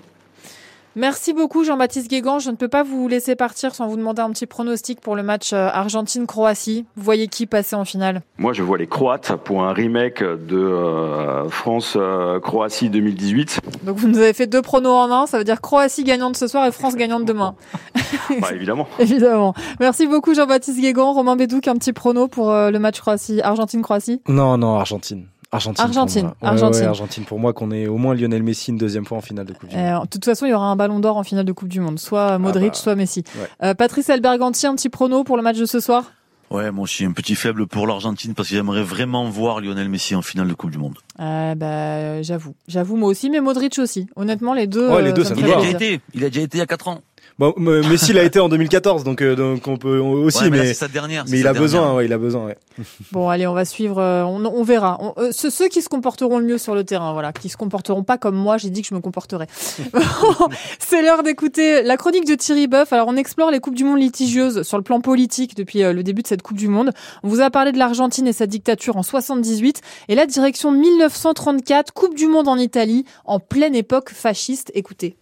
Merci 0.97 1.33
beaucoup 1.33 1.63
Jean-Baptiste 1.63 2.11
Guégan. 2.11 2.41
Je 2.41 2.51
ne 2.51 2.57
peux 2.57 2.69
pas 2.69 2.83
vous 2.83 3.07
laisser 3.07 3.37
partir 3.37 3.75
sans 3.75 3.87
vous 3.87 3.97
demander 3.97 4.23
un 4.23 4.31
petit 4.31 4.47
pronostic 4.47 5.01
pour 5.01 5.15
le 5.15 5.23
match 5.23 5.53
euh, 5.53 5.69
Argentine-Croatie. 5.73 6.85
Vous 6.97 7.03
voyez 7.05 7.29
qui 7.29 7.47
passer 7.47 7.77
en 7.77 7.85
finale? 7.85 8.23
Moi 8.39 8.53
je 8.53 8.63
vois 8.63 8.77
les 8.77 8.89
Croates 8.89 9.37
pour 9.45 9.63
un 9.63 9.73
remake 9.73 10.23
de 10.23 10.57
euh, 10.57 11.49
France-Croatie 11.49 12.91
2018. 12.91 13.61
Donc 13.85 13.99
vous 13.99 14.09
nous 14.09 14.19
avez 14.19 14.33
fait 14.33 14.49
deux 14.49 14.63
pronos 14.63 14.93
en 14.93 15.11
un, 15.13 15.27
ça 15.27 15.39
veut 15.39 15.45
dire 15.45 15.61
Croatie 15.61 16.03
gagnante 16.03 16.37
ce 16.37 16.49
soir 16.49 16.67
et 16.67 16.73
France 16.73 16.97
gagnante 16.97 17.25
demain. 17.25 17.55
bah, 18.41 18.49
évidemment. 18.53 18.89
évidemment. 18.99 19.55
Merci 19.79 20.09
beaucoup 20.09 20.35
Jean-Baptiste 20.35 20.81
Guégan. 20.81 21.13
Romain 21.13 21.37
Bédouc, 21.37 21.69
un 21.69 21.75
petit 21.75 21.93
prono 21.93 22.27
pour 22.27 22.51
euh, 22.51 22.71
le 22.71 22.79
match 22.81 23.01
Croatie 23.01 23.41
Argentine-Croatie? 23.41 24.23
Non, 24.29 24.59
non, 24.59 24.77
Argentine. 24.77 25.27
Argentine. 25.53 25.85
Argentine. 25.85 26.23
Pour 26.29 26.37
moi. 26.41 26.51
Argentine. 26.51 26.85
Argentine 26.85 27.25
pour 27.25 27.39
moi 27.39 27.53
qu'on 27.53 27.71
ait 27.73 27.87
au 27.89 27.97
moins 27.97 28.15
Lionel 28.15 28.43
Messi 28.43 28.71
une 28.71 28.77
deuxième 28.77 29.05
fois 29.05 29.19
en 29.19 29.21
finale 29.21 29.47
de 29.47 29.53
Coupe 29.53 29.69
du 29.69 29.77
Monde. 29.77 29.85
Euh, 29.85 30.01
de 30.01 30.09
toute 30.09 30.25
façon, 30.25 30.47
il 30.47 30.51
y 30.51 30.55
aura 30.55 30.67
un 30.67 30.77
ballon 30.77 31.01
d'or 31.01 31.17
en 31.17 31.25
finale 31.25 31.45
de 31.45 31.53
Coupe 31.53 31.69
du 31.69 31.81
Monde, 31.81 31.99
soit 31.99 32.39
Modric, 32.39 32.69
ah 32.69 32.77
bah, 32.77 32.83
soit 32.83 32.95
Messi. 32.95 33.25
Ouais. 33.37 33.49
Euh, 33.69 33.75
Patrice 33.75 34.11
Alberganti, 34.11 34.67
un 34.67 34.75
petit 34.77 34.89
prono 34.89 35.25
pour 35.25 35.37
le 35.37 35.43
match 35.43 35.59
de 35.59 35.67
ce 35.67 35.81
soir? 35.81 36.05
Ouais, 36.51 36.73
moi 36.73 36.83
aussi 36.83 37.05
un 37.05 37.13
petit 37.13 37.37
faible 37.37 37.69
pour 37.69 37.87
l'Argentine 37.87 38.35
parce 38.35 38.49
que 38.49 38.57
j'aimerais 38.57 38.83
vraiment 38.83 39.29
voir 39.31 39.61
Lionel 39.61 39.89
Messi 39.89 40.17
en 40.17 40.23
finale 40.23 40.49
de 40.49 40.55
Coupe 40.55 40.73
du 40.73 40.79
Monde. 40.79 40.99
Euh, 41.21 41.55
bah, 41.55 42.23
j'avoue, 42.23 42.57
j'avoue 42.67 42.97
moi 42.97 43.09
aussi, 43.09 43.31
mais 43.31 43.41
Modric 43.41 43.79
aussi. 43.79 44.09
Honnêtement, 44.17 44.53
les 44.53 44.67
deux. 44.67 44.89
Ouais, 44.89 45.03
les 45.03 45.13
deux, 45.13 45.23
ça, 45.23 45.37
ça 45.37 45.41
il, 45.41 45.53
a 45.53 45.57
déjà 45.57 45.71
été, 45.71 46.01
il 46.13 46.25
a 46.25 46.29
déjà 46.29 46.41
été 46.41 46.59
il 46.59 46.61
y 46.61 46.63
a 46.63 46.67
4 46.67 46.89
ans. 46.89 47.03
Bon, 47.41 47.55
Messi 47.57 48.13
l'a 48.13 48.23
été 48.23 48.39
en 48.39 48.51
2014, 48.51 49.03
donc 49.03 49.23
euh, 49.23 49.35
donc 49.35 49.67
on 49.67 49.79
peut 49.79 49.97
aussi, 49.97 50.45
ouais, 50.45 50.51
mais, 50.51 50.59
mais, 50.59 50.67
là, 50.67 50.75
sa 50.75 50.89
dernière, 50.89 51.25
mais 51.27 51.39
il 51.39 51.47
a 51.47 51.53
dernière. 51.55 51.63
besoin, 51.63 51.95
ouais, 51.95 52.05
il 52.05 52.13
a 52.13 52.19
besoin. 52.19 52.45
Ouais. 52.45 52.59
Bon, 53.13 53.31
allez, 53.31 53.47
on 53.47 53.55
va 53.55 53.65
suivre, 53.65 53.99
euh, 53.99 54.25
on, 54.25 54.45
on 54.45 54.63
verra. 54.63 54.99
On, 55.01 55.15
euh, 55.17 55.31
ceux, 55.33 55.49
ceux 55.49 55.69
qui 55.69 55.81
se 55.81 55.89
comporteront 55.89 56.39
le 56.39 56.45
mieux 56.45 56.59
sur 56.59 56.75
le 56.75 56.85
terrain, 56.85 57.15
voilà, 57.15 57.33
qui 57.33 57.49
se 57.49 57.57
comporteront 57.57 58.03
pas 58.03 58.19
comme 58.19 58.35
moi, 58.37 58.59
j'ai 58.59 58.69
dit 58.69 58.83
que 58.83 58.89
je 58.89 58.95
me 58.95 59.01
comporterais. 59.01 59.47
C'est 60.79 61.01
l'heure 61.01 61.23
d'écouter 61.23 61.83
la 61.83 61.97
chronique 61.97 62.27
de 62.27 62.35
Thierry 62.35 62.67
Boeuf. 62.67 62.93
Alors, 62.93 63.09
on 63.09 63.17
explore 63.17 63.51
les 63.51 63.61
coupes 63.61 63.75
du 63.75 63.85
monde 63.85 64.01
litigieuses 64.01 64.61
sur 64.61 64.77
le 64.77 64.85
plan 64.85 65.01
politique 65.01 65.57
depuis 65.57 65.83
euh, 65.83 65.95
le 65.95 66.03
début 66.03 66.21
de 66.21 66.27
cette 66.27 66.43
Coupe 66.43 66.59
du 66.59 66.69
Monde. 66.69 66.93
On 67.23 67.29
vous 67.29 67.41
a 67.41 67.49
parlé 67.49 67.73
de 67.73 67.79
l'Argentine 67.79 68.29
et 68.29 68.35
sa 68.35 68.47
dictature 68.47 68.99
en 68.99 69.03
78 69.03 69.81
et 70.09 70.15
la 70.15 70.27
direction 70.27 70.73
1934, 70.73 71.95
Coupe 71.95 72.15
du 72.15 72.27
monde 72.27 72.49
en 72.49 72.59
Italie, 72.59 73.07
en 73.25 73.41
pleine 73.41 73.75
époque 73.75 74.11
fasciste. 74.11 74.71
Écoutez. 74.75 75.17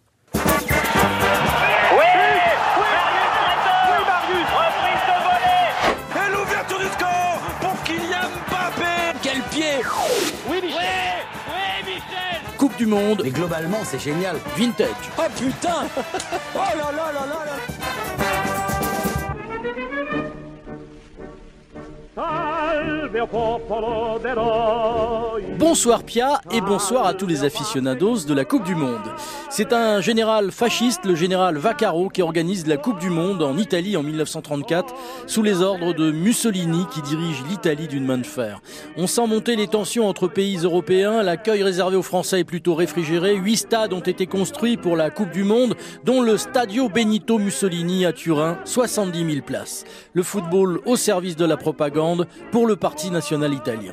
Du 12.79 12.87
Monde. 12.87 13.23
Mais 13.25 13.31
globalement, 13.31 13.81
c'est 13.85 13.99
génial. 13.99 14.37
Vintage. 14.57 14.87
Oh 15.19 15.23
putain 15.37 15.87
Oh 16.55 16.59
là 16.59 16.93
là 16.93 17.13
là 17.13 17.27
là 17.27 17.45
là 17.45 17.53
Bonsoir 25.59 26.03
Pia 26.05 26.41
et 26.53 26.61
bonsoir 26.61 27.07
à 27.07 27.15
tous 27.15 27.27
les 27.27 27.45
aficionados 27.45 28.25
de 28.27 28.35
la 28.35 28.45
Coupe 28.45 28.65
du 28.65 28.75
Monde. 28.75 29.13
C'est 29.51 29.73
un 29.73 30.01
général 30.01 30.53
fasciste, 30.53 31.05
le 31.05 31.15
général 31.15 31.57
Vaccaro, 31.57 32.09
qui 32.09 32.23
organise 32.23 32.67
la 32.67 32.77
Coupe 32.77 32.99
du 32.99 33.11
Monde 33.11 33.43
en 33.43 33.57
Italie 33.57 33.97
en 33.97 34.03
1934 34.03 34.95
sous 35.27 35.43
les 35.43 35.63
ordres 35.63 35.95
de 35.95 36.11
Mussolini 36.11 36.87
qui 36.93 37.03
dirige 37.03 37.43
l'Italie 37.49 37.89
d'une 37.89 38.05
main 38.05 38.19
de 38.19 38.27
fer. 38.27 38.61
On 38.97 39.07
sent 39.07 39.27
monter 39.27 39.57
les 39.57 39.69
tensions 39.69 40.09
entre 40.09 40.29
pays 40.29 40.59
européens, 40.59 41.23
l'accueil 41.23 41.63
réservé 41.63 41.97
aux 41.97 42.03
Français 42.03 42.41
est 42.41 42.45
plutôt 42.45 42.75
réfrigéré, 42.75 43.35
huit 43.35 43.57
stades 43.57 43.93
ont 43.93 44.01
été 44.01 44.27
construits 44.27 44.77
pour 44.77 44.97
la 44.97 45.11
Coupe 45.11 45.31
du 45.31 45.45
Monde, 45.45 45.77
dont 46.05 46.21
le 46.23 46.37
Stadio 46.37 46.89
Benito 46.89 47.39
Mussolini 47.39 48.07
à 48.07 48.13
Turin, 48.13 48.59
70 48.65 49.33
000 49.33 49.45
places. 49.45 49.85
Le 50.13 50.23
football 50.23 50.81
au 50.87 50.97
service 50.97 51.37
de 51.37 51.45
la 51.45 51.57
propagande 51.57 52.27
pour 52.53 52.67
le 52.67 52.77
Parti 52.79 53.11
national 53.11 53.53
italien. 53.55 53.93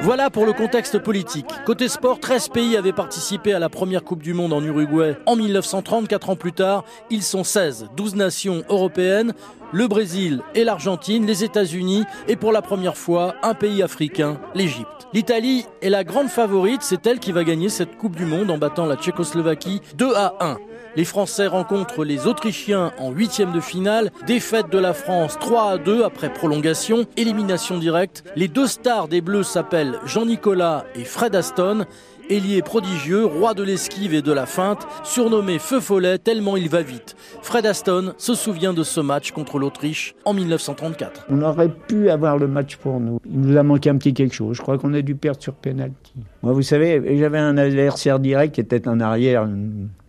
Voilà 0.00 0.30
pour 0.30 0.46
le 0.46 0.52
contexte 0.52 0.98
politique. 1.00 1.46
Côté 1.66 1.88
sport, 1.88 2.20
13 2.20 2.48
pays 2.50 2.76
avaient 2.76 2.92
participé 2.92 3.52
à 3.52 3.58
la 3.58 3.68
première 3.68 4.04
Coupe 4.04 4.22
du 4.22 4.32
Monde 4.32 4.52
en 4.52 4.62
Uruguay 4.62 5.16
en 5.26 5.34
1930. 5.34 6.06
4 6.06 6.30
ans 6.30 6.36
plus 6.36 6.52
tard, 6.52 6.84
ils 7.10 7.22
sont 7.22 7.42
16, 7.42 7.88
12 7.96 8.14
nations 8.14 8.62
européennes, 8.68 9.34
le 9.72 9.88
Brésil 9.88 10.40
et 10.54 10.64
l'Argentine, 10.64 11.26
les 11.26 11.44
États-Unis 11.44 12.04
et 12.28 12.36
pour 12.36 12.52
la 12.52 12.62
première 12.62 12.96
fois, 12.96 13.34
un 13.42 13.54
pays 13.54 13.82
africain, 13.82 14.38
l'Égypte. 14.54 15.08
L'Italie 15.12 15.66
est 15.82 15.90
la 15.90 16.04
grande 16.04 16.28
favorite, 16.28 16.82
c'est 16.82 17.06
elle 17.06 17.18
qui 17.18 17.32
va 17.32 17.42
gagner 17.44 17.68
cette 17.68 17.96
Coupe 17.96 18.16
du 18.16 18.24
Monde 18.24 18.50
en 18.50 18.58
battant 18.58 18.86
la 18.86 18.96
Tchécoslovaquie 18.96 19.80
2 19.96 20.14
à 20.14 20.34
1. 20.40 20.58
Les 20.96 21.04
Français 21.04 21.46
rencontrent 21.46 22.04
les 22.04 22.26
Autrichiens 22.26 22.92
en 22.98 23.12
huitième 23.12 23.52
de 23.52 23.60
finale. 23.60 24.10
Défaite 24.26 24.70
de 24.70 24.78
la 24.78 24.94
France 24.94 25.38
3 25.38 25.70
à 25.72 25.78
2 25.78 26.02
après 26.02 26.32
prolongation. 26.32 27.06
Élimination 27.16 27.78
directe. 27.78 28.24
Les 28.36 28.48
deux 28.48 28.66
stars 28.66 29.08
des 29.08 29.20
Bleus 29.20 29.44
s'appellent 29.44 29.98
Jean-Nicolas 30.04 30.84
et 30.94 31.04
Fred 31.04 31.34
Aston. 31.34 31.84
Ailier 32.30 32.60
prodigieux, 32.60 33.24
roi 33.24 33.54
de 33.54 33.62
l'esquive 33.62 34.12
et 34.12 34.20
de 34.20 34.32
la 34.32 34.44
feinte, 34.44 34.86
surnommé 35.02 35.58
Feu 35.58 35.80
Follet 35.80 36.18
tellement 36.18 36.58
il 36.58 36.68
va 36.68 36.82
vite. 36.82 37.16
Fred 37.40 37.64
Aston 37.64 38.12
se 38.18 38.34
souvient 38.34 38.74
de 38.74 38.82
ce 38.82 39.00
match 39.00 39.32
contre 39.32 39.58
l'Autriche 39.58 40.14
en 40.26 40.34
1934. 40.34 41.26
On 41.30 41.40
aurait 41.40 41.70
pu 41.70 42.10
avoir 42.10 42.36
le 42.36 42.46
match 42.46 42.76
pour 42.76 43.00
nous. 43.00 43.18
Il 43.24 43.40
nous 43.40 43.56
a 43.56 43.62
manqué 43.62 43.88
un 43.88 43.96
petit 43.96 44.12
quelque 44.12 44.34
chose. 44.34 44.58
Je 44.58 44.62
crois 44.62 44.76
qu'on 44.76 44.92
a 44.92 45.00
dû 45.00 45.14
perdre 45.14 45.40
sur 45.40 45.54
penalty. 45.54 46.12
Moi, 46.42 46.52
vous 46.52 46.60
savez, 46.60 47.18
j'avais 47.18 47.38
un 47.38 47.56
adversaire 47.56 48.18
direct 48.18 48.54
qui 48.54 48.60
était 48.60 48.88
un 48.88 49.00
arrière 49.00 49.48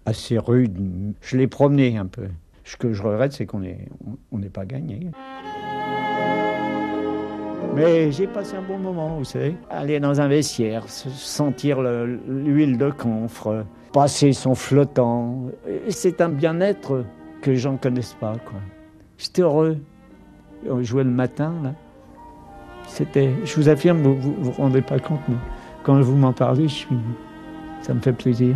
assez 0.10 0.38
rude. 0.38 0.78
Je 1.22 1.38
l'ai 1.38 1.48
promené 1.48 1.98
un 1.98 2.06
peu. 2.06 2.28
Ce 2.64 2.76
que 2.76 2.94
je 2.94 3.02
regrette, 3.02 3.32
c'est 3.32 3.46
qu'on 3.46 3.60
n'est 3.60 3.88
on, 4.32 4.40
pas 4.42 4.66
gagné. 4.66 5.08
Mais 7.76 8.12
j'ai 8.12 8.28
passé 8.28 8.56
un 8.56 8.62
bon 8.62 8.78
moment, 8.78 9.18
vous 9.18 9.24
savez. 9.24 9.56
Aller 9.70 10.00
dans 10.00 10.20
un 10.20 10.28
vestiaire, 10.28 10.88
sentir 10.90 11.82
l'huile 11.82 12.78
de 12.78 12.90
camphre, 12.90 13.66
passer 13.94 14.34
son 14.34 14.56
flottant. 14.56 15.46
C'est 15.90 16.22
un 16.22 16.30
bien-être 16.30 17.06
que 17.42 17.52
ne 17.52 17.78
connaissent 17.78 18.18
pas. 18.20 18.34
J'étais 19.18 19.44
heureux. 19.44 19.78
On 20.68 20.84
jouait 20.84 21.04
le 21.04 21.12
matin, 21.12 21.54
là. 21.64 21.74
C'était, 22.88 23.32
je 23.46 23.56
vous 23.56 23.70
affirme, 23.70 24.02
vous 24.02 24.16
ne 24.16 24.44
vous, 24.44 24.52
rendez 24.52 24.82
pas 24.82 25.00
compte, 25.00 25.22
mais 25.30 25.36
quand 25.84 26.02
vous 26.02 26.18
m'en 26.18 26.34
parlez, 26.34 26.68
ça 27.82 27.94
me 27.94 28.00
fait 28.00 28.14
plaisir. 28.14 28.56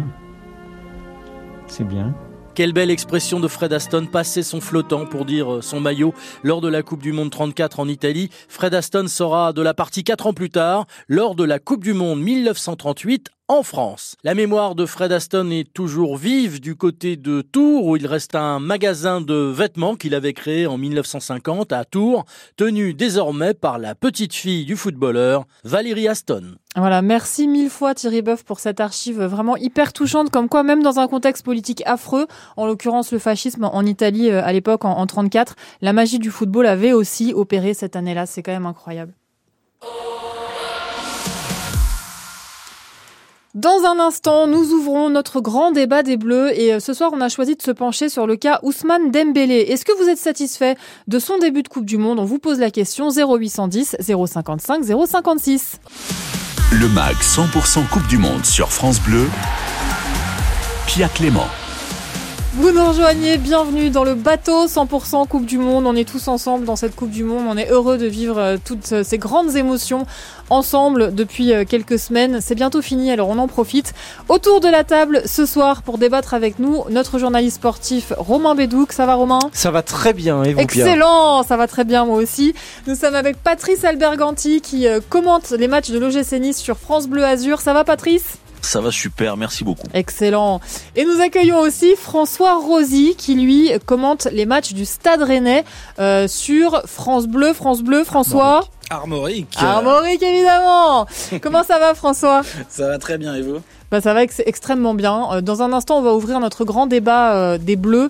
C'est 1.75 1.87
bien. 1.87 2.13
Quelle 2.53 2.71
belle 2.71 2.91
expression 2.91 3.39
de 3.39 3.47
Fred 3.47 3.73
Aston, 3.73 4.05
passer 4.05 4.43
son 4.43 4.61
flottant 4.61 5.07
pour 5.07 5.25
dire 5.25 5.55
euh, 5.55 5.61
son 5.63 5.79
maillot 5.79 6.13
lors 6.43 6.61
de 6.61 6.67
la 6.67 6.83
Coupe 6.83 7.01
du 7.01 7.13
Monde 7.13 7.31
34 7.31 7.79
en 7.79 7.87
Italie. 7.87 8.29
Fred 8.47 8.75
Aston 8.75 9.07
sera 9.07 9.53
de 9.53 9.61
la 9.63 9.73
partie 9.73 10.03
4 10.03 10.27
ans 10.27 10.33
plus 10.33 10.51
tard, 10.51 10.85
lors 11.07 11.33
de 11.33 11.43
la 11.43 11.57
Coupe 11.57 11.83
du 11.83 11.93
Monde 11.93 12.21
1938 12.21 13.31
en 13.47 13.61
France. 13.61 14.15
La 14.23 14.35
mémoire 14.35 14.73
de 14.73 14.85
Fred 14.85 15.11
Aston 15.11 15.49
est 15.51 15.73
toujours 15.73 16.15
vive 16.15 16.61
du 16.61 16.75
côté 16.75 17.17
de 17.17 17.41
Tours 17.41 17.85
où 17.85 17.97
il 17.97 18.07
reste 18.07 18.35
un 18.35 18.59
magasin 18.59 19.19
de 19.19 19.33
vêtements 19.33 19.95
qu'il 19.95 20.15
avait 20.15 20.33
créé 20.33 20.65
en 20.65 20.77
1950 20.77 21.73
à 21.73 21.83
Tours, 21.83 22.25
tenu 22.55 22.93
désormais 22.93 23.53
par 23.53 23.79
la 23.79 23.95
petite 23.95 24.33
fille 24.33 24.65
du 24.65 24.77
footballeur 24.77 25.45
Valérie 25.65 26.07
Aston. 26.07 26.55
Voilà, 26.75 27.01
merci 27.01 27.47
mille 27.47 27.69
fois 27.69 27.93
Thierry 27.93 28.21
Boeuf 28.21 28.43
pour 28.43 28.59
cette 28.59 28.79
archive 28.79 29.21
vraiment 29.21 29.57
hyper 29.57 29.91
touchante, 29.91 30.29
comme 30.29 30.47
quoi 30.47 30.63
même 30.63 30.81
dans 30.81 30.99
un 30.99 31.07
contexte 31.07 31.43
politique 31.43 31.83
affreux, 31.85 32.27
en 32.55 32.65
l'occurrence 32.65 33.11
le 33.11 33.19
fascisme 33.19 33.65
en 33.65 33.85
Italie 33.85 34.31
euh, 34.31 34.43
à 34.43 34.53
l'époque 34.53 34.85
en, 34.85 34.97
en 34.97 35.05
34, 35.05 35.55
la 35.81 35.93
magie 35.93 36.19
du 36.19 36.31
football 36.31 36.65
avait 36.65 36.93
aussi 36.93 37.33
opéré 37.35 37.73
cette 37.73 37.95
année-là, 37.95 38.25
c'est 38.25 38.41
quand 38.41 38.53
même 38.53 38.65
incroyable. 38.65 39.13
Dans 43.53 43.83
un 43.85 43.99
instant, 43.99 44.47
nous 44.47 44.71
ouvrons 44.71 45.11
notre 45.11 45.39
grand 45.39 45.71
débat 45.71 46.01
des 46.01 46.17
Bleus 46.17 46.59
et 46.59 46.73
euh, 46.73 46.79
ce 46.79 46.91
soir, 46.91 47.11
on 47.13 47.21
a 47.21 47.29
choisi 47.29 47.55
de 47.55 47.61
se 47.61 47.69
pencher 47.69 48.09
sur 48.09 48.25
le 48.25 48.35
cas 48.35 48.59
Ousmane 48.63 49.11
Dembélé. 49.11 49.57
Est-ce 49.69 49.85
que 49.85 49.95
vous 49.95 50.09
êtes 50.09 50.17
satisfait 50.17 50.75
de 51.07 51.19
son 51.19 51.37
début 51.37 51.61
de 51.61 51.67
Coupe 51.67 51.85
du 51.85 51.99
Monde? 51.99 52.17
On 52.17 52.25
vous 52.25 52.39
pose 52.39 52.57
la 52.57 52.71
question 52.71 53.09
0810 53.11 53.97
055 53.99 54.83
056. 55.05 55.79
Le 56.71 56.87
MAG 56.89 57.15
100% 57.17 57.87
Coupe 57.89 58.07
du 58.07 58.17
Monde 58.17 58.43
sur 58.43 58.71
France 58.71 58.99
Bleu. 58.99 59.27
Pia 60.87 61.07
Clément. 61.09 61.45
Vous 62.55 62.71
nous 62.71 62.85
rejoignez, 62.85 63.39
bienvenue 63.39 63.89
dans 63.89 64.03
le 64.03 64.13
bateau 64.13 64.67
100% 64.67 65.27
Coupe 65.27 65.47
du 65.47 65.57
Monde. 65.57 65.87
On 65.87 65.95
est 65.95 66.07
tous 66.07 66.27
ensemble 66.27 66.65
dans 66.65 66.75
cette 66.75 66.95
Coupe 66.95 67.09
du 67.09 67.23
Monde. 67.23 67.45
On 67.49 67.57
est 67.57 67.71
heureux 67.71 67.97
de 67.97 68.05
vivre 68.05 68.37
euh, 68.37 68.57
toutes 68.63 68.91
euh, 68.91 69.03
ces 69.03 69.17
grandes 69.17 69.55
émotions 69.55 70.05
ensemble 70.51 71.15
depuis 71.15 71.51
euh, 71.51 71.65
quelques 71.67 71.97
semaines. 71.97 72.41
C'est 72.41 72.53
bientôt 72.53 72.83
fini, 72.83 73.11
alors 73.11 73.29
on 73.29 73.39
en 73.39 73.47
profite. 73.47 73.95
Autour 74.29 74.59
de 74.59 74.67
la 74.67 74.83
table 74.83 75.23
ce 75.25 75.47
soir 75.47 75.81
pour 75.81 75.97
débattre 75.97 76.35
avec 76.35 76.59
nous, 76.59 76.83
notre 76.91 77.17
journaliste 77.17 77.55
sportif 77.55 78.13
Romain 78.17 78.53
Bédouc. 78.53 78.93
Ça 78.93 79.07
va 79.07 79.15
Romain? 79.15 79.39
Ça 79.51 79.71
va 79.71 79.81
très 79.81 80.13
bien 80.13 80.43
et 80.43 80.53
vous 80.53 80.59
Excellent, 80.59 81.41
ça 81.41 81.57
va 81.57 81.65
très 81.65 81.85
bien 81.85 82.05
moi 82.05 82.17
aussi. 82.17 82.53
Nous 82.85 82.93
sommes 82.93 83.15
avec 83.15 83.37
Patrice 83.37 83.83
Alberganti 83.83 84.61
qui 84.61 84.85
commente 85.09 85.49
les 85.57 85.67
matchs 85.67 85.89
de 85.89 85.97
l'OGC 85.97 86.33
Nice 86.33 86.57
sur 86.57 86.77
France 86.77 87.07
Bleu 87.07 87.25
Azur. 87.25 87.61
Ça 87.61 87.73
va 87.73 87.83
Patrice? 87.83 88.37
Ça 88.65 88.81
va 88.81 88.91
super, 88.91 89.37
merci 89.37 89.63
beaucoup. 89.63 89.87
Excellent. 89.93 90.61
Et 90.95 91.05
nous 91.05 91.21
accueillons 91.21 91.59
aussi 91.59 91.95
François 91.95 92.59
Rosy 92.59 93.15
qui 93.17 93.35
lui 93.35 93.71
commente 93.85 94.27
les 94.31 94.45
matchs 94.45 94.73
du 94.73 94.85
Stade 94.85 95.21
Rennais 95.21 95.63
euh, 95.99 96.27
sur 96.27 96.81
France 96.85 97.27
Bleu. 97.27 97.53
France 97.53 97.81
Bleu, 97.81 98.03
François. 98.03 98.65
Armorique. 98.89 99.55
Armorique 99.57 100.23
évidemment. 100.23 101.05
Comment 101.41 101.63
ça 101.63 101.79
va 101.79 101.93
François? 101.93 102.41
Ça 102.69 102.87
va 102.87 102.97
très 102.97 103.17
bien 103.17 103.35
et 103.35 103.41
vous? 103.41 103.59
Bah, 103.91 104.01
ça 104.01 104.13
va 104.13 104.23
extrêmement 104.23 104.93
bien. 104.93 105.27
Euh, 105.33 105.41
dans 105.41 105.61
un 105.61 105.71
instant, 105.73 105.99
on 105.99 106.01
va 106.01 106.13
ouvrir 106.13 106.39
notre 106.39 106.65
grand 106.65 106.87
débat 106.87 107.35
euh, 107.35 107.57
des 107.57 107.75
Bleus, 107.75 108.09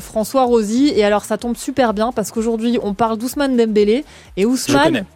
François 0.00 0.42
Rosy. 0.42 0.92
Et 0.94 1.04
alors, 1.04 1.24
ça 1.24 1.38
tombe 1.38 1.56
super 1.56 1.94
bien 1.94 2.12
parce 2.12 2.30
qu'aujourd'hui, 2.30 2.78
on 2.82 2.94
parle 2.94 3.18
d'Ousmane 3.18 3.56
Dembélé. 3.56 4.04
Et 4.36 4.44
Ousmane, 4.46 5.06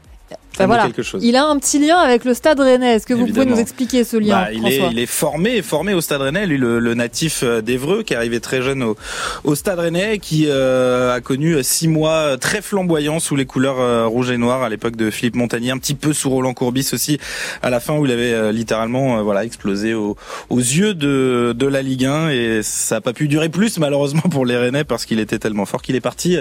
voilà. 0.64 0.88
Il 1.20 1.36
a 1.36 1.44
un 1.44 1.58
petit 1.58 1.78
lien 1.78 1.98
avec 1.98 2.24
le 2.24 2.34
Stade 2.34 2.60
Rennais. 2.60 2.94
Est-ce 2.94 3.06
que 3.06 3.14
vous 3.14 3.26
pouvez 3.26 3.44
nous 3.44 3.58
expliquer 3.58 4.04
ce 4.04 4.16
lien 4.16 4.36
bah, 4.36 4.52
il, 4.52 4.66
est, 4.66 4.80
il, 4.90 4.98
est, 4.98 5.06
formé, 5.06 5.60
formé 5.62 5.92
au 5.94 6.00
Stade 6.00 6.22
Rennais, 6.22 6.46
lui 6.46 6.58
le, 6.58 6.94
natif 6.94 7.42
euh, 7.42 7.60
d'Evreux, 7.60 8.02
qui 8.02 8.14
est 8.14 8.16
arrivé 8.16 8.40
très 8.40 8.62
jeune 8.62 8.82
au, 8.82 8.96
au 9.44 9.54
Stade 9.54 9.78
Rennais, 9.78 10.18
qui 10.18 10.46
euh, 10.48 11.14
a 11.14 11.20
connu 11.20 11.62
six 11.62 11.88
mois 11.88 12.38
très 12.38 12.62
flamboyants 12.62 13.20
sous 13.20 13.36
les 13.36 13.44
couleurs 13.44 13.80
euh, 13.80 14.06
rouge 14.06 14.30
et 14.30 14.38
noir 14.38 14.62
à 14.62 14.68
l'époque 14.68 14.96
de 14.96 15.10
Philippe 15.10 15.36
Montagnier, 15.36 15.70
un 15.70 15.78
petit 15.78 15.94
peu 15.94 16.12
sous 16.12 16.30
Roland 16.30 16.54
Courbis 16.54 16.90
aussi 16.92 17.18
à 17.62 17.70
la 17.70 17.80
fin 17.80 17.96
où 17.98 18.06
il 18.06 18.12
avait 18.12 18.52
littéralement 18.52 19.22
voilà 19.22 19.44
explosé 19.44 19.94
aux 19.94 20.16
yeux 20.50 20.94
de, 20.94 21.54
de 21.56 21.66
la 21.66 21.82
Ligue 21.82 22.06
1 22.06 22.28
et 22.30 22.60
ça 22.62 22.96
n'a 22.96 23.00
pas 23.00 23.12
pu 23.12 23.28
durer 23.28 23.48
plus 23.48 23.78
malheureusement 23.78 24.22
pour 24.30 24.46
les 24.46 24.56
Rennais 24.56 24.84
parce 24.84 25.04
qu'il 25.04 25.20
était 25.20 25.38
tellement 25.38 25.66
fort 25.66 25.82
qu'il 25.82 25.96
est 25.96 26.00
parti 26.00 26.38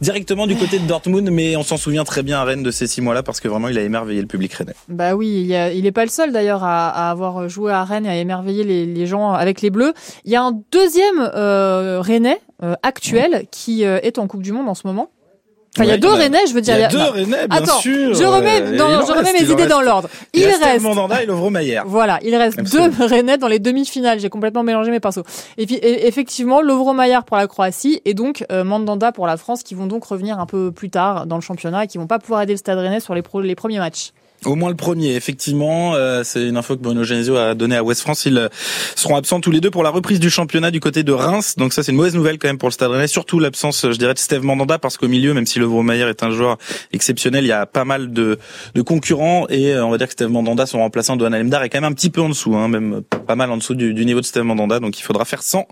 directement 0.00 0.46
du 0.46 0.56
côté 0.56 0.78
de 0.78 0.86
Dortmund, 0.86 1.28
mais 1.30 1.56
on 1.56 1.62
s'en 1.62 1.76
souvient 1.76 2.04
très 2.04 2.22
bien 2.22 2.38
à 2.38 2.44
Rennes 2.44 2.62
de 2.62 2.70
ces 2.70 2.86
six 2.86 3.00
mois-là 3.00 3.22
parce 3.22 3.40
que 3.40 3.48
il 3.66 3.78
a 3.78 3.82
émerveillé 3.82 4.20
le 4.20 4.28
public 4.28 4.52
rennais. 4.52 4.74
Bah 4.88 5.16
oui, 5.16 5.48
il, 5.74 5.82
n'est 5.82 5.92
pas 5.92 6.04
le 6.04 6.10
seul 6.10 6.30
d'ailleurs 6.30 6.62
à, 6.62 7.10
avoir 7.10 7.48
joué 7.48 7.72
à 7.72 7.82
Rennes 7.82 8.06
et 8.06 8.10
à 8.10 8.16
émerveiller 8.16 8.62
les, 8.64 9.06
gens 9.06 9.32
avec 9.32 9.62
les 9.62 9.70
Bleus. 9.70 9.94
Il 10.24 10.30
y 10.30 10.36
a 10.36 10.42
un 10.42 10.52
deuxième 10.70 11.30
euh, 11.34 12.00
Rennais 12.00 12.40
euh, 12.62 12.74
actuel 12.82 13.46
qui 13.50 13.84
euh, 13.84 13.98
est 14.02 14.18
en 14.18 14.26
Coupe 14.28 14.42
du 14.42 14.52
Monde 14.52 14.68
en 14.68 14.74
ce 14.74 14.86
moment. 14.86 15.10
Enfin, 15.78 15.84
il 15.84 15.90
y 15.90 15.94
a 15.94 15.98
deux 15.98 16.12
Rennais, 16.12 16.46
je 16.48 16.54
veux 16.54 16.60
dire. 16.60 16.76
Il 16.76 16.80
y 16.80 16.84
a 16.84 16.88
deux 16.88 16.98
Rennais, 16.98 17.46
bien 17.46 17.56
Attends, 17.62 17.78
sûr. 17.78 18.14
Je 18.14 18.24
remets, 18.24 18.76
je 18.76 19.12
remets 19.12 19.32
mes 19.32 19.50
idées 19.50 19.66
dans 19.66 19.80
l'ordre. 19.80 20.08
Il, 20.32 20.40
il 20.40 20.46
reste 20.46 20.82
Mandanda 20.82 21.22
et 21.22 21.26
Lovro 21.26 21.50
Maillère. 21.50 21.84
Voilà, 21.86 22.18
il 22.22 22.34
reste 22.34 22.60
deux 22.62 22.90
Rennais 23.04 23.38
dans 23.38 23.48
les 23.48 23.58
demi-finales. 23.58 24.18
J'ai 24.18 24.28
complètement 24.28 24.62
mélangé 24.62 24.90
mes 24.90 25.00
pinceaux. 25.00 25.22
Et 25.56 25.66
puis, 25.66 25.78
effectivement, 25.82 26.60
Lovro 26.60 26.92
Maillère 26.92 27.24
pour 27.24 27.36
la 27.36 27.46
Croatie 27.46 28.00
et 28.04 28.14
donc 28.14 28.44
euh, 28.50 28.64
Mandanda 28.64 29.12
pour 29.12 29.26
la 29.26 29.36
France, 29.36 29.62
qui 29.62 29.74
vont 29.74 29.86
donc 29.86 30.04
revenir 30.04 30.40
un 30.40 30.46
peu 30.46 30.72
plus 30.72 30.90
tard 30.90 31.26
dans 31.26 31.36
le 31.36 31.42
championnat 31.42 31.84
et 31.84 31.86
qui 31.86 31.98
vont 31.98 32.06
pas 32.06 32.18
pouvoir 32.18 32.42
aider 32.42 32.54
le 32.54 32.58
Stade 32.58 32.78
Rennais 32.78 33.00
sur 33.00 33.14
les, 33.14 33.22
les 33.42 33.54
premiers 33.54 33.78
matchs. 33.78 34.12
Au 34.44 34.54
moins 34.54 34.70
le 34.70 34.76
premier, 34.76 35.14
effectivement. 35.14 35.94
Euh, 35.94 36.22
c'est 36.24 36.46
une 36.46 36.56
info 36.56 36.76
que 36.76 36.82
Bruno 36.82 37.02
Genesio 37.02 37.36
a 37.36 37.54
donnée 37.54 37.76
à 37.76 37.82
West 37.82 38.02
France. 38.02 38.24
Ils 38.24 38.38
euh, 38.38 38.48
seront 38.94 39.16
absents 39.16 39.40
tous 39.40 39.50
les 39.50 39.60
deux 39.60 39.70
pour 39.70 39.82
la 39.82 39.90
reprise 39.90 40.20
du 40.20 40.30
championnat 40.30 40.70
du 40.70 40.78
côté 40.78 41.02
de 41.02 41.12
Reims. 41.12 41.54
Donc 41.56 41.72
ça, 41.72 41.82
c'est 41.82 41.90
une 41.90 41.98
mauvaise 41.98 42.14
nouvelle 42.14 42.38
quand 42.38 42.46
même 42.46 42.58
pour 42.58 42.68
le 42.68 42.72
Stade 42.72 42.90
Rennais. 42.90 43.08
Surtout 43.08 43.40
l'absence, 43.40 43.84
je 43.90 43.96
dirais, 43.96 44.14
de 44.14 44.18
Steve 44.18 44.44
Mandanda, 44.44 44.78
parce 44.78 44.96
qu'au 44.96 45.08
milieu, 45.08 45.34
même 45.34 45.46
si 45.46 45.58
Le 45.58 45.66
Mayer 45.68 46.08
est 46.08 46.22
un 46.22 46.30
joueur 46.30 46.56
exceptionnel, 46.92 47.44
il 47.44 47.48
y 47.48 47.52
a 47.52 47.66
pas 47.66 47.84
mal 47.84 48.12
de, 48.12 48.38
de 48.74 48.82
concurrents. 48.82 49.46
Et 49.48 49.72
euh, 49.74 49.84
on 49.84 49.90
va 49.90 49.98
dire 49.98 50.06
que 50.06 50.12
Steve 50.12 50.28
Mandanda, 50.28 50.66
son 50.66 50.78
remplaçant 50.78 51.16
de 51.16 51.24
Alemdar, 51.24 51.64
est 51.64 51.68
quand 51.68 51.80
même 51.80 51.90
un 51.90 51.94
petit 51.94 52.10
peu 52.10 52.20
en 52.20 52.28
dessous, 52.28 52.54
hein, 52.54 52.68
même 52.68 53.02
pas 53.26 53.34
mal 53.34 53.50
en 53.50 53.56
dessous 53.56 53.74
du, 53.74 53.92
du, 53.92 54.06
niveau 54.06 54.20
de 54.20 54.26
Steve 54.26 54.44
Mandanda. 54.44 54.78
Donc 54.78 55.00
il 55.00 55.02
faudra 55.02 55.24
faire 55.24 55.42
sans, 55.42 55.66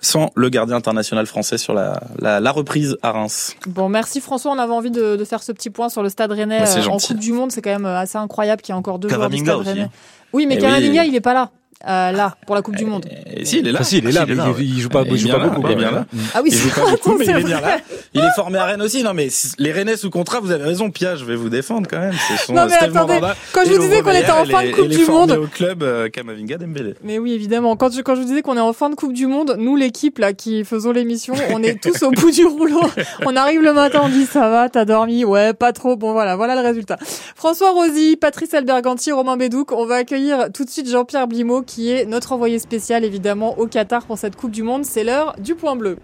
sans 0.00 0.30
le 0.36 0.48
gardien 0.50 0.76
international 0.76 1.26
français 1.26 1.58
sur 1.58 1.74
la, 1.74 2.00
la, 2.20 2.38
la 2.38 2.50
reprise 2.52 2.96
à 3.02 3.10
Reims. 3.10 3.56
Bon, 3.66 3.88
merci 3.88 4.20
François. 4.20 4.52
On 4.52 4.58
avait 4.58 4.72
envie 4.72 4.92
de, 4.92 5.16
de 5.16 5.24
faire 5.24 5.42
ce 5.42 5.50
petit 5.50 5.70
point 5.70 5.88
sur 5.88 6.02
le 6.02 6.08
Stade 6.08 6.30
Rennais 6.30 6.60
bah, 6.60 6.88
en 6.88 6.98
Coupe 6.98 7.18
du 7.18 7.32
Monde. 7.32 7.50
C'est 7.50 7.60
quand 7.60 7.78
même 7.78 8.03
assez 8.04 8.18
incroyable 8.18 8.62
qu'il 8.62 8.72
y 8.72 8.76
ait 8.76 8.78
encore 8.78 8.98
deux 8.98 9.08
joueurs 9.08 9.28
du 9.28 9.38
Stade 9.38 9.56
Rennais. 9.56 9.88
Oui, 10.32 10.46
mais 10.46 10.54
eh 10.56 10.58
Kamavinga, 10.58 11.04
il 11.04 11.14
est 11.14 11.20
pas 11.20 11.34
là. 11.34 11.50
Euh, 11.86 12.12
là 12.12 12.36
pour 12.46 12.54
la 12.54 12.62
Coupe 12.62 12.76
du 12.76 12.84
Monde. 12.84 13.06
Et 13.26 13.44
si, 13.44 13.58
il 13.58 13.68
est 13.68 13.72
là. 13.72 13.80
Enfin, 13.80 13.88
si, 13.88 13.98
il 13.98 14.06
est 14.08 14.12
là, 14.12 14.24
mais 14.26 14.34
il, 14.58 14.76
il 14.76 14.80
joue 14.80 14.88
pas, 14.88 15.02
Il 15.06 15.16
joue 15.16 15.24
bien 15.26 15.34
pas 15.34 15.40
là, 15.44 15.48
beaucoup. 15.48 15.66
il 15.68 15.72
est 15.72 15.76
bien 15.76 15.90
là. 15.90 16.06
Ah 16.34 16.40
oui, 16.42 16.50
Il 16.52 16.56
joue 16.58 16.68
c'est 16.68 16.80
pas 16.80 16.90
beaucoup, 16.90 17.16
mais 17.18 17.24
il 17.26 17.30
est 17.30 17.42
bien 17.44 17.60
là. 17.60 17.78
Il 18.14 18.20
est 18.20 18.34
formé 18.34 18.58
à 18.58 18.64
Rennes 18.64 18.82
aussi. 18.82 19.02
Non, 19.02 19.12
mais 19.14 19.28
les 19.58 19.72
Rennais 19.72 19.96
sous 19.96 20.10
contrat, 20.10 20.40
vous 20.40 20.50
avez 20.50 20.64
raison, 20.64 20.90
Pia, 20.90 21.16
je 21.16 21.24
vais 21.24 21.36
vous 21.36 21.48
défendre 21.48 21.86
quand 21.90 21.98
même. 22.00 22.12
Ce 22.12 22.46
sont 22.46 22.52
Non, 22.52 22.66
mais 22.66 22.76
Steve 22.76 22.96
attendez, 22.96 23.14
Mandanda 23.14 23.36
quand 23.52 23.60
je 23.66 23.72
vous 23.72 23.78
disais 23.78 24.02
qu'on 24.02 24.10
était 24.12 24.30
en 24.30 24.44
fin 24.44 24.64
de 24.64 24.70
Coupe 24.72 24.88
du 24.88 24.98
formés 24.98 25.34
Monde. 25.34 25.44
au 25.44 25.46
club 25.46 25.82
euh, 25.82 26.08
Kamavinga 26.08 26.56
Dembélé. 26.58 26.94
Mais 27.02 27.18
oui, 27.18 27.32
évidemment. 27.32 27.76
Quand 27.76 27.92
je, 27.92 28.00
quand 28.02 28.14
je 28.14 28.20
vous 28.20 28.26
disais 28.26 28.42
qu'on 28.42 28.56
est 28.56 28.60
en 28.60 28.72
fin 28.72 28.90
de 28.90 28.94
Coupe 28.94 29.12
du 29.12 29.26
Monde, 29.26 29.56
nous, 29.58 29.76
l'équipe 29.76 30.18
là 30.18 30.32
qui 30.32 30.64
faisons 30.64 30.92
l'émission, 30.92 31.34
on 31.52 31.62
est 31.62 31.80
tous 31.82 32.02
au 32.02 32.10
bout 32.10 32.30
du 32.30 32.44
rouleau. 32.46 32.80
On 33.26 33.36
arrive 33.36 33.62
le 33.62 33.72
matin, 33.72 34.00
on 34.04 34.08
dit 34.08 34.26
ça 34.26 34.48
va, 34.48 34.68
t'as 34.68 34.84
dormi? 34.84 35.24
Ouais, 35.24 35.52
pas 35.54 35.72
trop. 35.72 35.96
Bon, 35.96 36.12
voilà, 36.12 36.36
voilà 36.36 36.54
le 36.54 36.60
résultat. 36.60 36.98
François 37.34 37.70
Rosy, 37.70 38.16
Patrice 38.16 38.52
Alberganti, 38.54 39.12
Romain 39.12 39.36
Bédouc. 39.36 39.72
On 39.72 39.86
va 39.86 39.96
accueillir 39.96 40.48
tout 40.52 40.64
de 40.64 40.70
suite 40.70 40.88
Jean-Pierre 40.88 41.26
Blimaud, 41.26 41.62
qui 41.64 41.90
est 41.90 42.04
notre 42.04 42.32
envoyé 42.32 42.58
spécial, 42.58 43.04
évidemment, 43.04 43.58
au 43.58 43.66
Qatar 43.66 44.04
pour 44.04 44.18
cette 44.18 44.36
Coupe 44.36 44.50
du 44.50 44.62
Monde. 44.62 44.84
C'est 44.84 45.04
l'heure 45.04 45.34
du 45.38 45.54
point 45.54 45.76
bleu. 45.76 45.96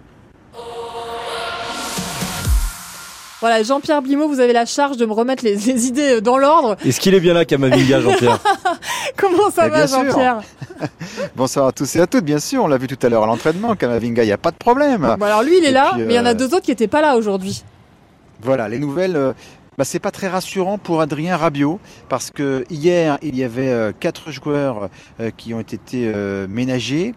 Voilà, 3.41 3.63
Jean-Pierre 3.63 4.03
Blimaud, 4.03 4.29
vous 4.29 4.41
avez 4.41 4.53
la 4.53 4.67
charge 4.67 4.99
de 4.99 5.07
me 5.07 5.13
remettre 5.15 5.43
les, 5.45 5.57
les 5.57 5.87
idées 5.87 6.21
dans 6.21 6.37
l'ordre. 6.37 6.77
Est-ce 6.85 7.01
qu'il 7.01 7.15
est 7.15 7.21
bien 7.21 7.33
là, 7.33 7.47
Kamavinga, 7.47 8.03
Jean-Pierre 8.03 8.39
Comment 9.17 9.51
ça 9.51 9.67
Eh 9.67 9.71
va. 9.71 9.87
Jean-Pierre 9.87 10.43
Bonsoir 11.37 11.69
à 11.69 11.73
tous 11.73 11.97
et 11.97 12.01
à 12.01 12.07
toutes, 12.07 12.25
bien 12.25 12.39
sûr, 12.39 12.65
on 12.65 12.67
l'a 12.69 12.77
vu 12.77 12.87
tout 12.87 12.99
à 13.05 13.09
l'heure 13.09 13.23
à 13.23 13.27
l'entraînement, 13.27 13.77
Kamavinga, 13.77 14.25
il 14.25 14.27
n'y 14.27 14.33
a 14.33 14.37
pas 14.39 14.51
de 14.51 14.57
problème. 14.57 15.17
Bon, 15.19 15.25
alors 15.25 15.43
lui, 15.43 15.57
il 15.57 15.65
est 15.65 15.69
Et 15.69 15.73
là, 15.73 15.93
puis, 15.95 16.03
mais 16.03 16.15
il 16.15 16.17
y 16.17 16.21
en 16.21 16.27
a 16.27 16.33
euh, 16.33 16.35
deux 16.35 16.49
autres 16.55 16.61
qui 16.67 16.71
n'étaient 16.71 16.87
pas 16.87 17.01
là 17.01 17.17
aujourd'hui. 17.17 17.65
Voilà, 18.43 18.69
les 18.69 18.79
nouvelles, 18.79 19.17
euh, 19.17 19.33
bah, 19.81 19.87
c'est 19.87 19.99
pas 19.99 20.11
très 20.11 20.29
rassurant 20.29 20.77
pour 20.77 21.01
Adrien 21.01 21.39
Rabiot, 21.39 21.81
parce 22.11 22.31
que 22.31 22.67
hier, 22.69 23.17
il 23.23 23.35
y 23.35 23.43
avait 23.43 23.71
euh, 23.71 23.93
quatre 23.99 24.31
joueurs 24.31 24.91
euh, 25.21 25.31
qui 25.35 25.55
ont 25.55 25.61
été 25.61 26.13
euh, 26.15 26.47
ménagés, 26.51 27.15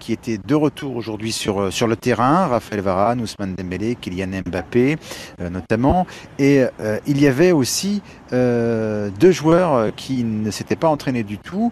qui 0.00 0.12
étaient 0.12 0.38
de 0.44 0.54
retour 0.56 0.96
aujourd'hui 0.96 1.30
sur, 1.30 1.72
sur 1.72 1.86
le 1.86 1.94
terrain, 1.94 2.48
Raphaël 2.48 2.80
Varane, 2.80 3.20
Ousmane 3.20 3.54
Dembélé, 3.54 3.94
Kylian 3.94 4.42
Mbappé 4.44 4.96
notamment, 5.38 6.06
et 6.40 6.62
il 7.06 7.20
y 7.20 7.26
avait 7.28 7.52
aussi 7.52 8.02
deux 8.32 9.30
joueurs 9.30 9.94
qui 9.94 10.24
ne 10.24 10.50
s'étaient 10.50 10.76
pas 10.76 10.88
entraînés 10.88 11.22
du 11.22 11.38
tout, 11.38 11.70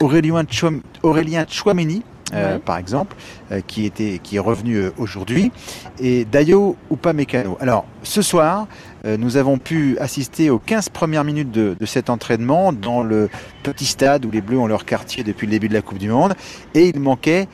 Aurélien, 0.00 0.44
Chouam- 0.50 0.82
Aurélien 1.02 1.46
Chouameni, 1.48 2.02
euh, 2.34 2.58
par 2.58 2.76
exemple, 2.76 3.14
euh, 3.52 3.60
qui 3.64 3.86
était 3.86 4.18
qui 4.20 4.34
est 4.34 4.40
revenu 4.40 4.76
euh, 4.78 4.90
aujourd'hui, 4.98 5.52
et 6.00 6.24
Dayo 6.24 6.76
Upamecano. 6.90 7.56
Alors 7.60 7.86
ce 8.02 8.20
soir, 8.20 8.66
nous 9.06 9.36
avons 9.36 9.58
pu 9.58 9.96
assister 9.98 10.50
aux 10.50 10.58
15 10.58 10.88
premières 10.88 11.24
minutes 11.24 11.50
de, 11.50 11.76
de 11.78 11.86
cet 11.86 12.10
entraînement 12.10 12.72
dans 12.72 13.02
le 13.02 13.28
petit 13.62 13.86
stade 13.86 14.24
où 14.24 14.30
les 14.30 14.40
Bleus 14.40 14.58
ont 14.58 14.66
leur 14.66 14.84
quartier 14.84 15.22
depuis 15.22 15.46
le 15.46 15.52
début 15.52 15.68
de 15.68 15.74
la 15.74 15.82
Coupe 15.82 15.98
du 15.98 16.08
Monde, 16.08 16.34
et 16.74 16.88
il 16.88 16.98
manquait 16.98 17.46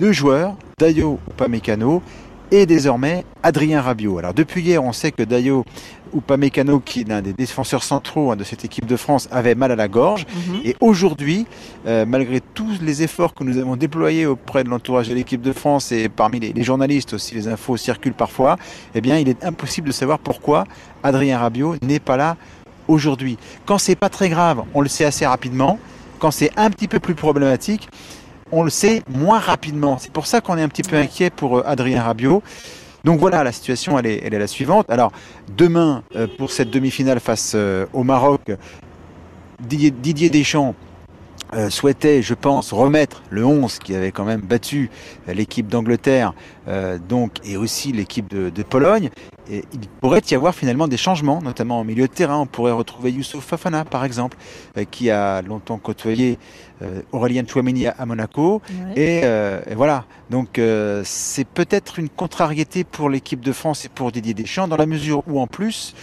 deux 0.00 0.12
joueurs, 0.12 0.56
Dayo 0.78 1.18
Upamecano 1.30 2.02
et 2.50 2.66
désormais 2.66 3.24
Adrien 3.42 3.80
Rabiot. 3.80 4.18
Alors 4.18 4.34
depuis 4.34 4.62
hier, 4.62 4.82
on 4.82 4.92
sait 4.92 5.12
que 5.12 5.22
Dayo 5.22 5.64
Upamecano, 6.14 6.80
qui 6.80 7.00
est 7.02 7.08
l'un 7.08 7.22
des 7.22 7.32
défenseurs 7.32 7.82
centraux 7.82 8.30
hein, 8.30 8.36
de 8.36 8.44
cette 8.44 8.64
équipe 8.64 8.86
de 8.86 8.96
France, 8.96 9.28
avait 9.30 9.54
mal 9.54 9.72
à 9.72 9.76
la 9.76 9.88
gorge. 9.88 10.26
Mhm. 10.48 10.60
Et 10.64 10.76
aujourd'hui, 10.80 11.46
euh, 11.86 12.04
malgré 12.06 12.40
tous 12.40 12.80
les 12.82 13.02
efforts 13.02 13.34
que 13.34 13.44
nous 13.44 13.58
avons 13.58 13.76
déployés 13.76 14.26
auprès 14.26 14.64
de 14.64 14.68
l'entourage 14.68 15.08
de 15.08 15.14
l'équipe 15.14 15.42
de 15.42 15.52
France 15.52 15.92
et 15.92 16.08
parmi 16.08 16.40
les, 16.40 16.52
les 16.52 16.62
journalistes 16.62 17.14
aussi, 17.14 17.34
les 17.34 17.48
infos 17.48 17.76
circulent 17.76 18.14
parfois, 18.14 18.56
eh 18.94 19.00
bien, 19.00 19.18
il 19.18 19.28
est 19.28 19.44
impossible 19.44 19.88
de 19.88 19.92
savoir 19.92 20.18
pourquoi 20.18 20.64
Adrien 21.02 21.38
Rabiot 21.38 21.76
n'est 21.82 22.00
pas 22.00 22.16
là 22.16 22.36
aujourd'hui. 22.88 23.38
Quand 23.66 23.78
c'est 23.78 23.96
pas 23.96 24.08
très 24.08 24.28
grave, 24.28 24.64
on 24.74 24.80
le 24.80 24.88
sait 24.88 25.04
assez 25.04 25.26
rapidement. 25.26 25.78
Quand 26.18 26.30
c'est 26.30 26.50
un 26.56 26.70
petit 26.70 26.88
peu 26.88 26.98
plus 26.98 27.14
problématique, 27.14 27.88
on 28.50 28.62
le 28.62 28.70
sait 28.70 29.02
moins 29.08 29.38
rapidement. 29.38 29.98
C'est 29.98 30.12
pour 30.12 30.26
ça 30.26 30.40
qu'on 30.40 30.56
est 30.58 30.62
un 30.62 30.68
petit 30.68 30.82
peu 30.82 30.96
inquiet 30.96 31.30
pour 31.30 31.58
euh, 31.58 31.62
Adrien 31.66 32.02
Rabiot. 32.02 32.42
Donc 33.04 33.20
voilà, 33.20 33.44
la 33.44 33.52
situation, 33.52 33.98
elle 33.98 34.06
est, 34.06 34.30
la 34.30 34.46
suivante. 34.46 34.86
Alors, 34.90 35.12
demain, 35.56 36.02
euh, 36.16 36.26
pour 36.38 36.50
cette 36.50 36.70
demi-finale 36.70 37.20
face 37.20 37.52
euh, 37.54 37.86
au 37.92 38.02
Maroc, 38.02 38.40
Didier, 39.60 40.30
Deschamps 40.30 40.74
euh, 41.54 41.70
souhaitait, 41.70 42.22
je 42.22 42.34
pense, 42.34 42.72
remettre 42.72 43.22
le 43.30 43.44
11 43.44 43.78
qui 43.78 43.94
avait 43.94 44.12
quand 44.12 44.24
même 44.24 44.40
battu 44.40 44.90
l'équipe 45.26 45.66
d'Angleterre 45.68 46.34
donc 47.08 47.38
et 47.44 47.56
aussi 47.56 47.92
l'équipe 47.92 48.28
de 48.28 48.62
Pologne. 48.62 49.10
Et 49.50 49.64
il 49.72 49.88
pourrait 50.00 50.22
y 50.30 50.34
avoir 50.34 50.54
finalement 50.54 50.88
des 50.88 50.98
changements, 50.98 51.40
notamment 51.40 51.80
au 51.80 51.84
milieu 51.84 52.06
de 52.06 52.12
terrain. 52.12 52.38
On 52.38 52.46
pourrait 52.46 52.72
retrouver 52.72 53.10
Youssouf 53.12 53.44
Fafana, 53.44 53.84
par 53.84 54.04
exemple, 54.04 54.36
euh, 54.76 54.84
qui 54.90 55.10
a 55.10 55.40
longtemps 55.42 55.78
côtoyé 55.78 56.38
euh, 56.82 57.00
Aurélien 57.12 57.44
Chouameni 57.46 57.86
à, 57.86 57.94
à 57.98 58.04
Monaco. 58.04 58.60
Ouais. 58.68 58.92
Et, 59.00 59.20
euh, 59.24 59.60
et 59.68 59.74
voilà. 59.74 60.04
Donc 60.28 60.60
c'est 61.04 61.46
peut-être 61.46 61.98
une 61.98 62.10
contrariété 62.10 62.84
pour 62.84 63.08
l'équipe 63.08 63.40
de 63.40 63.52
France 63.52 63.86
et 63.86 63.88
pour 63.88 64.12
Didier 64.12 64.34
Deschamps, 64.34 64.68
dans 64.68 64.76
la 64.76 64.86
mesure 64.86 65.22
où 65.26 65.40
en 65.40 65.46
plus, 65.46 65.94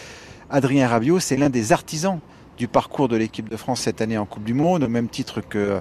Adrien 0.50 0.88
Rabiot, 0.88 1.20
c'est 1.20 1.38
l'un 1.38 1.52
des 1.52 1.72
artisans 1.72 2.20
du 2.58 2.68
parcours 2.68 3.08
de 3.08 3.18
l'équipe 3.18 3.48
de 3.50 3.58
France 3.58 3.82
cette 3.82 4.02
année 4.02 4.18
en 4.18 4.26
Coupe 4.26 4.46
du 4.46 4.56
Monde, 4.56 4.84
au 4.84 4.88
même 4.88 5.10
titre 5.10 5.42
que 5.42 5.80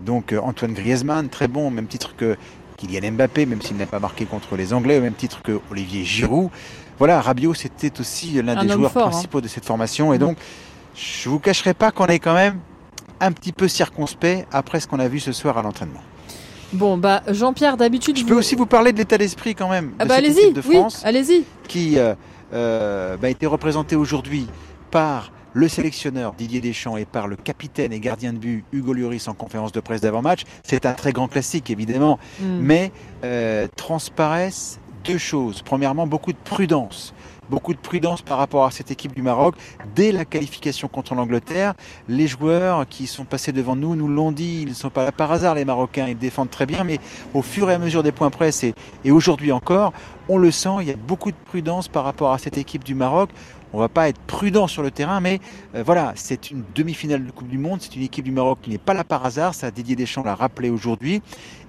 donc 0.00 0.32
Antoine 0.32 0.72
Griezmann, 0.72 1.28
très 1.28 1.48
bon, 1.48 1.66
au 1.66 1.70
même 1.70 1.86
titre 1.86 2.14
que 2.16 2.36
Kylian 2.78 3.12
Mbappé, 3.12 3.46
même 3.46 3.60
s'il 3.60 3.76
n'a 3.76 3.86
pas 3.86 4.00
marqué 4.00 4.24
contre 4.24 4.56
les 4.56 4.72
Anglais, 4.72 4.98
au 4.98 5.02
même 5.02 5.14
titre 5.14 5.42
que 5.42 5.60
Olivier 5.70 6.04
Giroud. 6.04 6.50
Voilà, 6.98 7.20
Rabiot, 7.20 7.54
c'était 7.54 7.92
aussi 8.00 8.40
l'un 8.42 8.56
Un 8.56 8.64
des 8.64 8.72
joueurs 8.72 8.92
fort, 8.92 9.06
hein. 9.06 9.10
principaux 9.10 9.40
de 9.40 9.48
cette 9.48 9.64
formation. 9.64 10.12
Et 10.12 10.18
donc, 10.18 10.36
je 10.94 11.28
vous 11.28 11.38
cacherai 11.40 11.74
pas 11.74 11.90
qu'on 11.90 12.06
est 12.06 12.18
quand 12.20 12.34
même 12.34 12.58
un 13.20 13.32
petit 13.32 13.52
peu 13.52 13.68
circonspect 13.68 14.46
après 14.52 14.80
ce 14.80 14.86
qu'on 14.86 14.98
a 15.00 15.08
vu 15.08 15.18
ce 15.20 15.32
soir 15.32 15.58
à 15.58 15.62
l'entraînement. 15.62 16.00
Bon, 16.72 16.96
bah, 16.96 17.22
Jean-Pierre, 17.28 17.76
d'habitude, 17.76 18.16
Je 18.16 18.22
vous- 18.22 18.28
peux 18.28 18.34
aussi 18.36 18.54
vous 18.56 18.66
parler 18.66 18.92
de 18.92 18.98
l'état 18.98 19.18
d'esprit 19.18 19.54
quand 19.54 19.68
même 19.68 19.92
Ah 19.98 20.04
de 20.04 20.08
bah, 20.08 20.16
cette 20.16 20.24
allez-y, 20.24 20.40
équipe 20.40 20.54
de 20.54 20.62
oui, 20.68 20.76
France 20.76 21.02
allez-y. 21.04 21.44
qui 21.68 21.98
euh, 21.98 22.14
euh, 22.52 23.16
bah, 23.16 23.28
a 23.28 23.30
été 23.30 23.46
représenté 23.46 23.94
aujourd'hui 23.96 24.46
par 24.90 25.30
le 25.52 25.68
sélectionneur 25.68 26.32
Didier 26.32 26.60
Deschamps 26.60 26.96
et 26.96 27.04
par 27.04 27.28
le 27.28 27.36
capitaine 27.36 27.92
et 27.92 28.00
gardien 28.00 28.32
de 28.32 28.38
but 28.38 28.64
Hugo 28.72 28.92
Lloris 28.92 29.28
en 29.28 29.34
conférence 29.34 29.70
de 29.70 29.78
presse 29.78 30.00
d'avant-match. 30.00 30.42
C'est 30.64 30.84
un 30.84 30.94
très 30.94 31.12
grand 31.12 31.28
classique 31.28 31.70
évidemment, 31.70 32.18
Mm. 32.40 32.44
mais 32.60 32.90
euh, 33.22 33.68
transparaissent 33.76 34.80
deux 35.04 35.18
choses. 35.18 35.62
Premièrement, 35.62 36.06
beaucoup 36.06 36.32
de 36.32 36.38
prudence. 36.38 37.14
Beaucoup 37.50 37.74
de 37.74 37.78
prudence 37.78 38.22
par 38.22 38.38
rapport 38.38 38.64
à 38.64 38.70
cette 38.70 38.90
équipe 38.90 39.14
du 39.14 39.20
Maroc. 39.20 39.54
Dès 39.94 40.12
la 40.12 40.24
qualification 40.24 40.88
contre 40.88 41.14
l'Angleterre, 41.14 41.74
les 42.08 42.26
joueurs 42.26 42.88
qui 42.88 43.06
sont 43.06 43.26
passés 43.26 43.52
devant 43.52 43.76
nous 43.76 43.94
nous 43.96 44.08
l'ont 44.08 44.32
dit, 44.32 44.62
ils 44.62 44.70
ne 44.70 44.74
sont 44.74 44.88
pas 44.88 45.04
là 45.04 45.12
par 45.12 45.30
hasard, 45.30 45.54
les 45.54 45.66
Marocains, 45.66 46.06
ils 46.08 46.16
défendent 46.16 46.48
très 46.48 46.64
bien, 46.64 46.84
mais 46.84 46.98
au 47.34 47.42
fur 47.42 47.70
et 47.70 47.74
à 47.74 47.78
mesure 47.78 48.02
des 48.02 48.12
points 48.12 48.30
presse 48.30 48.64
et, 48.64 49.10
aujourd'hui 49.10 49.52
encore, 49.52 49.92
on 50.28 50.38
le 50.38 50.50
sent, 50.50 50.76
il 50.80 50.88
y 50.88 50.90
a 50.90 50.96
beaucoup 50.96 51.30
de 51.30 51.36
prudence 51.36 51.86
par 51.86 52.04
rapport 52.04 52.32
à 52.32 52.38
cette 52.38 52.56
équipe 52.56 52.82
du 52.82 52.94
Maroc. 52.94 53.28
On 53.74 53.78
va 53.78 53.88
pas 53.88 54.08
être 54.08 54.20
prudent 54.20 54.68
sur 54.68 54.82
le 54.82 54.90
terrain, 54.92 55.20
mais 55.20 55.40
euh, 55.74 55.82
voilà, 55.84 56.12
c'est 56.14 56.52
une 56.52 56.62
demi-finale 56.76 57.26
de 57.26 57.30
Coupe 57.32 57.48
du 57.48 57.58
Monde, 57.58 57.80
c'est 57.82 57.96
une 57.96 58.04
équipe 58.04 58.24
du 58.24 58.30
Maroc 58.30 58.60
qui 58.62 58.70
n'est 58.70 58.78
pas 58.78 58.94
là 58.94 59.02
par 59.02 59.26
hasard, 59.26 59.52
ça 59.52 59.72
Didier 59.72 59.96
Deschamps 59.96 60.22
l'a 60.22 60.36
rappelé 60.36 60.70
aujourd'hui. 60.70 61.22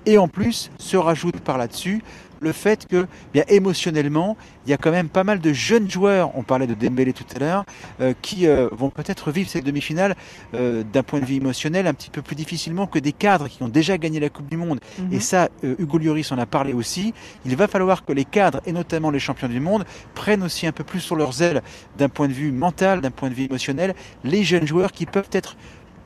Et 0.05 0.19
en 0.19 0.27
plus, 0.27 0.69
se 0.77 0.97
rajoute 0.97 1.39
par 1.39 1.57
là-dessus 1.57 2.03
le 2.39 2.51
fait 2.51 2.87
que, 2.87 3.07
bien 3.33 3.43
émotionnellement, 3.47 4.37
il 4.65 4.71
y 4.71 4.73
a 4.73 4.77
quand 4.77 4.91
même 4.91 5.09
pas 5.09 5.23
mal 5.23 5.39
de 5.39 5.53
jeunes 5.53 5.89
joueurs, 5.89 6.31
on 6.35 6.43
parlait 6.43 6.67
de 6.67 6.73
Dembélé 6.73 7.13
tout 7.13 7.25
à 7.35 7.39
l'heure, 7.39 7.65
euh, 8.01 8.13
qui 8.21 8.47
euh, 8.47 8.67
vont 8.71 8.89
peut-être 8.89 9.31
vivre 9.31 9.49
cette 9.49 9.63
demi-finale 9.63 10.15
euh, 10.53 10.83
d'un 10.83 11.03
point 11.03 11.19
de 11.19 11.25
vue 11.25 11.35
émotionnel 11.35 11.87
un 11.87 11.93
petit 11.93 12.09
peu 12.09 12.21
plus 12.21 12.35
difficilement 12.35 12.87
que 12.87 12.99
des 12.99 13.11
cadres 13.11 13.47
qui 13.47 13.61
ont 13.63 13.67
déjà 13.67 13.97
gagné 13.97 14.19
la 14.19 14.29
Coupe 14.29 14.49
du 14.49 14.57
Monde. 14.57 14.79
Mhm. 14.99 15.13
Et 15.13 15.19
ça, 15.19 15.49
Hugo 15.63 15.97
Lloris 15.97 16.31
en 16.31 16.37
a 16.37 16.45
parlé 16.45 16.73
aussi. 16.73 17.13
Il 17.45 17.55
va 17.55 17.67
falloir 17.67 18.05
que 18.05 18.13
les 18.13 18.25
cadres, 18.25 18.61
et 18.65 18.71
notamment 18.71 19.11
les 19.11 19.19
champions 19.19 19.47
du 19.47 19.59
monde, 19.59 19.85
prennent 20.13 20.43
aussi 20.43 20.67
un 20.67 20.71
peu 20.71 20.83
plus 20.83 20.99
sur 20.99 21.15
leurs 21.15 21.41
ailes 21.41 21.61
d'un 21.97 22.09
point 22.09 22.27
de 22.27 22.33
vue 22.33 22.51
mental, 22.51 23.01
d'un 23.01 23.11
point 23.11 23.29
de 23.29 23.35
vue 23.35 23.43
émotionnel, 23.43 23.95
les 24.23 24.43
jeunes 24.43 24.67
joueurs 24.67 24.91
qui 24.91 25.05
peuvent 25.05 25.29
être 25.31 25.55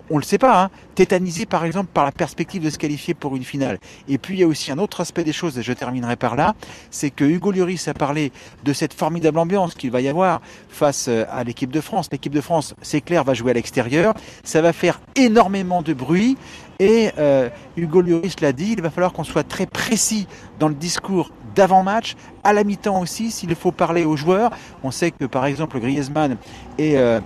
on 0.10 0.17
le 0.17 0.24
sait 0.24 0.38
pas, 0.38 0.63
hein, 0.63 0.69
tétanisés 0.95 1.45
par 1.45 1.65
exemple 1.65 1.89
par 1.93 2.06
la 2.06 2.12
perspective 2.12 2.63
de 2.63 2.69
se 2.69 2.78
qualifier 2.78 3.13
pour 3.13 3.36
une 3.36 3.43
finale. 3.43 3.80
Et 4.08 4.17
puis 4.17 4.36
il 4.36 4.39
y 4.39 4.43
a 4.43 4.48
aussi 4.48 4.72
un 4.72 4.78
autre 4.78 5.02
aspect 5.02 5.24
des 5.24 5.34
choses, 5.34 5.58
et 5.58 5.63
je 5.63 5.74
terminerai 5.74 6.15
par 6.15 6.36
là, 6.36 6.56
c'est 6.91 7.10
que 7.10 7.24
Hugo 7.24 7.52
Lloris 7.52 7.88
a 7.88 7.93
parlé 7.93 8.32
de 8.63 8.74
cette 8.74 8.93
formidable 8.93 9.39
ambiance 9.39 9.76
qu'il 9.76 9.91
va 9.91 10.02
y 10.02 10.08
avoir 10.08 10.41
face 10.69 11.08
euh, 11.08 11.26
à 11.30 11.43
l'équipe 11.43 11.72
de 11.72 11.82
France. 11.82 12.10
L'équipe 12.12 12.34
de 12.34 12.41
France, 12.41 12.76
c'est 12.82 13.02
clair, 13.02 13.24
va 13.24 13.34
jouer 13.34 13.52
à 13.52 13.54
l'extérieur. 13.54 14.13
Ça 14.43 14.62
va 14.62 14.74
faire 14.74 15.00
énormément 15.15 15.82
de 15.82 15.93
bruit. 15.93 16.38
Et 16.80 17.12
euh, 17.17 17.50
Hugo 17.76 18.02
Lloris 18.02 18.39
l'a 18.39 18.54
dit, 18.54 18.74
il 18.74 18.82
va 18.82 18.89
falloir 18.89 19.12
qu'on 19.12 19.26
soit 19.26 19.43
très 19.43 19.65
précis 19.65 20.28
dans 20.60 20.69
le 20.69 20.76
discours 20.76 21.32
d'avant-match, 21.56 22.15
à 22.43 22.54
la 22.54 22.63
mi-temps 22.63 23.02
aussi, 23.02 23.32
s'il 23.32 23.54
faut 23.56 23.72
parler 23.72 24.06
aux 24.06 24.15
joueurs. 24.15 24.52
On 24.84 24.91
sait 24.91 25.12
que 25.12 25.26
par 25.26 25.45
exemple 25.45 25.80
Griezmann 25.80 26.38
et 26.78 26.98
euh, 26.98 27.19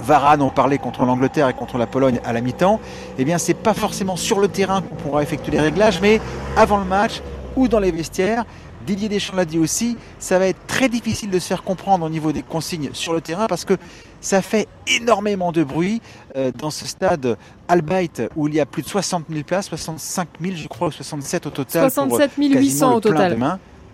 Varane 0.00 0.42
ont 0.42 0.50
parlé 0.50 0.78
contre 0.78 1.04
l'Angleterre 1.04 1.48
et 1.48 1.54
contre 1.54 1.78
la 1.78 1.86
Pologne 1.86 2.20
à 2.24 2.32
la 2.32 2.40
mi-temps, 2.40 2.80
eh 3.18 3.24
bien 3.24 3.38
c'est 3.38 3.54
pas 3.54 3.74
forcément 3.74 4.16
sur 4.16 4.38
le 4.40 4.48
terrain 4.48 4.82
qu'on 4.82 4.94
pourra 4.96 5.22
effectuer 5.22 5.52
les 5.52 5.60
réglages, 5.60 6.00
mais 6.00 6.20
avant 6.56 6.78
le 6.78 6.84
match 6.84 7.22
ou 7.56 7.68
dans 7.68 7.80
les 7.80 7.90
vestiaires. 7.90 8.44
Didier 8.86 9.08
Deschamps 9.08 9.36
l'a 9.36 9.44
dit 9.44 9.60
aussi, 9.60 9.96
ça 10.18 10.40
va 10.40 10.48
être 10.48 10.66
très 10.66 10.88
difficile 10.88 11.30
de 11.30 11.38
se 11.38 11.46
faire 11.46 11.62
comprendre 11.62 12.04
au 12.04 12.08
niveau 12.08 12.32
des 12.32 12.42
consignes 12.42 12.90
sur 12.92 13.12
le 13.12 13.20
terrain 13.20 13.46
parce 13.46 13.64
que 13.64 13.74
ça 14.20 14.42
fait 14.42 14.66
énormément 14.88 15.52
de 15.52 15.62
bruit 15.62 16.02
euh, 16.36 16.50
dans 16.58 16.70
ce 16.70 16.86
stade 16.86 17.36
Albaït 17.68 18.22
où 18.34 18.48
il 18.48 18.54
y 18.54 18.60
a 18.60 18.66
plus 18.66 18.82
de 18.82 18.88
60 18.88 19.26
000 19.30 19.44
places, 19.44 19.68
65 19.68 20.28
000 20.40 20.56
je 20.56 20.66
crois, 20.66 20.90
67 20.90 21.46
au 21.46 21.50
total. 21.50 21.90
67 21.90 22.32
800 22.36 22.94
au 22.94 23.00
total. 23.00 23.38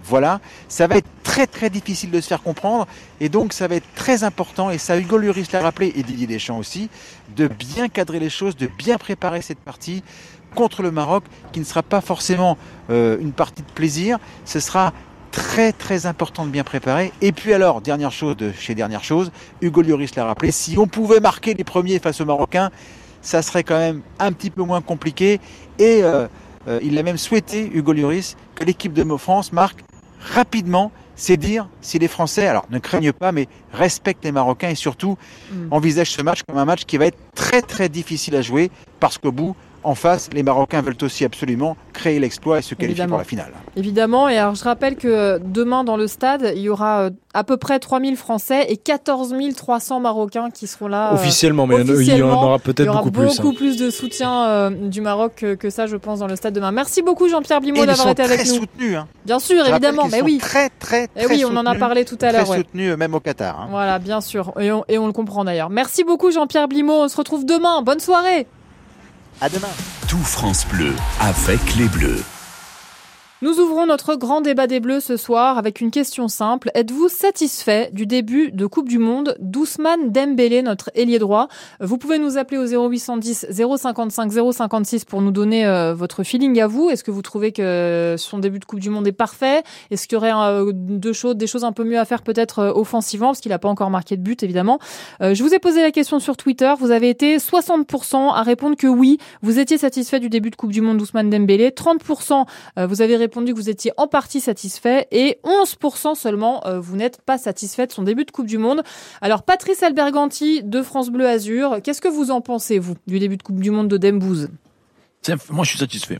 Voilà, 0.04 0.40
ça 0.68 0.87
va 0.87 0.96
être 0.96 1.08
très 1.22 1.46
très 1.46 1.70
difficile 1.70 2.11
de 2.11 2.20
se 2.20 2.28
faire 2.28 2.42
comprendre 2.42 2.87
et 3.20 3.28
donc 3.28 3.52
ça 3.52 3.68
va 3.68 3.74
être 3.74 3.94
très 3.94 4.24
important 4.24 4.70
et 4.70 4.78
ça 4.78 4.98
Hugo 4.98 5.18
Lloris 5.18 5.52
l'a 5.52 5.61
rappelé 5.61 5.92
et 5.94 6.02
Didier 6.02 6.26
Deschamps 6.26 6.58
aussi 6.58 6.88
de 7.37 7.48
bien 7.48 7.88
cadrer 7.88 8.18
les 8.18 8.30
choses, 8.30 8.56
de 8.56 8.68
bien 8.78 8.96
préparer 8.96 9.42
cette 9.42 9.58
partie 9.58 10.02
contre 10.54 10.82
le 10.82 10.90
Maroc 10.90 11.24
qui 11.52 11.61
ne 11.61 11.64
sera 11.64 11.82
pas 11.82 12.00
forcément 12.00 12.56
euh, 12.90 13.18
une 13.20 13.32
partie 13.32 13.62
de 13.62 13.70
plaisir, 13.70 14.18
ce 14.44 14.61
sera 14.61 14.92
très 15.30 15.72
très 15.72 16.06
important 16.06 16.46
de 16.46 16.50
bien 16.50 16.64
préparer. 16.64 17.12
Et 17.20 17.32
puis 17.32 17.52
alors, 17.52 17.80
dernière 17.80 18.12
chose 18.12 18.37
de 18.37 18.52
chez 18.52 18.74
dernière 18.74 19.04
chose, 19.04 19.30
Hugo 19.61 19.82
Lloris 19.82 20.14
l'a 20.16 20.24
rappelé, 20.24 20.50
si 20.50 20.78
on 20.78 20.87
pouvait 20.87 21.20
marquer 21.20 21.54
les 21.54 21.64
premiers 21.64 21.98
face 21.98 22.20
aux 22.20 22.24
Marocains, 22.24 22.70
ça 23.20 23.42
serait 23.42 23.64
quand 23.64 23.78
même 23.78 24.02
un 24.18 24.32
petit 24.32 24.50
peu 24.50 24.62
moins 24.62 24.80
compliqué. 24.80 25.40
Et 25.78 26.02
euh, 26.02 26.26
euh, 26.66 26.80
il 26.82 26.98
a 26.98 27.02
même 27.02 27.18
souhaité, 27.18 27.70
Hugo 27.72 27.92
Lloris, 27.92 28.37
que 28.59 28.64
l'équipe 28.64 28.92
de 28.92 29.05
France 29.16 29.53
marque 29.53 29.81
rapidement, 30.35 30.90
c'est 31.14 31.37
dire 31.37 31.68
si 31.81 31.99
les 31.99 32.09
Français, 32.09 32.47
alors 32.47 32.66
ne 32.71 32.79
craignent 32.79 33.12
pas, 33.12 33.33
mais 33.33 33.49
respectent 33.73 34.25
les 34.25 34.33
Marocains 34.33 34.71
et 34.71 34.75
surtout 34.75 35.16
mm. 35.53 35.68
envisagent 35.71 36.11
ce 36.11 36.23
match 36.23 36.40
comme 36.47 36.59
un 36.59 36.64
match 36.64 36.85
qui 36.85 36.97
va 36.97 37.07
être 37.07 37.18
très 37.35 37.62
très 37.62 37.88
difficile 37.88 38.37
à 38.37 38.42
jouer 38.42 38.71
parce 39.01 39.18
qu'au 39.18 39.33
bout, 39.33 39.55
en 39.88 39.94
face, 39.94 40.29
les 40.35 40.42
Marocains 40.42 40.83
veulent 40.83 40.96
aussi 41.01 41.24
absolument 41.24 41.77
créer 41.94 42.18
l'exploit 42.18 42.59
et 42.59 42.62
se 42.62 42.74
qualifier 42.74 43.07
pour 43.07 43.16
la 43.16 43.24
finale. 43.24 43.53
Évidemment, 43.74 44.29
et 44.29 44.37
alors 44.37 44.55
je 44.55 44.62
rappelle 44.62 44.96
que 44.96 45.38
demain 45.42 45.83
dans 45.83 45.96
le 45.96 46.07
stade, 46.07 46.53
il 46.55 46.62
y 46.62 46.68
aura 46.68 47.05
euh, 47.05 47.11
à 47.33 47.42
peu 47.42 47.57
près 47.57 47.79
3000 47.79 48.16
Français 48.16 48.66
et 48.68 48.77
14 48.77 49.35
300 49.57 50.01
Marocains 50.01 50.51
qui 50.51 50.66
seront 50.66 50.88
là. 50.88 51.11
Euh, 51.12 51.14
officiellement, 51.14 51.66
mais 51.66 51.81
il 51.81 52.16
y 52.16 52.22
en 52.22 52.31
aura 52.31 52.59
peut-être 52.59 52.92
beaucoup, 52.92 53.11
plus. 53.11 53.22
Il 53.22 53.24
y 53.24 53.29
aura 53.29 53.42
beaucoup 53.42 53.57
plus, 53.57 53.77
de 53.79 53.90
soutien 53.90 54.44
euh, 54.44 54.70
du 54.70 55.01
Maroc 55.01 55.44
que, 55.59 55.70
ça, 55.70 55.87
je 55.87 55.96
pense, 55.96 56.18
dans 56.18 56.27
le 56.27 56.37
stade 56.37 56.53
demain. 56.53 56.70
Merci 56.70 57.01
beaucoup 57.01 57.29
Jean-Pierre 57.29 57.61
Blimot 57.61 57.87
d'avoir 57.87 58.11
été 58.11 58.22
avec 58.22 58.40
nous. 58.40 58.55
Soutenus, 58.55 58.96
hein. 58.96 59.09
Bien 59.24 59.38
sûr, 59.38 59.66
évidemment, 59.66 60.07
mais 60.11 60.20
oui. 60.20 60.38
Très, 60.38 60.68
très, 60.68 61.09
très. 61.09 61.24
Et 61.24 61.27
oui, 61.27 61.44
on 61.46 61.57
en 61.57 61.64
a 61.64 61.74
parlé 61.77 62.05
tout 62.05 62.18
à 62.20 62.33
l'heure. 62.33 62.44
Très 62.44 62.59
soutenus, 62.59 62.94
même 62.96 63.14
au 63.14 63.20
Qatar. 63.20 63.59
Hein. 63.59 63.68
Voilà, 63.70 63.98
bien 63.98 64.20
sûr, 64.20 64.53
et 64.61 64.70
on, 64.70 64.85
et 64.88 64.98
on 64.98 65.07
le 65.07 65.12
comprend 65.12 65.44
d'ailleurs. 65.44 65.70
Merci 65.70 66.05
beaucoup 66.05 66.31
Jean-Pierre 66.31 66.68
Blimot. 66.68 67.05
On 67.05 67.09
se 67.09 67.16
retrouve 67.16 67.46
demain. 67.46 67.81
Bonne 67.83 68.01
soirée. 68.01 68.46
À 69.40 69.48
demain. 69.48 69.68
Tout 70.09 70.18
France 70.18 70.66
Bleu 70.66 70.94
avec 71.20 71.77
les 71.77 71.87
Bleus. 71.87 72.24
Nous 73.40 73.61
ouvrons 73.61 73.87
notre 73.87 74.16
grand 74.16 74.40
débat 74.40 74.66
des 74.66 74.81
Bleus 74.81 74.98
ce 74.98 75.16
soir 75.16 75.59
avec 75.59 75.81
une 75.81 75.92
question 75.92 76.27
simple. 76.27 76.72
Êtes-vous 76.74 77.09
satisfait 77.09 77.88
du 77.92 78.05
début 78.05 78.51
de 78.51 78.66
Coupe 78.66 78.88
du 78.88 78.98
Monde 78.98 79.37
d'Ousmane 79.38 80.11
Dembélé, 80.11 80.61
notre 80.61 80.90
ailier 80.96 81.20
droit? 81.20 81.46
Vous 81.79 81.98
pouvez 81.98 82.18
nous 82.18 82.37
appeler 82.37 82.59
au 82.59 82.66
0810 82.66 83.46
055 83.48 84.33
056 84.33 85.05
pour 85.05 85.22
nous 85.22 85.31
donner 85.31 85.64
euh, 85.64 85.94
votre 85.94 86.24
feeling 86.24 86.61
à 86.61 86.66
vous. 86.66 86.90
Est-ce 86.90 87.05
que 87.05 87.12
vous 87.12 87.22
trouvez 87.22 87.53
que 87.53 88.16
son 88.18 88.40
début 88.40 88.59
de 88.59 88.64
Coupe 88.64 88.81
du 88.81 88.90
Monde 88.90 89.07
est 89.07 89.12
parfait? 89.12 89.62
Est-ce 89.92 90.09
qu'il 90.09 90.16
y 90.16 90.18
aurait 90.18 90.33
euh, 90.35 90.72
deux 90.74 91.12
choses, 91.12 91.37
des 91.37 91.46
choses 91.46 91.62
un 91.62 91.70
peu 91.70 91.85
mieux 91.85 92.01
à 92.01 92.05
faire 92.05 92.22
peut-être 92.22 92.59
euh, 92.59 92.72
offensivement? 92.74 93.29
Parce 93.29 93.40
qu'il 93.40 93.51
n'a 93.51 93.61
pas 93.61 93.68
encore 93.68 93.90
marqué 93.90 94.16
de 94.16 94.22
but 94.22 94.42
évidemment 94.42 94.81
Je 95.20 95.40
vous 95.44 95.55
ai 95.55 95.61
posé 95.61 95.81
la 95.81 95.92
question 95.92 96.18
sur 96.18 96.37
Twitter. 96.37 96.74
Vous 96.81 96.90
avez 96.90 97.09
été 97.09 97.37
60% 97.37 98.35
à 98.35 98.42
répondre 98.42 98.74
que 98.74 98.88
oui, 98.88 99.18
vous 99.42 99.61
étiez 99.61 99.79
satisfait 99.79 100.18
du 100.18 100.29
début 100.29 100.51
de 100.51 100.57
Coupe 100.57 100.72
du 100.72 100.81
Monde 100.81 100.98
d'Ousmane 100.98 101.31
Dembélé. 101.31 101.70
30% 101.70 102.44
vous 102.88 103.01
avez 103.01 103.14
répondu 103.14 103.27
que 103.28 103.52
vous 103.52 103.70
étiez 103.70 103.92
en 103.96 104.06
partie 104.06 104.40
satisfait 104.40 105.06
et 105.10 105.38
11% 105.44 106.14
seulement 106.14 106.66
euh, 106.66 106.80
vous 106.80 106.96
n'êtes 106.96 107.20
pas 107.22 107.38
satisfait 107.38 107.86
de 107.86 107.92
son 107.92 108.02
début 108.02 108.24
de 108.24 108.30
Coupe 108.30 108.46
du 108.46 108.58
Monde. 108.58 108.82
Alors 109.20 109.42
Patrice 109.42 109.82
Alberganti 109.82 110.62
de 110.62 110.82
France 110.82 111.10
Bleu 111.10 111.26
Azur, 111.26 111.78
qu'est-ce 111.82 112.00
que 112.00 112.08
vous 112.08 112.30
en 112.30 112.40
pensez 112.40 112.78
vous 112.78 112.96
du 113.06 113.18
début 113.18 113.36
de 113.36 113.42
Coupe 113.42 113.60
du 113.60 113.70
Monde 113.70 113.88
de 113.88 113.96
Dembouze? 113.96 114.48
Moi 115.50 115.64
je 115.64 115.70
suis 115.70 115.78
satisfait. 115.78 116.18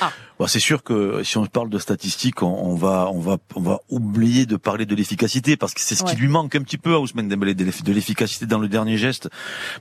Ah. 0.00 0.12
Bon, 0.38 0.46
c'est 0.46 0.60
sûr 0.60 0.84
que 0.84 1.24
si 1.24 1.36
on 1.36 1.46
parle 1.46 1.68
de 1.68 1.80
statistiques, 1.80 2.44
on, 2.44 2.76
va, 2.76 3.10
on 3.12 3.18
va, 3.18 3.38
on 3.56 3.60
va 3.60 3.80
oublier 3.88 4.46
de 4.46 4.54
parler 4.54 4.86
de 4.86 4.94
l'efficacité 4.94 5.56
parce 5.56 5.74
que 5.74 5.80
c'est 5.80 5.96
ce 5.96 6.04
qui 6.04 6.14
lui 6.14 6.28
manque 6.28 6.54
un 6.54 6.62
petit 6.62 6.78
peu 6.78 6.94
à 6.94 7.00
Ousmane 7.00 7.28
Dembélé, 7.28 7.54
de 7.54 7.92
l'efficacité 7.92 8.46
dans 8.46 8.60
le 8.60 8.68
dernier 8.68 8.96
geste, 8.96 9.28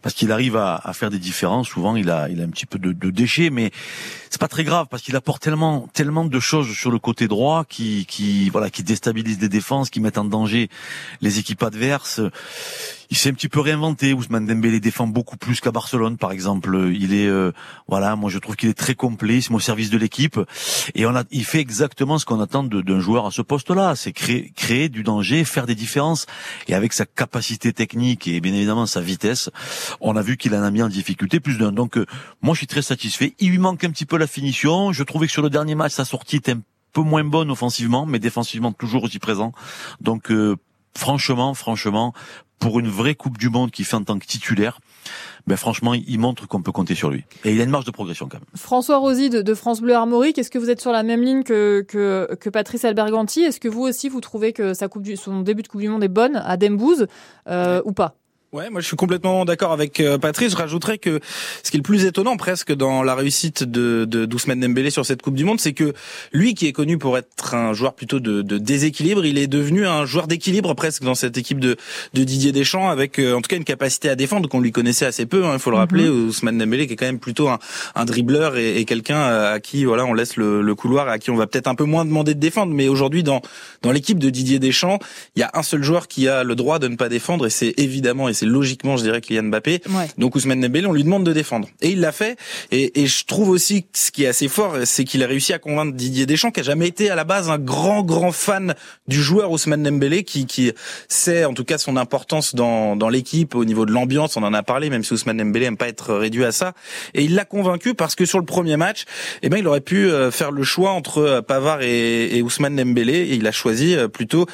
parce 0.01 0.15
qu'il 0.15 0.31
arrive 0.31 0.55
à, 0.55 0.75
à, 0.83 0.93
faire 0.93 1.11
des 1.11 1.19
différences. 1.19 1.67
Souvent, 1.67 1.95
il 1.95 2.09
a, 2.09 2.27
il 2.29 2.41
a 2.41 2.43
un 2.43 2.49
petit 2.49 2.65
peu 2.65 2.79
de, 2.79 2.91
de 2.91 3.11
déchets, 3.11 3.51
mais 3.51 3.69
c'est 4.31 4.41
pas 4.41 4.47
très 4.47 4.63
grave 4.63 4.87
parce 4.89 5.03
qu'il 5.03 5.15
apporte 5.15 5.43
tellement, 5.43 5.87
tellement 5.93 6.25
de 6.25 6.39
choses 6.39 6.75
sur 6.75 6.89
le 6.89 6.97
côté 6.97 7.27
droit 7.27 7.63
qui, 7.63 8.07
qui, 8.07 8.49
voilà, 8.49 8.71
qui 8.71 8.81
déstabilisent 8.81 9.37
des 9.37 9.49
défenses, 9.49 9.91
qui 9.91 9.99
mettent 9.99 10.17
en 10.17 10.25
danger 10.25 10.69
les 11.21 11.37
équipes 11.37 11.61
adverses 11.61 12.19
il 13.09 13.17
s'est 13.17 13.29
un 13.29 13.33
petit 13.33 13.49
peu 13.49 13.59
réinventé. 13.59 14.13
Ousmane 14.13 14.45
Dembélé 14.45 14.79
défend 14.79 15.07
beaucoup 15.07 15.37
plus 15.37 15.59
qu'à 15.61 15.71
Barcelone, 15.71 16.17
par 16.17 16.31
exemple. 16.31 16.91
Il 16.93 17.13
est, 17.13 17.27
euh, 17.27 17.51
voilà, 17.87 18.15
moi 18.15 18.29
je 18.29 18.39
trouve 18.39 18.55
qu'il 18.55 18.69
est 18.69 18.77
très 18.77 18.95
complet, 18.95 19.39
il 19.39 19.55
au 19.55 19.59
service 19.59 19.89
de 19.89 19.97
l'équipe. 19.97 20.39
Et 20.95 21.05
on 21.05 21.15
a, 21.15 21.23
il 21.31 21.45
fait 21.45 21.59
exactement 21.59 22.17
ce 22.17 22.25
qu'on 22.25 22.39
attend 22.41 22.63
d'un 22.63 22.99
joueur 22.99 23.25
à 23.25 23.31
ce 23.31 23.41
poste-là, 23.41 23.95
c'est 23.95 24.11
créer, 24.11 24.51
créer 24.55 24.89
du 24.89 25.03
danger, 25.03 25.45
faire 25.45 25.65
des 25.65 25.75
différences. 25.75 26.25
Et 26.67 26.73
avec 26.73 26.93
sa 26.93 27.05
capacité 27.05 27.73
technique 27.73 28.27
et 28.27 28.41
bien 28.41 28.53
évidemment 28.53 28.85
sa 28.85 29.01
vitesse, 29.01 29.49
on 30.01 30.15
a 30.15 30.21
vu 30.21 30.37
qu'il 30.37 30.53
en 30.55 30.63
a 30.63 30.71
mis 30.71 30.83
en 30.83 30.89
difficulté 30.89 31.39
plus 31.39 31.57
d'un. 31.57 31.71
Donc 31.71 31.97
euh, 31.97 32.05
moi 32.41 32.53
je 32.53 32.59
suis 32.59 32.67
très 32.67 32.81
satisfait. 32.81 33.33
Il 33.39 33.51
lui 33.51 33.57
manque 33.57 33.83
un 33.83 33.91
petit 33.91 34.05
peu 34.05 34.17
la 34.17 34.27
finition. 34.27 34.91
Je 34.91 35.03
trouvais 35.03 35.27
que 35.27 35.33
sur 35.33 35.41
le 35.41 35.49
dernier 35.49 35.75
match 35.75 35.93
sa 35.93 36.05
sortie 36.05 36.37
était 36.37 36.53
un 36.53 36.61
peu 36.93 37.01
moins 37.01 37.23
bonne 37.23 37.51
offensivement, 37.51 38.05
mais 38.05 38.19
défensivement 38.19 38.71
toujours 38.71 39.03
aussi 39.03 39.19
présent. 39.19 39.51
Donc 40.01 40.31
euh, 40.31 40.55
franchement, 40.97 41.53
franchement, 41.53 42.13
pour 42.59 42.79
une 42.79 42.87
vraie 42.87 43.15
Coupe 43.15 43.37
du 43.37 43.49
Monde 43.49 43.71
qui 43.71 43.83
fait 43.83 43.95
en 43.95 44.03
tant 44.03 44.17
que 44.17 44.25
titulaire, 44.25 44.79
ben 45.45 45.55
franchement, 45.55 45.93
il 45.93 46.19
montre 46.19 46.47
qu'on 46.47 46.61
peut 46.61 46.71
compter 46.71 46.95
sur 46.95 47.09
lui. 47.09 47.23
Et 47.45 47.53
il 47.53 47.61
a 47.61 47.63
une 47.63 47.69
marge 47.69 47.85
de 47.85 47.91
progression 47.91 48.27
quand 48.27 48.37
même. 48.37 48.47
François 48.55 48.97
Rosy 48.97 49.29
de, 49.29 49.53
France 49.53 49.79
Bleu 49.79 49.93
Armorique, 49.93 50.37
est-ce 50.37 50.49
que 50.49 50.57
vous 50.57 50.69
êtes 50.69 50.81
sur 50.81 50.91
la 50.91 51.03
même 51.03 51.21
ligne 51.21 51.43
que, 51.43 51.85
que, 51.87 52.35
que 52.39 52.49
Patrice 52.49 52.83
Alberganti? 52.83 53.41
Est-ce 53.41 53.59
que 53.59 53.69
vous 53.69 53.83
aussi, 53.83 54.09
vous 54.09 54.21
trouvez 54.21 54.53
que 54.53 54.73
sa 54.73 54.87
coupe 54.87 55.03
du, 55.03 55.15
son 55.15 55.41
début 55.41 55.61
de 55.61 55.67
Coupe 55.67 55.81
du 55.81 55.87
Monde 55.87 56.03
est 56.03 56.09
bonne 56.09 56.35
à 56.35 56.57
Dembouze 56.57 57.07
euh, 57.47 57.81
ou 57.85 57.93
pas? 57.93 58.15
Ouais, 58.53 58.69
moi 58.69 58.79
je 58.79 58.87
suis 58.87 58.95
complètement 58.95 59.43
d'accord 59.43 59.73
avec 59.73 59.99
euh, 59.99 60.17
Patrice. 60.17 60.53
Je 60.53 60.55
rajouterais 60.55 60.97
que 60.97 61.19
ce 61.63 61.69
qui 61.69 61.75
est 61.75 61.79
le 61.79 61.83
plus 61.83 62.05
étonnant 62.05 62.37
presque 62.37 62.73
dans 62.73 63.03
la 63.03 63.13
réussite 63.13 63.65
de, 63.65 64.05
de 64.05 64.25
d'Ousmane 64.25 64.61
Dembélé 64.61 64.89
sur 64.89 65.05
cette 65.05 65.21
Coupe 65.21 65.35
du 65.35 65.43
Monde, 65.43 65.59
c'est 65.59 65.73
que 65.73 65.93
lui 66.31 66.53
qui 66.53 66.65
est 66.65 66.71
connu 66.71 66.97
pour 66.97 67.17
être 67.17 67.55
un 67.55 67.73
joueur 67.73 67.93
plutôt 67.93 68.21
de, 68.21 68.41
de 68.41 68.57
déséquilibre, 68.57 69.25
il 69.25 69.37
est 69.37 69.47
devenu 69.47 69.85
un 69.85 70.05
joueur 70.05 70.27
d'équilibre 70.27 70.75
presque 70.75 71.03
dans 71.03 71.13
cette 71.13 71.37
équipe 71.37 71.59
de, 71.59 71.75
de 72.13 72.23
Didier 72.23 72.53
Deschamps, 72.53 72.89
avec 72.89 73.19
euh, 73.19 73.33
en 73.33 73.41
tout 73.41 73.49
cas 73.49 73.57
une 73.57 73.65
capacité 73.65 74.07
à 74.07 74.15
défendre 74.15 74.47
qu'on 74.47 74.61
lui 74.61 74.71
connaissait 74.71 75.05
assez 75.05 75.25
peu. 75.25 75.43
Hein, 75.43 75.51
il 75.55 75.59
faut 75.59 75.71
le 75.71 75.75
rappeler, 75.75 76.07
mm-hmm. 76.07 76.27
Ousmane 76.27 76.57
Dembélé 76.57 76.87
qui 76.87 76.93
est 76.93 76.95
quand 76.95 77.05
même 77.05 77.19
plutôt 77.19 77.49
un, 77.49 77.59
un 77.95 78.05
dribbleur 78.05 78.55
et, 78.55 78.77
et 78.79 78.85
quelqu'un 78.85 79.23
à 79.23 79.59
qui 79.59 79.83
voilà 79.83 80.05
on 80.05 80.13
laisse 80.13 80.37
le, 80.37 80.61
le, 80.61 80.73
couloir 80.75 81.09
et 81.09 81.11
à 81.11 81.19
qui 81.19 81.31
on 81.31 81.35
va 81.35 81.47
peut-être 81.47 81.67
un 81.67 81.75
peu 81.75 81.83
moins 81.83 82.05
demander 82.05 82.33
de 82.33 82.39
défendre. 82.39 82.73
Mais 82.73 82.87
aujourd'hui 82.87 83.23
dans 83.23 83.41
dans 83.81 83.91
l'équipe 83.91 84.19
de 84.19 84.29
Didier 84.29 84.59
Deschamps, 84.59 84.99
il 85.35 85.41
y 85.41 85.43
a 85.43 85.51
un 85.53 85.63
seul 85.63 85.83
joueur 85.83 86.07
qui 86.07 86.29
a 86.29 86.45
le 86.45 86.55
droit 86.55 86.79
de 86.79 86.87
ne 86.87 86.95
pas 86.95 87.09
défendre 87.09 87.45
et 87.45 87.49
c'est 87.49 87.73
évidemment 87.75 88.29
c'est 88.37 88.45
logiquement 88.45 88.97
je 88.97 89.03
dirais 89.03 89.21
Kylian 89.21 89.43
Mbappé. 89.43 89.81
Donc 90.17 90.35
Ousmane 90.35 90.61
Dembélé, 90.61 90.87
on 90.87 90.93
lui 90.93 91.03
demande 91.03 91.23
de 91.23 91.33
défendre. 91.33 91.67
Et 91.81 91.89
il 91.89 91.99
l'a 91.99 92.11
fait. 92.11 92.37
Et, 92.71 93.01
et, 93.01 93.07
je 93.07 93.25
trouve 93.25 93.49
aussi 93.49 93.85
ce 93.93 94.11
qui 94.11 94.23
est 94.23 94.27
assez 94.27 94.47
fort, 94.47 94.75
c'est 94.85 95.03
qu'il 95.03 95.23
a 95.23 95.27
réussi 95.27 95.53
à 95.53 95.59
convaincre 95.59 95.95
Didier 95.95 96.25
Deschamps, 96.25 96.51
qui 96.51 96.59
a 96.59 96.63
jamais 96.63 96.87
été 96.87 97.09
à 97.09 97.15
la 97.15 97.23
base 97.23 97.49
un 97.49 97.57
grand, 97.57 98.03
grand 98.03 98.31
fan 98.31 98.75
du 99.07 99.21
joueur 99.21 99.51
Ousmane 99.51 99.83
Dembélé, 99.83 100.23
qui, 100.23 100.45
qui 100.45 100.71
sait 101.07 101.45
en 101.45 101.53
tout 101.53 101.63
cas 101.63 101.77
son 101.77 101.97
importance 101.97 102.55
dans, 102.55 102.95
dans 102.95 103.09
l'équipe, 103.09 103.55
au 103.55 103.65
niveau 103.65 103.85
de 103.85 103.91
l'ambiance, 103.91 104.37
on 104.37 104.43
en 104.43 104.53
a 104.53 104.63
parlé, 104.63 104.89
même 104.89 105.03
si 105.03 105.13
Ousmane 105.13 105.37
Dembélé 105.37 105.65
aime 105.65 105.77
pas 105.77 105.87
être 105.87 106.13
réduit 106.13 106.45
à 106.45 106.51
ça. 106.51 106.73
Et 107.13 107.23
il 107.23 107.35
l'a 107.35 107.45
convaincu 107.45 107.93
parce 107.93 108.15
que 108.15 108.25
sur 108.25 108.39
le 108.39 108.45
premier 108.45 108.77
match, 108.77 109.05
eh 109.41 109.49
ben, 109.49 109.57
il 109.57 109.67
aurait 109.67 109.81
pu 109.81 110.09
euh, 110.09 110.31
faire 110.31 110.51
le 110.51 110.63
choix 110.63 110.91
entre 110.91 111.19
euh, 111.19 111.41
Pavard 111.41 111.81
et, 111.81 112.37
et 112.37 112.41
Ousmane 112.41 112.75
Dembélé, 112.75 113.13
et 113.13 113.35
il 113.35 113.47
a 113.47 113.51
choisi 113.51 113.95
euh, 113.95 114.07
plutôt 114.07 114.45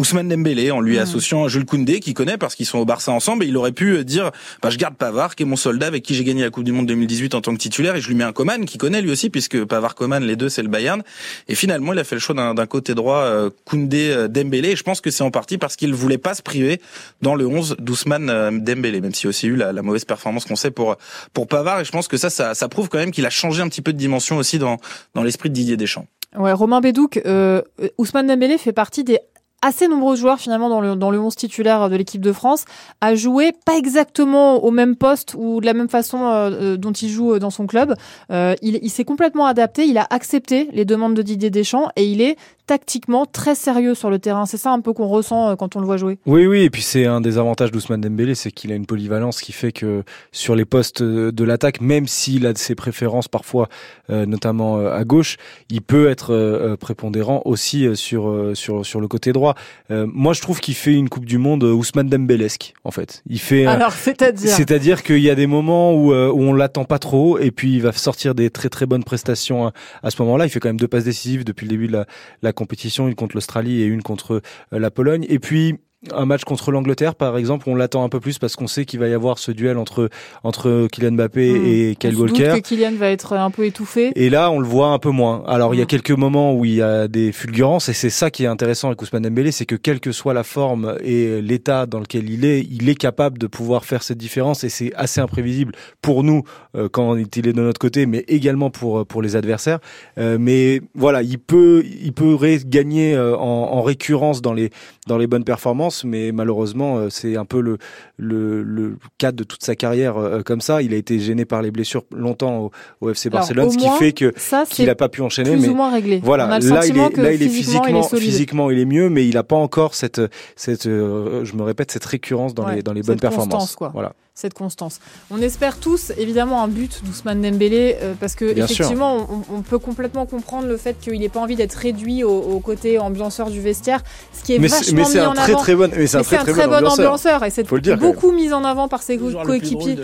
Ousmane 0.00 0.28
Dembélé 0.28 0.70
en 0.70 0.80
lui 0.80 0.96
hmm. 0.96 1.02
associant 1.02 1.48
Jules 1.48 1.66
Koundé 1.66 2.00
qui 2.00 2.14
connaît 2.14 2.38
parce 2.38 2.54
qu'ils 2.54 2.64
sont 2.64 2.78
au 2.78 2.86
Barça 2.86 3.12
ensemble 3.12 3.44
et 3.44 3.48
il 3.48 3.56
aurait 3.58 3.72
pu 3.72 4.02
dire 4.02 4.30
bah 4.62 4.70
je 4.70 4.78
garde 4.78 4.96
Pavard 4.96 5.36
qui 5.36 5.42
est 5.42 5.46
mon 5.46 5.56
soldat 5.56 5.86
avec 5.86 6.02
qui 6.02 6.14
j'ai 6.14 6.24
gagné 6.24 6.42
la 6.42 6.48
Coupe 6.48 6.64
du 6.64 6.72
monde 6.72 6.86
2018 6.86 7.34
en 7.34 7.42
tant 7.42 7.52
que 7.52 7.58
titulaire 7.58 7.96
et 7.96 8.00
je 8.00 8.08
lui 8.08 8.14
mets 8.14 8.24
un 8.24 8.32
Coman 8.32 8.64
qui 8.64 8.78
connaît 8.78 9.02
lui 9.02 9.10
aussi 9.10 9.28
puisque 9.28 9.62
Pavard 9.64 9.94
Coman 9.94 10.24
les 10.24 10.36
deux 10.36 10.48
c'est 10.48 10.62
le 10.62 10.68
Bayern 10.68 11.02
et 11.48 11.54
finalement 11.54 11.92
il 11.92 11.98
a 11.98 12.04
fait 12.04 12.16
le 12.16 12.20
choix 12.20 12.34
d'un 12.34 12.66
côté 12.66 12.94
droit 12.94 13.18
euh, 13.18 13.50
Koundé 13.66 14.10
euh, 14.10 14.26
Dembélé 14.26 14.70
et 14.70 14.76
je 14.76 14.82
pense 14.82 15.02
que 15.02 15.10
c'est 15.10 15.22
en 15.22 15.30
partie 15.30 15.58
parce 15.58 15.76
qu'il 15.76 15.92
voulait 15.92 16.18
pas 16.18 16.32
se 16.32 16.40
priver 16.40 16.80
dans 17.20 17.34
le 17.34 17.46
11 17.46 17.76
d'Ousmane 17.78 18.30
euh, 18.30 18.50
Dembélé 18.50 19.02
même 19.02 19.12
s'il 19.12 19.26
a 19.26 19.30
aussi 19.30 19.48
eu 19.48 19.56
la, 19.56 19.72
mauvaise 19.82 20.06
performance 20.06 20.46
qu'on 20.46 20.56
sait 20.56 20.70
pour 20.70 20.96
pour 21.34 21.46
Pavard 21.46 21.80
et 21.80 21.84
je 21.84 21.92
pense 21.92 22.08
que 22.08 22.16
ça 22.16 22.30
ça, 22.30 22.54
ça 22.54 22.68
prouve 22.68 22.88
quand 22.88 22.98
même 22.98 23.10
qu'il 23.10 23.26
a 23.26 23.30
changé 23.30 23.60
un 23.60 23.68
petit 23.68 23.82
peu 23.82 23.92
de 23.92 23.98
dimension 23.98 24.38
aussi 24.38 24.58
dans 24.58 24.78
dans 25.14 25.22
l'esprit 25.22 25.50
de 25.50 25.54
Didier 25.54 25.76
Deschamps. 25.76 26.06
Ouais, 26.36 26.52
Romain 26.52 26.80
Bédouc, 26.80 27.20
euh, 27.26 27.62
Ousmane 27.98 28.28
Dembélé 28.28 28.56
fait 28.56 28.72
partie 28.72 29.02
des 29.02 29.18
assez 29.62 29.88
nombreux 29.88 30.16
joueurs 30.16 30.38
finalement 30.38 30.68
dans 30.68 30.80
le, 30.80 30.96
dans 30.96 31.10
le 31.10 31.20
11 31.20 31.34
titulaire 31.34 31.90
de 31.90 31.96
l'équipe 31.96 32.20
de 32.20 32.32
France 32.32 32.64
à 33.00 33.14
jouer 33.14 33.52
pas 33.64 33.76
exactement 33.76 34.64
au 34.64 34.70
même 34.70 34.96
poste 34.96 35.34
ou 35.36 35.60
de 35.60 35.66
la 35.66 35.74
même 35.74 35.88
façon 35.88 36.24
euh, 36.24 36.50
euh, 36.50 36.76
dont 36.76 36.92
il 36.92 37.08
joue 37.08 37.34
euh, 37.34 37.38
dans 37.38 37.50
son 37.50 37.66
club. 37.66 37.94
il, 38.30 38.78
il 38.82 38.90
s'est 38.90 39.04
complètement 39.04 39.46
adapté, 39.46 39.84
il 39.86 39.98
a 39.98 40.06
accepté 40.10 40.68
les 40.72 40.84
demandes 40.84 41.14
de 41.14 41.22
Didier 41.22 41.50
Deschamps 41.50 41.90
et 41.96 42.04
il 42.04 42.20
est 42.20 42.36
tactiquement 42.70 43.26
très 43.26 43.56
sérieux 43.56 43.96
sur 43.96 44.10
le 44.10 44.20
terrain. 44.20 44.46
C'est 44.46 44.56
ça 44.56 44.70
un 44.70 44.78
peu 44.78 44.92
qu'on 44.92 45.08
ressent 45.08 45.56
quand 45.56 45.74
on 45.74 45.80
le 45.80 45.86
voit 45.86 45.96
jouer. 45.96 46.20
Oui, 46.24 46.46
oui, 46.46 46.62
et 46.62 46.70
puis 46.70 46.82
c'est 46.82 47.04
un 47.04 47.20
des 47.20 47.36
avantages 47.36 47.72
d'Ousmane 47.72 48.00
Dembélé, 48.00 48.36
c'est 48.36 48.52
qu'il 48.52 48.70
a 48.70 48.76
une 48.76 48.86
polyvalence 48.86 49.40
qui 49.40 49.50
fait 49.50 49.72
que 49.72 50.04
sur 50.30 50.54
les 50.54 50.64
postes 50.64 51.02
de 51.02 51.44
l'attaque, 51.44 51.80
même 51.80 52.06
s'il 52.06 52.46
a 52.46 52.54
ses 52.54 52.76
préférences 52.76 53.26
parfois, 53.26 53.68
notamment 54.08 54.78
à 54.86 55.02
gauche, 55.02 55.36
il 55.68 55.82
peut 55.82 56.08
être 56.08 56.76
prépondérant 56.78 57.42
aussi 57.44 57.96
sur 57.96 58.52
sur 58.54 58.86
sur 58.86 59.00
le 59.00 59.08
côté 59.08 59.32
droit. 59.32 59.56
moi, 59.88 60.32
je 60.32 60.40
trouve 60.40 60.60
qu'il 60.60 60.74
fait 60.76 60.94
une 60.94 61.08
Coupe 61.08 61.24
du 61.24 61.38
Monde 61.38 61.64
Ousmane 61.64 62.08
Dembélesque, 62.08 62.74
en 62.84 62.92
fait. 62.92 63.24
Il 63.28 63.40
fait. 63.40 63.66
Alors, 63.66 63.94
c'est-à-dire? 63.94 64.50
C'est-à-dire 64.50 65.02
qu'il 65.02 65.18
y 65.18 65.30
a 65.30 65.34
des 65.34 65.48
moments 65.48 65.92
où, 65.92 66.12
où 66.12 66.40
on 66.40 66.52
l'attend 66.52 66.84
pas 66.84 67.00
trop, 67.00 67.36
et 67.38 67.50
puis 67.50 67.74
il 67.74 67.82
va 67.82 67.90
sortir 67.90 68.36
des 68.36 68.48
très 68.48 68.68
très 68.68 68.86
bonnes 68.86 69.02
prestations 69.02 69.66
à, 69.66 69.72
à 70.04 70.10
ce 70.10 70.22
moment-là. 70.22 70.46
Il 70.46 70.50
fait 70.50 70.60
quand 70.60 70.68
même 70.68 70.78
deux 70.78 70.86
passes 70.86 71.04
décisives 71.04 71.42
depuis 71.42 71.64
le 71.66 71.70
début 71.70 71.88
de 71.88 71.92
la, 71.92 72.06
la 72.42 72.52
compétition, 72.60 73.08
une 73.08 73.14
contre 73.14 73.36
l'Australie 73.36 73.80
et 73.80 73.86
une 73.86 74.02
contre 74.02 74.42
la 74.70 74.90
Pologne. 74.90 75.24
Et 75.28 75.38
puis 75.38 75.78
un 76.12 76.24
match 76.24 76.44
contre 76.44 76.72
l'Angleterre, 76.72 77.14
par 77.14 77.36
exemple, 77.36 77.68
on 77.68 77.74
l'attend 77.74 78.04
un 78.04 78.08
peu 78.08 78.20
plus 78.20 78.38
parce 78.38 78.56
qu'on 78.56 78.66
sait 78.66 78.86
qu'il 78.86 79.00
va 79.00 79.08
y 79.08 79.12
avoir 79.12 79.38
ce 79.38 79.52
duel 79.52 79.76
entre 79.76 80.08
entre 80.44 80.88
Kylian 80.90 81.12
Mbappé 81.12 81.52
mmh. 81.52 81.66
et 81.66 81.96
Kyle 81.96 82.16
Walker. 82.16 82.52
que 82.54 82.60
Kylian 82.60 82.92
va 82.96 83.10
être 83.10 83.34
un 83.34 83.50
peu 83.50 83.66
étouffé. 83.66 84.12
Et 84.16 84.30
là, 84.30 84.50
on 84.50 84.60
le 84.60 84.66
voit 84.66 84.88
un 84.88 84.98
peu 84.98 85.10
moins. 85.10 85.44
Alors, 85.46 85.74
il 85.74 85.78
y 85.78 85.80
a 85.82 85.84
Mmh. 85.84 85.86
quelques 85.86 86.10
moments 86.12 86.54
où 86.54 86.64
il 86.64 86.74
y 86.74 86.82
a 86.82 87.08
des 87.08 87.32
fulgurances 87.32 87.88
et 87.88 87.92
c'est 87.92 88.10
ça 88.10 88.30
qui 88.30 88.44
est 88.44 88.46
intéressant 88.46 88.88
avec 88.88 89.02
Ousmane 89.02 89.22
Dembélé, 89.22 89.50
c'est 89.52 89.66
que 89.66 89.74
quelle 89.74 90.00
que 90.00 90.12
soit 90.12 90.34
la 90.34 90.44
forme 90.44 90.96
et 91.02 91.42
l'état 91.42 91.86
dans 91.86 91.98
lequel 92.00 92.30
il 92.30 92.44
est, 92.44 92.60
il 92.70 92.88
est 92.88 92.94
capable 92.94 93.38
de 93.38 93.46
pouvoir 93.46 93.84
faire 93.84 94.02
cette 94.02 94.18
différence 94.18 94.62
et 94.64 94.68
c'est 94.68 94.92
assez 94.94 95.20
imprévisible 95.20 95.72
pour 96.00 96.22
nous 96.22 96.42
euh, 96.76 96.88
quand 96.90 97.16
il 97.16 97.48
est 97.48 97.52
de 97.52 97.62
notre 97.62 97.80
côté, 97.80 98.06
mais 98.06 98.24
également 98.28 98.70
pour 98.70 99.06
pour 99.06 99.20
les 99.22 99.36
adversaires. 99.36 99.80
Euh, 100.18 100.36
mais 100.38 100.80
voilà, 100.94 101.22
il 101.22 101.38
peut 101.38 101.82
il 101.84 102.12
pourrait 102.12 102.58
gagner 102.64 103.14
euh, 103.14 103.36
en, 103.36 103.72
en 103.72 103.82
récurrence 103.82 104.40
dans 104.42 104.52
les 104.52 104.70
dans 105.06 105.18
les 105.18 105.26
bonnes 105.26 105.44
performances, 105.44 105.89
mais 106.04 106.32
malheureusement, 106.32 106.98
euh, 106.98 107.08
c'est 107.10 107.36
un 107.36 107.44
peu 107.44 107.60
le, 107.60 107.78
le, 108.16 108.62
le 108.62 108.96
cadre 109.18 109.36
de 109.38 109.44
toute 109.44 109.62
sa 109.62 109.74
carrière 109.76 110.16
euh, 110.16 110.42
comme 110.42 110.60
ça. 110.60 110.82
Il 110.82 110.94
a 110.94 110.96
été 110.96 111.18
gêné 111.18 111.44
par 111.44 111.62
les 111.62 111.70
blessures 111.70 112.04
longtemps 112.14 112.58
au, 112.58 112.70
au 113.06 113.10
FC 113.10 113.28
Alors, 113.28 113.40
Barcelone, 113.40 113.66
au 113.66 113.70
ce 113.70 113.78
qui 113.78 113.88
fait 113.98 114.12
que 114.12 114.32
qu'il 114.70 114.86
n'a 114.86 114.94
pas 114.94 115.08
pu 115.08 115.22
enchaîner. 115.22 115.50
plus 115.52 115.60
mais 115.60 115.68
ou 115.68 115.74
moins 115.74 115.90
réglé. 115.92 116.20
voilà, 116.22 116.46
là 116.58 116.58
il 116.86 116.98
est 116.98 117.12
que 117.12 117.20
là 117.20 117.32
il 117.32 117.42
est 117.42 117.48
physiquement, 117.48 117.86
il 117.88 117.96
est 117.96 118.02
solide. 118.02 118.24
physiquement 118.24 118.70
il 118.70 118.78
est 118.78 118.84
mieux, 118.84 119.08
mais 119.10 119.26
il 119.26 119.34
n'a 119.34 119.42
pas 119.44 119.56
encore 119.56 119.94
cette 119.94 120.20
cette 120.56 120.86
euh, 120.86 121.44
je 121.44 121.54
me 121.54 121.62
répète 121.62 121.90
cette 121.90 122.04
récurrence 122.04 122.54
dans 122.54 122.64
Ouais, 122.66 122.76
les 122.76 122.82
dans 122.82 122.92
les 122.92 123.02
bonnes 123.02 123.18
performances. 123.20 123.74
quoi. 123.76 123.90
Voilà. 123.92 124.12
Cette 124.40 124.54
constance. 124.54 124.98
On 125.30 125.40
espère 125.40 125.78
tous 125.78 126.12
évidemment 126.18 126.62
un 126.62 126.68
but 126.68 127.02
d'Ousmane 127.04 127.40
Dembélé 127.42 127.96
euh, 128.02 128.14
parce 128.18 128.34
que 128.34 128.52
Bien 128.52 128.64
effectivement 128.64 129.26
on, 129.30 129.56
on 129.56 129.60
peut 129.62 129.78
complètement 129.78 130.26
comprendre 130.26 130.66
le 130.66 130.76
fait 130.76 130.96
qu'il 131.00 131.18
n'ait 131.20 131.28
pas 131.28 131.40
envie 131.40 131.56
d'être 131.56 131.74
réduit 131.74 132.24
au, 132.24 132.30
au 132.30 132.60
côté 132.60 132.98
ambianceur 132.98 133.50
du 133.50 133.60
vestiaire, 133.60 134.00
ce 134.32 134.42
qui 134.42 134.54
est 134.54 134.58
Mais 134.58 134.68
vachement 134.68 134.96
mais 134.96 135.04
c'est 135.04 135.18
mis 135.20 135.24
un 135.24 135.28
en 135.30 135.34
très, 135.34 135.52
avant. 135.52 135.60
très 135.60 135.74
bon- 135.74 135.90
mais 135.96 136.06
c'est 136.06 136.16
un 136.16 136.20
Mais 136.20 136.24
très, 136.24 136.52
très 136.52 136.66
bon 136.66 136.86
ambianceur. 136.86 137.44
et 137.44 137.50
c'est 137.50 137.66
beaucoup 137.96 138.32
mis 138.32 138.52
en 138.52 138.64
avant 138.64 138.88
par 138.88 139.02
ses 139.02 139.18
coéquipiers. 139.18 139.96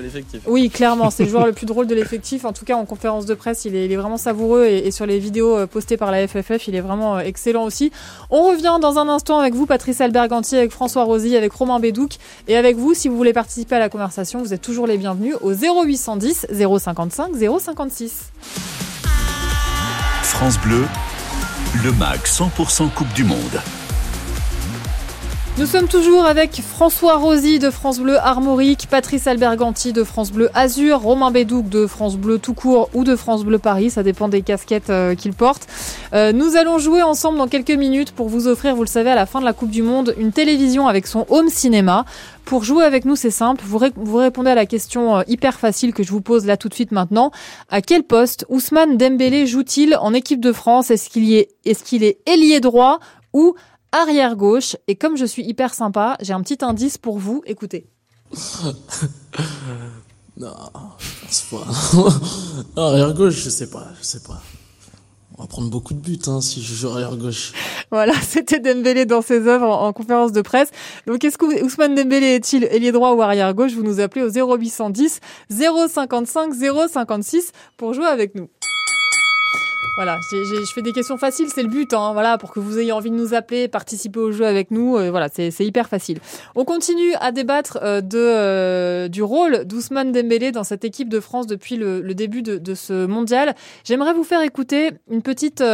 Oui, 0.46 0.70
clairement, 0.70 1.10
c'est 1.10 1.24
le 1.24 1.30
joueur 1.30 1.46
le 1.46 1.52
plus 1.52 1.66
drôle 1.66 1.86
de 1.86 1.94
l'effectif. 1.94 2.44
En 2.44 2.52
tout 2.52 2.64
cas, 2.64 2.76
en 2.76 2.84
conférence 2.84 3.26
de 3.26 3.34
presse, 3.34 3.64
il 3.64 3.74
est, 3.74 3.86
il 3.86 3.92
est 3.92 3.96
vraiment 3.96 4.16
savoureux 4.18 4.64
et, 4.66 4.86
et 4.86 4.90
sur 4.90 5.06
les 5.06 5.18
vidéos 5.18 5.56
euh, 5.56 5.66
postées 5.66 5.96
par 5.96 6.10
la 6.10 6.26
FFF, 6.28 6.68
il 6.68 6.74
est 6.74 6.80
vraiment 6.80 7.16
euh, 7.16 7.20
excellent 7.20 7.64
aussi. 7.64 7.90
On 8.30 8.48
revient 8.50 8.76
dans 8.80 8.98
un 8.98 9.08
instant 9.08 9.38
avec 9.38 9.54
vous, 9.54 9.66
Patrice 9.66 10.00
Alberganti, 10.00 10.56
avec 10.56 10.70
François 10.72 11.04
Rosy, 11.04 11.36
avec 11.36 11.52
Romain 11.52 11.80
Bédouc 11.80 12.16
et 12.48 12.56
avec 12.56 12.76
vous, 12.76 12.94
si 12.94 13.08
vous 13.08 13.16
voulez 13.16 13.32
participer 13.32 13.76
à 13.76 13.78
la 13.78 13.88
conversation, 13.88 14.25
vous 14.34 14.52
êtes 14.52 14.62
toujours 14.62 14.86
les 14.86 14.98
bienvenus 14.98 15.36
au 15.40 15.52
0810 15.52 16.46
055 16.50 17.30
056. 17.60 18.32
France 20.22 20.58
Bleu, 20.60 20.84
le 21.84 21.92
MAG 21.92 22.20
100% 22.24 22.90
Coupe 22.90 23.12
du 23.14 23.24
Monde. 23.24 23.60
Nous 25.58 25.64
sommes 25.64 25.88
toujours 25.88 26.26
avec 26.26 26.60
François 26.60 27.16
Rosy 27.16 27.58
de 27.58 27.70
France 27.70 27.98
Bleu 27.98 28.18
Armorique, 28.18 28.88
Patrice 28.90 29.26
Alberganti 29.26 29.94
de 29.94 30.04
France 30.04 30.30
Bleu 30.30 30.50
Azur, 30.52 31.00
Romain 31.00 31.30
Bédouc 31.30 31.70
de 31.70 31.86
France 31.86 32.16
Bleu 32.16 32.38
tout 32.38 32.52
court 32.52 32.90
ou 32.92 33.04
de 33.04 33.16
France 33.16 33.42
Bleu 33.42 33.58
Paris, 33.58 33.88
ça 33.88 34.02
dépend 34.02 34.28
des 34.28 34.42
casquettes 34.42 34.90
euh, 34.90 35.14
qu'il 35.14 35.32
porte. 35.32 35.66
Euh, 36.12 36.32
nous 36.32 36.56
allons 36.56 36.76
jouer 36.78 37.02
ensemble 37.02 37.38
dans 37.38 37.48
quelques 37.48 37.70
minutes 37.70 38.12
pour 38.12 38.28
vous 38.28 38.48
offrir, 38.48 38.76
vous 38.76 38.82
le 38.82 38.88
savez, 38.88 39.08
à 39.08 39.14
la 39.14 39.24
fin 39.24 39.40
de 39.40 39.46
la 39.46 39.54
Coupe 39.54 39.70
du 39.70 39.80
Monde, 39.82 40.14
une 40.18 40.30
télévision 40.30 40.88
avec 40.88 41.06
son 41.06 41.24
home 41.30 41.48
cinéma. 41.48 42.04
Pour 42.44 42.62
jouer 42.62 42.84
avec 42.84 43.06
nous, 43.06 43.16
c'est 43.16 43.30
simple, 43.30 43.64
vous, 43.66 43.78
ré- 43.78 43.92
vous 43.96 44.18
répondez 44.18 44.50
à 44.50 44.54
la 44.54 44.66
question 44.66 45.16
euh, 45.16 45.22
hyper 45.26 45.58
facile 45.58 45.94
que 45.94 46.02
je 46.02 46.10
vous 46.12 46.20
pose 46.20 46.44
là 46.44 46.58
tout 46.58 46.68
de 46.68 46.74
suite 46.74 46.92
maintenant. 46.92 47.30
À 47.70 47.80
quel 47.80 48.02
poste 48.02 48.44
Ousmane 48.50 48.98
Dembélé 48.98 49.46
joue-t-il 49.46 49.96
en 49.96 50.12
équipe 50.12 50.40
de 50.40 50.52
France? 50.52 50.90
Est-ce 50.90 51.08
qu'il 51.08 51.32
est, 51.32 51.48
est-ce 51.64 51.82
qu'il 51.82 52.04
est 52.04 52.18
ailier 52.26 52.60
droit 52.60 52.98
ou 53.32 53.54
arrière 53.92 54.36
gauche 54.36 54.76
Et 54.86 54.96
comme 54.96 55.16
je 55.16 55.24
suis 55.24 55.44
hyper 55.44 55.74
sympa, 55.74 56.16
j'ai 56.20 56.32
un 56.32 56.42
petit 56.42 56.64
indice 56.64 56.98
pour 56.98 57.18
vous. 57.18 57.42
Écoutez. 57.46 57.86
Non, 60.38 60.52
je 60.98 61.24
pense 61.24 61.42
pas. 62.76 62.82
arrière 62.82 63.14
gauche, 63.14 63.42
je 63.42 63.48
sais 63.48 63.70
pas, 63.70 63.86
je 63.98 64.04
sais 64.04 64.20
pas. 64.20 64.42
On 65.38 65.42
va 65.42 65.48
prendre 65.48 65.70
beaucoup 65.70 65.94
de 65.94 65.98
buts 65.98 66.18
hein, 66.26 66.40
si 66.40 66.62
je 66.62 66.74
joue 66.74 66.88
arrière 66.88 67.16
gauche. 67.16 67.52
Voilà, 67.90 68.12
c'était 68.22 68.60
Dembélé 68.60 69.06
dans 69.06 69.22
ses 69.22 69.46
œuvres 69.46 69.66
en, 69.66 69.86
en 69.86 69.92
conférence 69.92 70.32
de 70.32 70.42
presse. 70.42 70.70
Donc, 71.06 71.24
est-ce 71.24 71.38
que 71.38 71.62
Ousmane 71.64 71.94
Dembélé 71.94 72.34
est-il 72.34 72.64
ailier 72.64 72.92
droit 72.92 73.12
ou 73.12 73.22
arrière 73.22 73.52
gauche? 73.54 73.72
Vous 73.72 73.82
nous 73.82 74.00
appelez 74.00 74.24
au 74.24 74.30
0810 74.30 75.20
055 75.50 76.52
056 76.54 77.52
pour 77.76 77.94
jouer 77.94 78.06
avec 78.06 78.34
nous. 78.34 78.48
Voilà, 79.96 80.18
je 80.30 80.72
fais 80.74 80.82
des 80.82 80.92
questions 80.92 81.16
faciles, 81.16 81.48
c'est 81.48 81.62
le 81.62 81.70
but, 81.70 81.94
hein, 81.94 82.12
voilà, 82.12 82.36
pour 82.36 82.52
que 82.52 82.60
vous 82.60 82.78
ayez 82.78 82.92
envie 82.92 83.10
de 83.10 83.14
nous 83.14 83.32
appeler, 83.32 83.66
participer 83.66 84.20
au 84.20 84.30
jeu 84.30 84.44
avec 84.46 84.70
nous, 84.70 84.98
euh, 84.98 85.10
voilà, 85.10 85.28
c'est 85.32 85.64
hyper 85.64 85.88
facile. 85.88 86.18
On 86.54 86.66
continue 86.66 87.14
à 87.18 87.32
débattre 87.32 87.78
euh, 87.82 88.02
de, 88.02 88.18
euh, 88.18 89.08
du 89.08 89.22
rôle 89.22 89.64
d'Ousmane 89.64 90.12
Dembélé 90.12 90.52
dans 90.52 90.64
cette 90.64 90.84
équipe 90.84 91.08
de 91.08 91.18
France 91.18 91.46
depuis 91.46 91.76
le, 91.76 92.02
le 92.02 92.14
début 92.14 92.42
de, 92.42 92.58
de 92.58 92.74
ce 92.74 93.06
mondial. 93.06 93.54
J'aimerais 93.84 94.12
vous 94.12 94.22
faire 94.22 94.42
écouter 94.42 94.90
une 95.10 95.22
petite 95.22 95.64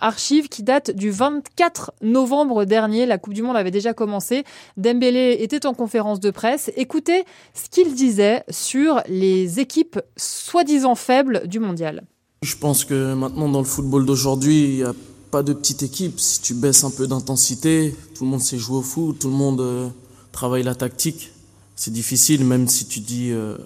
archive 0.00 0.48
qui 0.48 0.62
date 0.62 0.92
du 0.92 1.10
24 1.10 1.92
novembre 2.00 2.64
dernier. 2.64 3.04
La 3.04 3.18
Coupe 3.18 3.34
du 3.34 3.42
Monde 3.42 3.58
avait 3.58 3.70
déjà 3.70 3.92
commencé. 3.92 4.44
Dembélé 4.78 5.36
était 5.40 5.66
en 5.66 5.74
conférence 5.74 6.18
de 6.20 6.30
presse. 6.30 6.72
Écoutez 6.76 7.24
ce 7.52 7.68
qu'il 7.68 7.94
disait 7.94 8.42
sur 8.48 9.02
les 9.06 9.60
équipes 9.60 10.00
soi-disant 10.16 10.94
faibles 10.94 11.46
du 11.46 11.60
mondial. 11.60 12.04
Je 12.46 12.54
pense 12.56 12.84
que 12.84 13.12
maintenant 13.14 13.48
dans 13.48 13.58
le 13.58 13.64
football 13.64 14.06
d'aujourd'hui, 14.06 14.68
il 14.68 14.76
n'y 14.76 14.82
a 14.84 14.94
pas 15.32 15.42
de 15.42 15.52
petite 15.52 15.82
équipe. 15.82 16.20
Si 16.20 16.40
tu 16.40 16.54
baisses 16.54 16.84
un 16.84 16.92
peu 16.92 17.08
d'intensité, 17.08 17.92
tout 18.14 18.22
le 18.22 18.30
monde 18.30 18.40
sait 18.40 18.56
jouer 18.56 18.76
au 18.76 18.82
foot, 18.82 19.18
tout 19.18 19.26
le 19.26 19.34
monde 19.34 19.60
euh, 19.60 19.88
travaille 20.30 20.62
la 20.62 20.76
tactique. 20.76 21.32
C'est 21.74 21.92
difficile, 21.92 22.44
même 22.44 22.68
si 22.68 22.86
tu 22.86 23.00
dis 23.00 23.32
euh, 23.32 23.56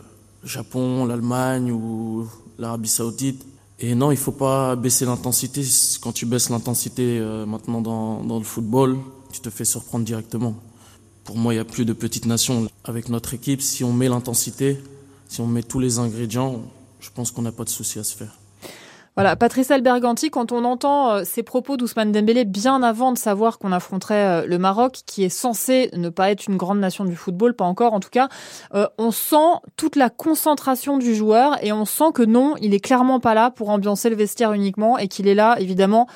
Japon, 0.45 1.05
l'Allemagne 1.05 1.71
ou 1.71 2.27
l'Arabie 2.59 2.89
Saoudite. 2.89 3.45
Et 3.81 3.95
non, 3.95 4.13
il 4.13 4.17
faut 4.17 4.33
pas 4.33 4.77
baisser 4.77 5.05
l'intensité. 5.05 5.63
Quand 6.01 6.13
tu 6.13 6.25
baisses 6.25 6.49
l'intensité 6.49 7.19
euh, 7.19 7.45
maintenant 7.45 7.83
dans, 7.83 8.25
dans 8.25 8.39
le 8.39 8.45
football, 8.45 8.97
tu 9.31 9.41
te 9.41 9.51
fais 9.51 9.67
surprendre 9.67 10.07
directement. 10.07 10.55
Pour 11.25 11.37
moi, 11.37 11.53
il 11.53 11.59
n'y 11.59 11.61
a 11.61 11.67
plus 11.67 11.85
de 11.85 11.93
petites 11.93 12.25
nations. 12.25 12.67
Avec 12.85 13.11
notre 13.11 13.35
équipe, 13.35 13.61
si 13.61 13.85
on 13.85 13.93
met 13.93 14.09
l'intensité, 14.09 14.79
si 15.29 15.43
on 15.43 15.47
met 15.47 15.63
tous 15.63 15.81
les 15.81 15.99
ingrédients, 15.99 16.63
je 16.99 17.11
pense 17.15 17.31
qu'on 17.31 17.43
n'a 17.43 17.53
pas 17.53 17.65
de 17.65 17.69
souci 17.69 17.99
à 17.99 18.05
se 18.05 18.17
faire. 18.17 18.40
Voilà, 19.21 19.37
Patrice 19.37 19.71
Alberganti, 19.71 20.31
quand 20.31 20.51
on 20.51 20.65
entend 20.65 21.11
euh, 21.11 21.25
ces 21.27 21.43
propos 21.43 21.77
d'Ousmane 21.77 22.11
Dembélé 22.11 22.47
bien 22.47 22.83
avant 22.83 23.13
de 23.13 23.19
savoir 23.19 23.59
qu'on 23.59 23.71
affronterait 23.71 24.15
euh, 24.15 24.47
le 24.47 24.57
Maroc, 24.57 25.01
qui 25.05 25.25
est 25.25 25.29
censé 25.29 25.91
ne 25.93 26.09
pas 26.09 26.31
être 26.31 26.47
une 26.47 26.57
grande 26.57 26.81
nation 26.81 27.05
du 27.05 27.15
football, 27.15 27.53
pas 27.53 27.67
encore 27.67 27.93
en 27.93 28.01
tout 28.01 28.09
cas, 28.09 28.31
euh, 28.73 28.87
on 28.97 29.11
sent 29.11 29.61
toute 29.77 29.97
la 29.97 30.09
concentration 30.09 30.97
du 30.97 31.15
joueur 31.15 31.63
et 31.63 31.71
on 31.71 31.85
sent 31.85 32.13
que 32.15 32.23
non, 32.23 32.55
il 32.63 32.73
est 32.73 32.81
clairement 32.81 33.21
pas 33.21 33.35
là 33.35 33.51
pour 33.51 33.69
ambiancer 33.69 34.09
le 34.09 34.17
vestiaire 34.17 34.55
uniquement 34.55 34.97
et 34.97 35.07
qu'il 35.07 35.29
est 35.29 35.35
là 35.35 35.57
évidemment 35.59 36.07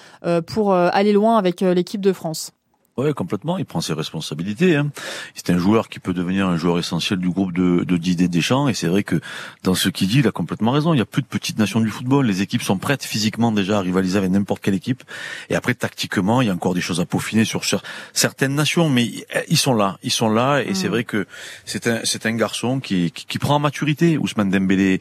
pour 0.46 0.74
aller 0.74 1.12
loin 1.12 1.36
avec 1.36 1.61
l'équipe 1.61 2.00
de 2.00 2.14
France. 2.14 2.52
Ouais, 2.97 3.12
complètement. 3.12 3.59
Il 3.59 3.64
prend 3.64 3.80
ses 3.80 3.92
responsabilités. 3.92 4.76
Hein. 4.76 4.92
C'est 5.34 5.51
un 5.51 5.59
joueur 5.59 5.88
qui 5.88 5.99
peut 5.99 6.14
devenir 6.14 6.47
un 6.47 6.57
joueur 6.57 6.78
essentiel 6.78 7.18
du 7.18 7.28
groupe 7.28 7.53
de, 7.53 7.82
de 7.82 7.97
Didier 7.97 8.28
Deschamps. 8.28 8.68
Et 8.68 8.74
c'est 8.74 8.86
vrai 8.86 9.03
que 9.03 9.20
dans 9.64 9.74
ce 9.74 9.88
qu'il 9.88 10.07
dit, 10.07 10.20
il 10.20 10.28
a 10.28 10.30
complètement 10.30 10.70
raison. 10.70 10.92
Il 10.92 10.99
n'y 10.99 11.03
a 11.03 11.05
plus 11.05 11.20
de 11.22 11.26
petites 11.26 11.59
nations 11.59 11.80
du 11.80 11.90
football. 11.90 12.24
Les 12.24 12.40
équipes 12.40 12.62
sont 12.62 12.78
prêtes 12.78 13.03
physiquement 13.03 13.51
déjà 13.51 13.78
à 13.78 13.80
rivaliser 13.80 14.16
avec 14.16 14.30
n'importe 14.30 14.62
quelle 14.62 14.74
équipe. 14.74 15.03
Et 15.51 15.57
après, 15.57 15.74
tactiquement, 15.74 16.40
il 16.40 16.47
y 16.47 16.51
a 16.51 16.55
encore 16.55 16.72
des 16.74 16.80
choses 16.80 17.01
à 17.01 17.05
peaufiner 17.05 17.45
sur 17.45 17.62
cer- 17.62 17.82
certaines 18.12 18.55
nations. 18.55 18.88
Mais 18.88 19.11
ils 19.49 19.59
sont 19.59 19.74
là. 19.74 19.99
Ils 20.05 20.12
sont 20.12 20.28
là. 20.30 20.61
Et 20.62 20.74
c'est 20.74 20.86
vrai 20.88 21.03
que 21.03 21.26
c'est 21.64 21.88
un, 21.88 21.99
c'est 22.05 22.26
un 22.26 22.36
garçon 22.36 22.78
qui, 22.78 23.11
qui, 23.11 23.26
qui 23.26 23.38
prend 23.40 23.57
en 23.57 23.61
maturité. 23.61 24.18
Ousmane 24.18 24.51
Dembélé. 24.51 25.01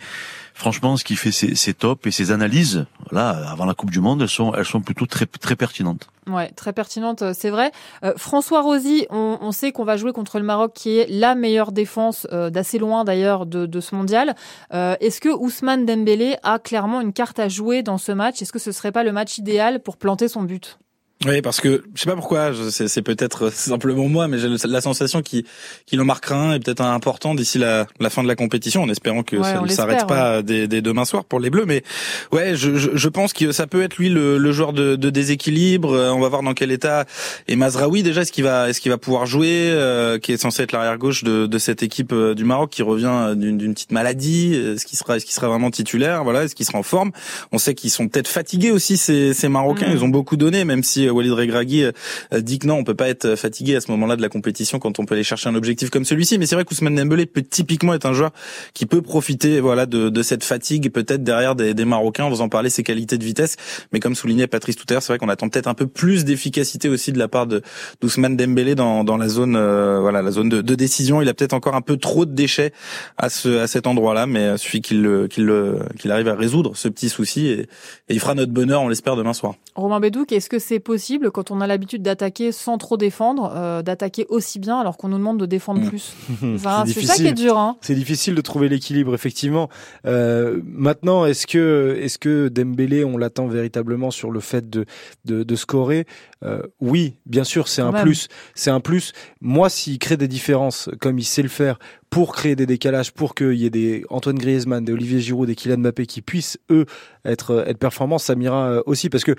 Franchement, 0.54 0.98
ce 0.98 1.04
qui 1.04 1.16
fait 1.16 1.32
ses 1.32 1.74
tops 1.74 2.06
et 2.06 2.12
ses 2.12 2.32
analyses, 2.32 2.86
là, 3.12 3.30
avant 3.50 3.66
la 3.66 3.74
Coupe 3.74 3.90
du 3.90 4.00
Monde, 4.00 4.22
elles 4.22 4.30
sont, 4.30 4.54
elles 4.54 4.66
sont 4.66 4.82
plutôt 4.82 5.06
très, 5.06 5.26
très 5.26 5.56
pertinentes. 5.56 6.10
Ouais, 6.28 6.50
très 6.52 6.74
pertinente, 6.74 7.22
euh, 7.22 7.34
c'est 7.36 7.50
vrai. 7.50 7.72
Euh, 8.04 8.14
François 8.16 8.62
Rosy, 8.62 9.08
on, 9.10 9.52
sait 9.52 9.72
qu'on 9.72 9.84
va 9.84 9.98
jouer 9.98 10.14
contre 10.14 10.40
le 10.40 10.46
Maroc, 10.46 10.72
qui 10.74 10.98
est 10.98 11.08
la 11.10 11.36
meilleure 11.36 11.72
défense 11.72 12.28
euh, 12.32 12.50
d'assez 12.50 12.78
loin 12.78 13.04
d'ailleurs 13.04 13.46
de, 13.46 13.80
ce 13.82 13.96
mondial. 13.96 14.36
Est-ce 14.72 15.20
que 15.20 15.30
Ousmane 15.30 15.86
Dembélé 15.86 16.38
a 16.44 16.60
clairement 16.60 17.02
une 17.02 17.14
carte 17.14 17.40
à 17.40 17.50
jouer 17.50 17.84
dans 17.84 17.98
ce 17.98 18.12
match? 18.12 18.42
Est-ce 18.42 18.54
que 18.54 18.60
ce 18.60 18.72
serait 18.72 18.92
pas 18.92 19.04
le 19.04 19.12
match 19.12 19.38
idéal 19.38 19.82
pour 19.82 19.98
planter 19.98 20.28
son 20.28 20.44
but? 20.44 20.78
Oui, 21.26 21.42
parce 21.42 21.62
que 21.62 21.84
je 21.96 22.02
sais 22.02 22.10
pas 22.10 22.16
pourquoi, 22.16 22.52
c'est 22.70 23.02
peut-être 23.02 23.50
simplement 23.52 24.08
moi, 24.10 24.28
mais 24.28 24.38
j'ai 24.40 24.50
la 24.68 24.82
sensation 24.82 25.22
qu'il 25.22 25.46
qu'il 25.86 26.02
en 26.02 26.06
marquera 26.06 26.36
un 26.36 26.54
et 26.54 26.60
peut-être 26.60 26.82
un 26.82 26.94
important 26.94 27.36
d'ici 27.36 27.58
la, 27.58 27.88
la, 28.00 28.10
fin 28.10 28.24
de 28.24 28.28
la 28.28 28.36
compétition, 28.36 28.82
en 28.84 28.90
espérant 28.90 29.24
que 29.24 29.42
ça 29.42 29.62
ne 29.62 29.68
s'arrête 29.68 30.08
pas 30.08 30.42
dès, 30.42 30.68
demain 30.68 31.06
soir 31.06 31.26
pour 31.26 31.40
les 31.40 31.50
Bleus. 31.50 31.66
Mais 31.66 31.84
ouais, 32.32 32.56
je, 32.56 32.76
je, 32.76 33.10
pense 33.10 33.34
que 33.34 33.52
ça 33.52 33.68
peut 33.68 33.84
être 33.84 33.98
lui 33.98 34.10
le, 34.10 34.38
le 34.38 34.52
joueur 34.52 34.74
de, 34.74 34.96
de, 34.96 35.10
déséquilibre. 35.10 35.92
On 36.14 36.20
va 36.20 36.30
voir 36.30 36.44
dans 36.44 36.54
quel 36.54 36.72
état 36.72 37.06
est 37.48 37.56
Mazraoui 37.56 38.04
déjà. 38.04 38.22
Est-ce 38.22 38.32
qu'il 38.32 38.44
va 38.44 38.70
est-ce 38.70 38.82
qu'il 38.82 38.92
va 38.92 38.98
pouvoir 38.98 39.26
jouer, 39.26 39.70
euh, 39.70 40.18
qui 40.20 40.32
est 40.32 40.38
censé 40.38 40.64
être 40.64 40.72
l'arrière 40.72 40.98
gauche 40.98 41.24
de, 41.24 41.46
de 41.46 41.58
cette 41.58 41.84
équipe 41.84 42.12
euh, 42.12 42.34
du 42.34 42.44
Maroc 42.44 42.70
qui 42.72 42.82
revient 42.82 43.34
d'une 43.36 43.74
petite 43.74 43.92
maladie? 43.92 44.56
Est-ce 44.56 44.86
qu'il 44.86 44.98
sera 44.98 45.18
est-ce 45.18 45.26
qu'il 45.26 45.34
sera 45.34 45.48
vraiment 45.48 45.72
titulaire? 45.72 46.24
Voilà, 46.24 46.44
est-ce 46.44 46.56
qu'il 46.56 46.66
sera 46.66 46.80
en 46.80 46.84
forme? 46.84 47.12
On 47.52 47.58
sait 47.58 47.76
qu'ils 47.76 47.92
sont 47.92 48.08
peut-être 48.08 48.28
fatigués 48.28 48.72
aussi 48.72 48.98
ces, 48.98 49.34
ces 49.34 49.48
Marocains. 49.48 49.90
Mm. 49.90 49.94
Ils 49.94 50.04
ont 50.04 50.10
beaucoup 50.10 50.38
donné, 50.38 50.66
même 50.66 50.84
si 50.84 51.10
Walid 51.14 51.32
Regragui 51.32 51.84
euh, 51.84 51.92
dit 52.42 52.60
que 52.60 52.68
non, 52.68 52.76
on 52.76 52.84
peut 52.84 52.96
pas 52.96 53.10
être 53.10 53.36
fatigué 53.36 53.76
à 53.76 53.82
ce 53.82 53.92
moment-là 53.92 54.16
de 54.16 54.22
la 54.22 54.30
compétition 54.30 54.80
quand 54.80 55.00
on 55.00 55.06
peut 55.06 55.16
aller 55.16 55.24
chercher 55.24 55.50
un 55.50 55.56
objectif 55.56 55.90
comme 55.90 56.06
celui-ci. 56.06 56.38
Mais 56.38 56.46
c'est 56.46 56.56
vrai 56.56 56.66
qu'Ousmane 56.66 56.96
Dembélé 56.96 57.26
peut 57.26 57.42
typiquement 57.42 57.94
être 57.94 58.06
un 58.06 58.14
joueur 58.14 58.32
qui 58.74 58.86
peut 58.86 59.02
profiter, 59.02 59.60
voilà, 59.60 59.86
de, 59.86 60.10
de 60.10 60.24
cette 60.24 60.44
fatigue 60.44 60.92
peut-être 60.92 61.24
derrière 61.24 61.56
des, 61.56 61.74
des 61.74 61.86
Marocains. 61.86 62.30
Vous 62.30 62.42
en 62.42 62.50
parlez, 62.50 62.70
ses 62.70 62.84
qualités 62.84 63.18
de 63.18 63.24
vitesse, 63.24 63.56
mais 63.92 64.00
comme 64.00 64.16
soulignait 64.16 64.48
Patrice 64.48 64.76
tout 64.76 64.86
à 64.90 64.94
l'heure, 64.94 65.04
c'est 65.04 65.14
vrai 65.14 65.20
qu'on 65.20 65.30
attend 65.30 65.50
peut-être 65.50 65.68
un 65.68 65.74
peu 65.74 65.88
plus 65.88 66.26
d'efficacité 66.26 66.90
aussi 66.90 67.12
de 67.12 67.20
la 67.20 67.28
part 67.28 67.48
de 67.48 67.62
d'Ousmane 68.02 68.36
Dembélé 68.36 68.76
dans, 68.76 69.04
dans 69.04 69.18
la 69.18 69.30
zone, 69.30 69.56
euh, 69.56 70.00
voilà, 70.00 70.22
la 70.22 70.32
zone 70.32 70.50
de, 70.50 70.62
de, 70.62 70.76
décision. 70.76 71.22
Il 71.22 71.30
a 71.30 71.34
peut-être 71.34 71.54
encore 71.54 71.76
un 71.76 71.82
peu 71.82 71.98
trop 71.98 72.26
de 72.26 72.34
déchets 72.34 72.74
à 73.18 73.30
ce 73.30 73.60
à 73.60 73.68
cet 73.68 73.88
endroit-là, 73.88 74.26
mais 74.26 74.58
suffit 74.58 74.82
qu'il 74.82 75.28
qu'il 75.30 75.52
qu'il 76.00 76.12
arrive 76.12 76.28
à 76.28 76.36
résoudre 76.36 76.76
ce 76.76 76.88
petit 76.88 77.10
souci 77.10 77.48
et, 77.48 77.68
il 78.10 78.20
fera 78.20 78.36
notre 78.36 78.52
bonheur, 78.52 78.82
on 78.82 78.90
l'espère, 78.90 79.16
demain 79.16 79.34
soir. 79.34 79.56
Romain 79.76 80.00
est-ce 80.32 80.50
que 80.50 80.60
c'est 80.60 80.80
quand 81.32 81.52
on 81.52 81.62
a 81.62 81.68
l'habitude 81.68 82.02
d'attaquer 82.02 82.52
sans 82.52 82.78
trop 82.78 82.98
défendre, 82.98 83.52
euh, 83.56 83.82
d'attaquer 83.82 84.26
aussi 84.30 84.60
bien 84.60 84.80
alors 84.80 84.98
qu'on 84.98 85.10
nous 85.10 85.18
demande 85.18 85.40
de 85.40 85.46
défendre 85.46 85.82
mmh. 85.82 85.90
plus 85.90 86.16
C'est 86.88 87.02
ça 87.06 87.16
qui 87.16 87.28
est 87.28 87.34
dur. 87.34 87.58
Hein. 87.58 87.78
C'est 87.82 87.96
difficile 87.96 88.36
de 88.36 88.42
trouver 88.42 88.70
l'équilibre, 88.70 89.14
effectivement. 89.14 89.70
Euh, 90.06 90.62
maintenant, 90.66 91.26
est-ce 91.26 91.48
que, 91.48 91.98
est-ce 92.00 92.18
que 92.18 92.48
Dembélé, 92.48 93.04
on 93.04 93.18
l'attend 93.18 93.48
véritablement 93.48 94.12
sur 94.12 94.32
le 94.32 94.40
fait 94.40 94.70
de, 94.70 94.86
de, 95.26 95.44
de 95.44 95.56
scorer? 95.56 96.06
Euh, 96.44 96.62
Oui, 96.80 97.16
bien 97.26 97.44
sûr, 97.44 97.68
c'est 97.68 97.82
un 97.82 97.92
plus. 97.92 98.28
C'est 98.56 98.72
un 98.72 98.80
plus. 98.80 99.14
Moi, 99.42 99.70
s'il 99.70 100.00
crée 100.00 100.18
des 100.18 100.28
différences 100.28 100.90
comme 101.00 101.20
il 101.20 101.26
sait 101.26 101.44
le 101.44 101.50
faire 101.50 101.80
pour 102.14 102.36
créer 102.36 102.56
des 102.56 102.68
décalages, 102.68 103.12
pour 103.12 103.34
qu'il 103.34 103.56
y 103.56 103.66
ait 103.66 103.72
des 103.72 104.06
Antoine 104.12 104.38
Griezmann, 104.38 104.86
des 104.86 104.94
Olivier 104.94 105.20
Giroud, 105.20 105.48
des 105.48 105.56
Kylian 105.56 105.80
Mbappé 105.80 106.06
qui 106.06 106.22
puissent 106.22 106.60
eux 106.70 106.86
être 107.26 107.64
être 107.68 107.80
performants, 107.80 108.20
ça 108.20 108.36
m'ira 108.36 108.70
euh, 108.70 108.84
aussi 108.86 109.10
parce 109.10 109.24
que 109.24 109.34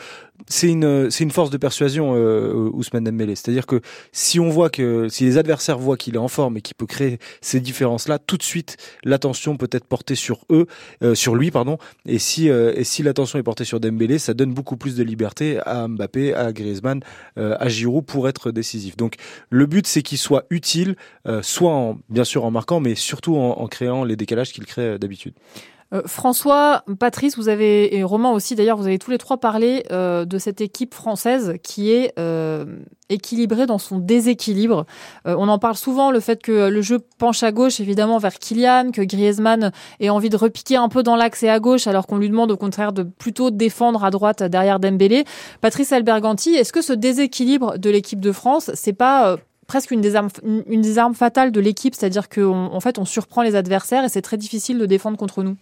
c'est 0.49 0.69
une 0.69 1.09
c'est 1.09 1.23
une 1.23 1.31
force 1.31 1.51
de 1.51 1.57
persuasion 1.57 2.15
euh, 2.17 2.71
Ousmane 2.73 3.05
Dembélé. 3.05 3.37
C'est-à-dire 3.37 3.67
que 3.67 3.81
si 4.11 4.41
on 4.41 4.49
voit 4.49 4.71
que 4.71 5.09
si 5.09 5.23
les 5.23 5.39
adversaires 5.39 5.79
voient 5.79 5.97
qu'il 5.97 6.17
est 6.17 6.19
en 6.19 6.27
forme 6.27 6.57
et 6.57 6.63
qu'il 6.63 6.75
peut 6.75 6.87
créer 6.87 7.19
ces 7.41 7.61
différences 7.61 8.09
là, 8.09 8.19
tout 8.19 8.37
de 8.37 8.43
suite 8.43 8.77
l'attention 9.05 9.57
peut 9.57 9.69
être 9.71 9.85
portée 9.85 10.17
sur 10.17 10.41
eux, 10.51 10.67
euh, 11.05 11.15
sur 11.15 11.37
lui 11.37 11.53
pardon. 11.53 11.79
Et 12.07 12.19
si 12.19 12.51
euh, 12.51 12.73
et 12.75 12.83
si 12.83 13.05
l'attention 13.05 13.39
est 13.39 13.45
portée 13.45 13.65
sur 13.65 13.79
Dembélé, 13.79 14.19
ça 14.19 14.35
donne 14.35 14.53
beaucoup 14.53 14.77
plus 14.77 14.97
de 14.97 15.05
liberté 15.05 15.61
à 15.65 15.87
Mbappé, 15.87 16.35
à 16.35 16.53
Griezmann, 16.53 17.03
à 17.37 17.69
Giroud 17.69 18.05
pour 18.05 18.29
être 18.29 18.51
décisif. 18.51 18.97
Donc 18.97 19.15
le 19.51 19.67
but 19.67 19.87
c'est 19.87 20.03
qu'il 20.03 20.19
soit 20.19 20.45
utile, 20.51 20.97
soit 21.43 21.71
en, 21.71 21.99
bien 22.09 22.25
sûr 22.25 22.45
en 22.45 22.51
mais 22.81 22.95
surtout 22.95 23.37
en, 23.37 23.67
créant 23.67 24.05
les 24.05 24.17
décalages 24.17 24.53
qu'il 24.53 24.67
crée 24.67 24.99
d'habitude. 24.99 25.35
Euh, 25.93 26.03
François, 26.07 26.83
Patrice, 26.99 27.37
vous 27.37 27.49
avez 27.49 27.97
et 27.97 28.03
Romain 28.03 28.31
aussi 28.31 28.55
d'ailleurs, 28.55 28.77
vous 28.77 28.87
avez 28.87 28.99
tous 28.99 29.11
les 29.11 29.19
trois 29.19 29.37
parlé 29.39 29.85
euh, 29.93 30.25
de 30.25 30.39
cette 30.39 30.61
équipe 30.61 30.95
française 30.95 31.55
qui 31.63 31.93
est 31.93 32.13
euh, 32.19 32.65
équilibrée 33.11 33.67
dans 33.67 33.79
son 33.79 33.99
déséquilibre. 33.99 34.87
on 35.27 35.49
en 35.49 35.59
parle 35.59 35.77
souvent, 35.77 36.11
le 36.11 36.21
fait 36.21 36.43
que 36.43 36.69
le 36.69 36.83
jeu 36.83 37.01
penche 37.19 37.43
à 37.43 37.53
gauche 37.53 37.81
évidemment 37.81 38.19
vers 38.19 38.39
Kylian, 38.39 38.91
que 38.93 39.03
Griezmann 39.03 39.73
ait 40.01 40.09
envie 40.09 40.31
de 40.31 40.37
repiquer 40.37 40.77
un 40.77 40.89
peu 40.89 41.03
dans 41.03 41.15
l'axe 41.15 41.43
et 41.43 41.51
à 41.51 41.61
gauche, 41.61 41.87
alors 41.87 42.07
qu'on 42.07 42.17
lui 42.17 42.31
demande 42.31 42.51
au 42.51 42.57
contraire 42.57 42.93
de 42.93 43.03
plutôt 43.03 43.51
défendre 43.51 44.05
à 44.05 44.11
droite 44.11 44.43
derrière 44.43 44.81
Dembélé. 44.81 45.25
Patrice 45.61 45.93
Alberganti, 45.93 46.55
est-ce 46.55 46.73
que 46.73 46.83
ce 46.83 46.95
déséquilibre 46.95 47.79
de 47.79 47.91
l'équipe 47.91 48.21
de 48.21 48.33
France, 48.33 48.71
c'est 48.75 48.95
pas 48.95 49.37
presque 49.67 49.91
une 49.91 50.01
des 50.01 50.17
armes, 50.17 50.29
une 50.45 50.81
des 50.81 50.97
fatales 51.15 51.53
de 51.53 51.61
l'équipe, 51.61 51.95
c'est-à-dire 51.95 52.29
qu'en 52.29 52.81
fait 52.81 52.99
on 52.99 53.05
surprend 53.05 53.43
les 53.43 53.57
adversaires 53.57 54.05
et 54.05 54.09
c'est 54.09 54.23
très 54.23 54.37
difficile 54.37 54.79
de 54.79 54.87
défendre 54.87 55.17
contre 55.17 55.43
nous. 55.43 55.57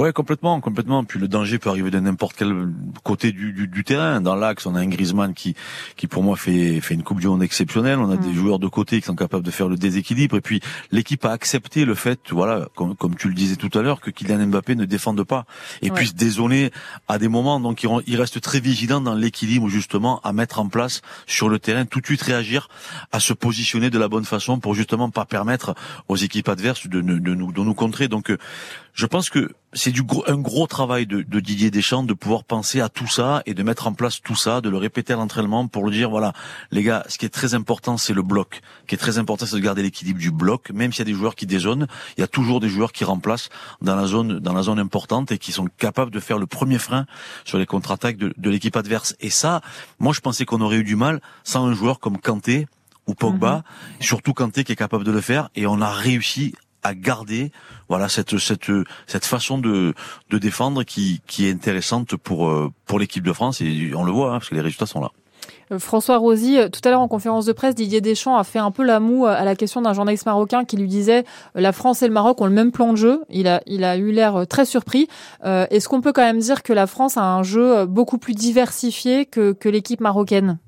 Ouais, 0.00 0.14
complètement, 0.14 0.58
complètement. 0.62 1.04
Puis 1.04 1.20
le 1.20 1.28
danger 1.28 1.58
peut 1.58 1.68
arriver 1.68 1.90
de 1.90 2.00
n'importe 2.00 2.34
quel 2.34 2.72
côté 3.04 3.32
du, 3.32 3.52
du, 3.52 3.68
du 3.68 3.84
terrain. 3.84 4.22
Dans 4.22 4.34
l'axe, 4.34 4.64
on 4.64 4.74
a 4.74 4.80
un 4.80 4.86
Griezmann 4.86 5.34
qui, 5.34 5.54
qui 5.96 6.06
pour 6.06 6.22
moi 6.22 6.36
fait, 6.36 6.80
fait 6.80 6.94
une 6.94 7.02
Coupe 7.02 7.20
du 7.20 7.28
Monde 7.28 7.42
exceptionnelle. 7.42 7.98
On 7.98 8.10
a 8.10 8.16
des 8.16 8.30
mm. 8.30 8.34
joueurs 8.34 8.58
de 8.58 8.66
côté 8.66 8.98
qui 8.98 9.06
sont 9.06 9.14
capables 9.14 9.44
de 9.44 9.50
faire 9.50 9.68
le 9.68 9.76
déséquilibre. 9.76 10.36
Et 10.36 10.40
puis 10.40 10.62
l'équipe 10.90 11.22
a 11.26 11.32
accepté 11.32 11.84
le 11.84 11.94
fait, 11.94 12.18
voilà, 12.30 12.66
comme, 12.76 12.96
comme 12.96 13.14
tu 13.14 13.28
le 13.28 13.34
disais 13.34 13.56
tout 13.56 13.78
à 13.78 13.82
l'heure, 13.82 14.00
que 14.00 14.10
Kylian 14.10 14.46
Mbappé 14.46 14.74
ne 14.74 14.86
défende 14.86 15.22
pas 15.22 15.44
et 15.82 15.90
puisse 15.90 16.14
dézoner 16.14 16.70
à 17.06 17.18
des 17.18 17.28
moments. 17.28 17.60
Donc 17.60 17.82
il, 17.82 17.90
il 18.06 18.16
reste 18.16 18.40
très 18.40 18.60
vigilant 18.60 19.02
dans 19.02 19.14
l'équilibre 19.14 19.68
justement 19.68 20.22
à 20.22 20.32
mettre 20.32 20.60
en 20.60 20.68
place 20.70 21.02
sur 21.26 21.50
le 21.50 21.58
terrain, 21.58 21.84
tout 21.84 22.00
de 22.00 22.06
suite 22.06 22.22
réagir, 22.22 22.70
à 23.12 23.20
se 23.20 23.34
positionner 23.34 23.90
de 23.90 23.98
la 23.98 24.08
bonne 24.08 24.24
façon 24.24 24.60
pour 24.60 24.74
justement 24.74 25.10
pas 25.10 25.26
permettre 25.26 25.74
aux 26.08 26.16
équipes 26.16 26.48
adverses 26.48 26.88
de, 26.88 27.02
de, 27.02 27.18
de 27.18 27.34
nous, 27.34 27.52
de 27.52 27.60
nous 27.60 27.74
contrer. 27.74 28.08
Donc 28.08 28.34
je 28.94 29.06
pense 29.06 29.30
que 29.30 29.52
c'est 29.72 29.92
du 29.92 30.02
gros, 30.02 30.24
un 30.26 30.36
gros 30.36 30.66
travail 30.66 31.06
de, 31.06 31.22
de, 31.22 31.40
Didier 31.40 31.70
Deschamps 31.70 32.02
de 32.02 32.14
pouvoir 32.14 32.44
penser 32.44 32.80
à 32.80 32.88
tout 32.88 33.06
ça 33.06 33.42
et 33.46 33.54
de 33.54 33.62
mettre 33.62 33.86
en 33.86 33.92
place 33.92 34.20
tout 34.20 34.34
ça, 34.34 34.60
de 34.60 34.68
le 34.68 34.76
répéter 34.76 35.12
à 35.12 35.16
l'entraînement 35.16 35.66
pour 35.68 35.84
le 35.84 35.92
dire 35.92 36.10
voilà 36.10 36.32
les 36.70 36.82
gars, 36.82 37.04
ce 37.08 37.18
qui 37.18 37.26
est 37.26 37.30
très 37.30 37.54
important 37.54 37.96
c'est 37.96 38.12
le 38.12 38.22
bloc, 38.22 38.60
ce 38.82 38.86
qui 38.88 38.94
est 38.94 38.98
très 38.98 39.18
important 39.18 39.46
c'est 39.46 39.56
de 39.56 39.60
garder 39.60 39.82
l'équilibre 39.82 40.18
du 40.18 40.30
bloc, 40.30 40.70
même 40.70 40.92
s'il 40.92 41.00
y 41.00 41.02
a 41.02 41.12
des 41.12 41.16
joueurs 41.16 41.34
qui 41.34 41.46
dézonent, 41.46 41.86
il 42.16 42.20
y 42.20 42.24
a 42.24 42.26
toujours 42.26 42.60
des 42.60 42.68
joueurs 42.68 42.92
qui 42.92 43.04
remplacent 43.04 43.48
dans 43.80 43.94
la 43.94 44.06
zone 44.06 44.40
dans 44.40 44.52
la 44.52 44.62
zone 44.62 44.78
importante 44.78 45.32
et 45.32 45.38
qui 45.38 45.52
sont 45.52 45.68
capables 45.78 46.10
de 46.10 46.20
faire 46.20 46.38
le 46.38 46.46
premier 46.46 46.78
frein 46.78 47.06
sur 47.44 47.58
les 47.58 47.66
contre-attaques 47.66 48.16
de, 48.16 48.34
de 48.36 48.50
l'équipe 48.50 48.76
adverse. 48.76 49.14
Et 49.20 49.30
ça, 49.30 49.60
moi 49.98 50.12
je 50.12 50.20
pensais 50.20 50.44
qu'on 50.44 50.60
aurait 50.60 50.78
eu 50.78 50.84
du 50.84 50.96
mal 50.96 51.20
sans 51.44 51.66
un 51.66 51.74
joueur 51.74 52.00
comme 52.00 52.18
Kanté 52.18 52.66
ou 53.06 53.14
Pogba, 53.14 53.56
mhm. 53.56 53.62
surtout 54.00 54.34
Kanté 54.34 54.64
qui 54.64 54.72
est 54.72 54.76
capable 54.76 55.04
de 55.04 55.12
le 55.12 55.20
faire 55.20 55.48
et 55.54 55.66
on 55.66 55.80
a 55.80 55.90
réussi 55.90 56.54
à 56.82 56.94
garder 56.94 57.52
voilà 57.88 58.08
cette 58.08 58.38
cette 58.38 58.70
cette 59.06 59.24
façon 59.24 59.58
de 59.58 59.94
de 60.30 60.38
défendre 60.38 60.82
qui 60.84 61.20
qui 61.26 61.46
est 61.46 61.52
intéressante 61.52 62.16
pour 62.16 62.48
euh, 62.48 62.70
pour 62.86 62.98
l'équipe 62.98 63.24
de 63.24 63.32
France 63.32 63.60
et 63.60 63.92
on 63.94 64.04
le 64.04 64.12
voit 64.12 64.30
hein, 64.30 64.38
parce 64.38 64.48
que 64.48 64.54
les 64.54 64.60
résultats 64.60 64.86
sont 64.86 65.00
là. 65.00 65.10
Euh, 65.72 65.78
François 65.78 66.18
Rosy, 66.18 66.58
euh, 66.58 66.68
tout 66.68 66.80
à 66.84 66.90
l'heure 66.90 67.00
en 67.00 67.08
conférence 67.08 67.46
de 67.46 67.52
presse, 67.52 67.74
Didier 67.74 68.00
Deschamps 68.00 68.36
a 68.36 68.44
fait 68.44 68.58
un 68.58 68.70
peu 68.70 68.82
la 68.82 69.00
moue 69.00 69.26
à 69.26 69.44
la 69.44 69.56
question 69.56 69.80
d'un 69.82 69.92
journaliste 69.92 70.26
marocain 70.26 70.64
qui 70.64 70.76
lui 70.76 70.88
disait 70.88 71.24
la 71.54 71.72
France 71.72 72.02
et 72.02 72.08
le 72.08 72.12
Maroc 72.12 72.40
ont 72.40 72.46
le 72.46 72.52
même 72.52 72.72
plan 72.72 72.92
de 72.92 72.96
jeu. 72.96 73.22
Il 73.30 73.48
a, 73.48 73.62
il 73.66 73.84
a 73.84 73.96
eu 73.96 74.10
l'air 74.12 74.46
très 74.48 74.64
surpris. 74.64 75.08
Est-ce 75.44 75.88
qu'on 75.88 76.00
peut 76.00 76.12
quand 76.12 76.22
même 76.22 76.38
dire 76.38 76.62
que 76.62 76.72
la 76.72 76.86
France 76.86 77.16
a 77.16 77.22
un 77.22 77.42
jeu 77.42 77.86
beaucoup 77.86 78.18
plus 78.18 78.34
diversifié 78.34 79.26
que, 79.26 79.52
que 79.52 79.68
l'équipe 79.68 80.00
marocaine? 80.00 80.58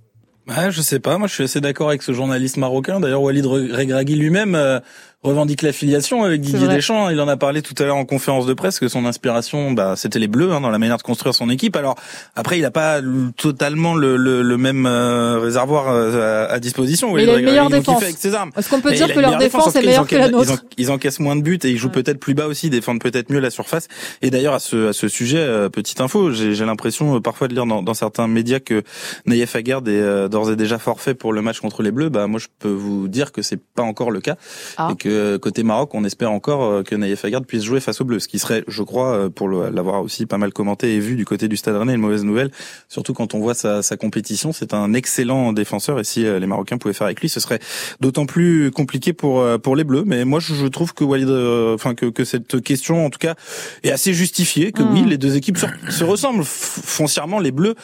Ouais, 0.49 0.71
je 0.71 0.83
sais 0.83 0.99
pas. 0.99 1.19
Moi, 1.19 1.29
je 1.29 1.35
suis 1.35 1.45
assez 1.45 1.61
d'accord 1.61 1.89
avec 1.89 2.03
ce 2.03 2.13
journaliste 2.13 2.57
marocain. 2.57 2.99
D'ailleurs, 2.99 3.23
Walid 3.23 3.47
Regragui 3.47 4.17
lui-même 4.17 4.81
revendique 5.23 5.63
l'affiliation 5.63 6.25
avec 6.25 6.41
Didier 6.41 6.67
Deschamps. 6.67 7.09
Il 7.09 7.21
en 7.21 7.29
a 7.29 7.37
parlé 7.37 7.63
tout 7.63 7.75
à 7.79 7.85
l'heure 7.85 7.97
en 7.97 8.05
conférence 8.05 8.45
de 8.45 8.55
presse 8.55 8.81
que 8.81 8.89
son 8.89 9.05
inspiration, 9.05 9.71
bah, 9.71 9.95
c'était 9.97 10.19
les 10.19 10.27
Bleus 10.27 10.53
hein, 10.53 10.61
dans 10.61 10.71
la 10.71 10.79
manière 10.79 10.97
de 10.97 11.03
construire 11.03 11.35
son 11.35 11.49
équipe. 11.49 11.77
Alors 11.77 11.95
après, 12.35 12.59
il 12.59 12.63
n'a 12.63 12.73
pas 12.73 13.01
totalement 13.37 13.95
le, 13.95 14.17
le, 14.17 14.43
le 14.43 14.57
même 14.57 14.85
euh, 14.85 15.39
réservoir 15.39 15.89
euh, 15.89 16.49
à, 16.51 16.59
disposition. 16.59 17.17
il 17.17 17.29
a 17.31 17.39
une 17.39 17.45
meilleure 17.45 17.71
défense. 17.71 18.03
Est-ce 18.03 18.69
qu'on 18.69 18.81
peut 18.81 18.93
dire 18.93 19.15
que 19.15 19.21
leur 19.21 19.39
défense 19.39 19.77
est 19.77 19.83
meilleure 19.83 20.07
que 20.07 20.17
la 20.17 20.29
nôtre? 20.29 20.65
ils, 20.77 20.91
encaissent 20.91 21.21
moins 21.21 21.37
de 21.37 21.43
buts 21.43 21.59
et 21.63 21.71
ils 21.71 21.79
jouent 21.79 21.91
peut-être 21.91 22.19
plus 22.19 22.35
bas 22.35 22.47
aussi, 22.47 22.69
défendent 22.69 23.01
peut-être 23.01 23.31
mieux 23.31 23.41
la 23.41 23.51
surface. 23.51 23.87
Et 24.23 24.31
d'ailleurs 24.31 24.55
à 24.55 24.61
ce, 24.61 24.89
à 24.89 24.93
ce 24.93 25.07
sujet, 25.07 25.39
euh, 25.39 25.69
petite 25.69 26.01
info, 26.01 26.33
j'ai 26.33 26.65
l'impression 26.65 27.21
parfois 27.21 27.47
de 27.47 27.55
lire 27.55 27.67
dans, 27.67 27.83
dans, 27.83 27.95
certains 27.95 28.27
médias 28.27 28.59
que 28.59 28.83
Naïef 29.27 29.55
Aguerd 29.55 29.87
est 29.87 30.29
d'ores 30.29 30.51
et 30.51 30.57
déjà 30.57 30.79
forfait 30.79 31.15
pour 31.15 31.33
le 31.33 31.43
match 31.43 31.61
contre 31.61 31.83
les 31.83 31.93
Bleus. 31.93 32.09
Bah 32.09 32.27
moi 32.27 32.41
je 32.41 32.49
peux 32.59 32.69
vous 32.69 33.07
dire 33.07 33.31
que 33.31 33.43
c'est 33.43 33.61
pas 33.61 33.83
encore 33.83 34.11
le 34.11 34.21
cas 34.21 34.37
ah. 34.77 34.89
et 34.91 34.97
que 34.97 35.12
côté 35.39 35.63
Maroc, 35.63 35.95
on 35.95 36.05
espère 36.05 36.31
encore 36.31 36.65
euh, 36.65 36.83
que 36.83 36.95
Naïef 36.95 37.25
Aguerd 37.25 37.45
puisse 37.45 37.63
jouer 37.63 37.81
face 37.81 38.01
aux 38.01 38.05
Bleus, 38.05 38.21
ce 38.21 38.29
qui 38.29 38.39
serait, 38.39 38.65
je 38.69 38.83
crois, 38.83 39.15
euh, 39.15 39.29
pour 39.29 39.49
l'avoir 39.49 40.03
aussi 40.03 40.27
pas 40.27 40.39
mal 40.39 40.53
commenté 40.53 40.95
et 40.95 41.01
vu 41.01 41.17
du 41.17 41.25
côté 41.25 41.49
du 41.49 41.57
Stade 41.57 41.77
Rennais, 41.77 41.95
une 41.95 42.01
mauvaise 42.01 42.25
nouvelle. 42.25 42.51
Surtout 42.89 43.15
quand 43.15 43.35
on 43.35 43.41
voit 43.41 43.55
sa, 43.55 43.83
sa 43.83 43.97
compétition, 43.97 44.53
c'est 44.53 44.75
un 44.75 44.95
excellent 44.95 45.53
défenseur 45.53 45.99
et 46.01 46.05
si 46.05 46.27
euh, 46.27 46.39
les 46.39 46.47
Marocains 46.47 46.79
pouvaient 46.79 46.95
faire 46.95 47.07
avec 47.07 47.21
lui, 47.21 47.29
ce 47.29 47.41
serait 47.41 47.61
d'autant 48.01 48.27
plus 48.27 48.71
compliqué 48.71 49.13
pour 49.13 49.43
pour 49.61 49.77
les 49.77 49.85
Bleus. 49.85 50.05
Mais 50.07 50.25
moi, 50.25 50.41
je, 50.41 50.67
trouve 50.67 50.95
que 50.95 51.05
Walid, 51.05 51.31
enfin 51.75 51.95
que, 51.95 52.07
que 52.07 52.25
cette 52.25 52.61
question, 52.63 53.07
en 53.07 53.11
tout 53.11 53.19
cas, 53.19 53.35
est 53.83 53.91
assez 53.91 54.13
justifiée. 54.13 54.73
Que 54.73 54.83
oui, 54.83 55.03
mm. 55.03 55.09
les 55.09 55.19
deux 55.19 55.37
équipes 55.37 55.59
se, 55.59 55.67
se 55.91 56.05
ressemblent 56.05 56.45
foncièrement. 56.45 57.39
Les 57.39 57.53
Bleus 57.53 57.75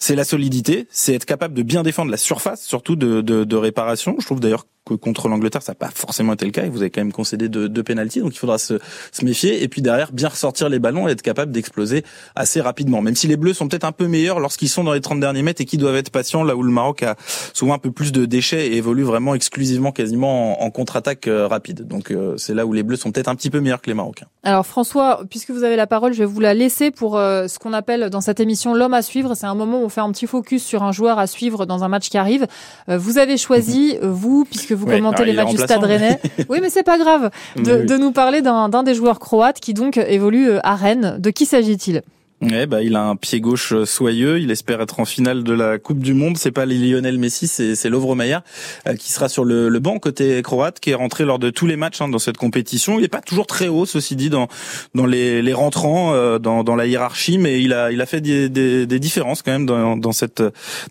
c'est 0.00 0.16
la 0.16 0.24
solidité, 0.24 0.88
c'est 0.90 1.14
être 1.14 1.26
capable 1.26 1.54
de 1.54 1.62
bien 1.62 1.82
défendre 1.82 2.10
la 2.10 2.16
surface, 2.16 2.62
surtout 2.62 2.96
de, 2.96 3.20
de, 3.20 3.44
de 3.44 3.56
réparation. 3.56 4.16
Je 4.18 4.24
trouve 4.24 4.40
d'ailleurs 4.40 4.64
que 4.86 4.94
contre 4.94 5.28
l'Angleterre, 5.28 5.62
ça 5.62 5.72
n'a 5.72 5.76
pas 5.76 5.90
forcément 5.94 6.32
été 6.32 6.44
le 6.44 6.52
cas. 6.52 6.64
Et 6.64 6.68
vous 6.68 6.80
avez 6.80 6.90
quand 6.90 7.00
même 7.00 7.12
concédé 7.12 7.48
deux, 7.48 7.68
deux 7.68 7.82
pénalties, 7.82 8.20
donc 8.20 8.34
il 8.34 8.38
faudra 8.38 8.58
se, 8.58 8.78
se 9.12 9.24
méfier. 9.24 9.62
Et 9.62 9.68
puis 9.68 9.82
derrière, 9.82 10.12
bien 10.12 10.28
ressortir 10.28 10.68
les 10.68 10.78
ballons 10.78 11.08
et 11.08 11.12
être 11.12 11.22
capable 11.22 11.52
d'exploser 11.52 12.04
assez 12.34 12.60
rapidement. 12.60 13.02
Même 13.02 13.16
si 13.16 13.26
les 13.26 13.36
Bleus 13.36 13.54
sont 13.54 13.68
peut-être 13.68 13.84
un 13.84 13.92
peu 13.92 14.06
meilleurs 14.06 14.40
lorsqu'ils 14.40 14.68
sont 14.68 14.84
dans 14.84 14.92
les 14.92 15.00
30 15.00 15.20
derniers 15.20 15.42
mètres 15.42 15.60
et 15.60 15.64
qui 15.64 15.76
doivent 15.76 15.96
être 15.96 16.10
patients, 16.10 16.42
là 16.42 16.56
où 16.56 16.62
le 16.62 16.72
Maroc 16.72 17.02
a 17.02 17.16
souvent 17.52 17.74
un 17.74 17.78
peu 17.78 17.90
plus 17.90 18.12
de 18.12 18.24
déchets 18.24 18.68
et 18.68 18.76
évolue 18.76 19.04
vraiment 19.04 19.34
exclusivement, 19.34 19.92
quasiment 19.92 20.60
en, 20.60 20.66
en 20.66 20.70
contre-attaque 20.70 21.28
euh, 21.28 21.46
rapide. 21.46 21.86
Donc 21.86 22.10
euh, 22.10 22.36
c'est 22.36 22.54
là 22.54 22.66
où 22.66 22.72
les 22.72 22.82
Bleus 22.82 22.96
sont 22.96 23.12
peut-être 23.12 23.28
un 23.28 23.34
petit 23.34 23.50
peu 23.50 23.60
meilleurs 23.60 23.80
que 23.80 23.88
les 23.88 23.94
Marocains. 23.94 24.26
Alors 24.42 24.66
François, 24.66 25.22
puisque 25.28 25.50
vous 25.50 25.64
avez 25.64 25.76
la 25.76 25.86
parole, 25.86 26.14
je 26.14 26.18
vais 26.18 26.24
vous 26.24 26.40
la 26.40 26.54
laisser 26.54 26.90
pour 26.90 27.18
euh, 27.18 27.46
ce 27.46 27.58
qu'on 27.58 27.74
appelle 27.74 28.08
dans 28.08 28.22
cette 28.22 28.40
émission 28.40 28.74
l'homme 28.74 28.94
à 28.94 29.02
suivre. 29.02 29.34
C'est 29.34 29.46
un 29.46 29.54
moment 29.54 29.80
où 29.80 29.84
on 29.84 29.88
fait 29.88 30.00
un 30.00 30.10
petit 30.12 30.26
focus 30.26 30.64
sur 30.64 30.82
un 30.82 30.92
joueur 30.92 31.18
à 31.18 31.26
suivre 31.26 31.66
dans 31.66 31.84
un 31.84 31.88
match 31.88 32.08
qui 32.08 32.16
arrive. 32.16 32.46
Euh, 32.88 32.96
vous 32.96 33.18
avez 33.18 33.36
choisi, 33.36 33.98
euh, 34.02 34.10
vous, 34.10 34.44
puisque 34.44 34.69
vous 34.74 34.86
Ouais, 34.86 34.96
commentez 34.96 35.24
les 35.24 35.32
matchs 35.32 35.50
du 35.50 35.58
Stade 35.58 35.84
Rennais. 35.84 36.18
oui, 36.48 36.58
mais 36.60 36.70
c'est 36.70 36.82
pas 36.82 36.98
grave. 36.98 37.30
De, 37.56 37.76
Oui, 37.80 37.86
de 37.86 37.96
nous 37.96 38.12
parler 38.12 38.42
d'un 38.42 38.68
d'un 38.68 38.82
des 38.82 38.94
joueurs 38.94 39.18
croates 39.18 39.60
qui 39.60 39.74
donc 39.74 39.96
évolue 39.96 40.48
euh, 40.50 40.58
à 40.62 40.74
Rennes. 40.74 41.16
De 41.18 41.30
qui 41.30 41.46
s'agit-il? 41.46 42.02
Ouais, 42.42 42.64
bah, 42.64 42.82
il 42.82 42.96
a 42.96 43.04
un 43.04 43.16
pied 43.16 43.38
gauche 43.38 43.74
euh, 43.74 43.84
soyeux. 43.84 44.40
Il 44.40 44.50
espère 44.50 44.80
être 44.80 44.98
en 44.98 45.04
finale 45.04 45.44
de 45.44 45.52
la 45.52 45.78
Coupe 45.78 45.98
du 45.98 46.14
Monde. 46.14 46.38
C'est 46.38 46.52
pas 46.52 46.64
Lionel 46.64 47.18
Messi, 47.18 47.46
c'est, 47.46 47.88
Lovro 47.90 48.14
Maillard 48.14 48.42
euh, 48.86 48.94
qui 48.94 49.12
sera 49.12 49.28
sur 49.28 49.44
le, 49.44 49.68
le 49.68 49.78
banc 49.78 49.98
côté 49.98 50.40
croate, 50.40 50.80
qui 50.80 50.90
est 50.90 50.94
rentré 50.94 51.26
lors 51.26 51.38
de 51.38 51.50
tous 51.50 51.66
les 51.66 51.76
matchs 51.76 52.00
hein, 52.00 52.08
dans 52.08 52.18
cette 52.18 52.38
compétition. 52.38 52.98
Il 52.98 53.04
est 53.04 53.08
pas 53.08 53.20
toujours 53.20 53.46
très 53.46 53.68
haut, 53.68 53.84
ceci 53.84 54.16
dit, 54.16 54.30
dans 54.30 54.48
dans 54.94 55.04
les, 55.04 55.42
les 55.42 55.52
rentrants, 55.52 56.14
euh, 56.14 56.38
dans, 56.38 56.64
dans 56.64 56.76
la 56.76 56.86
hiérarchie, 56.86 57.36
mais 57.36 57.60
il 57.60 57.74
a 57.74 57.92
il 57.92 58.00
a 58.00 58.06
fait 58.06 58.22
des, 58.22 58.48
des, 58.48 58.86
des 58.86 58.98
différences 58.98 59.42
quand 59.42 59.52
même 59.52 59.66
dans, 59.66 59.98
dans 59.98 60.12
cette 60.12 60.42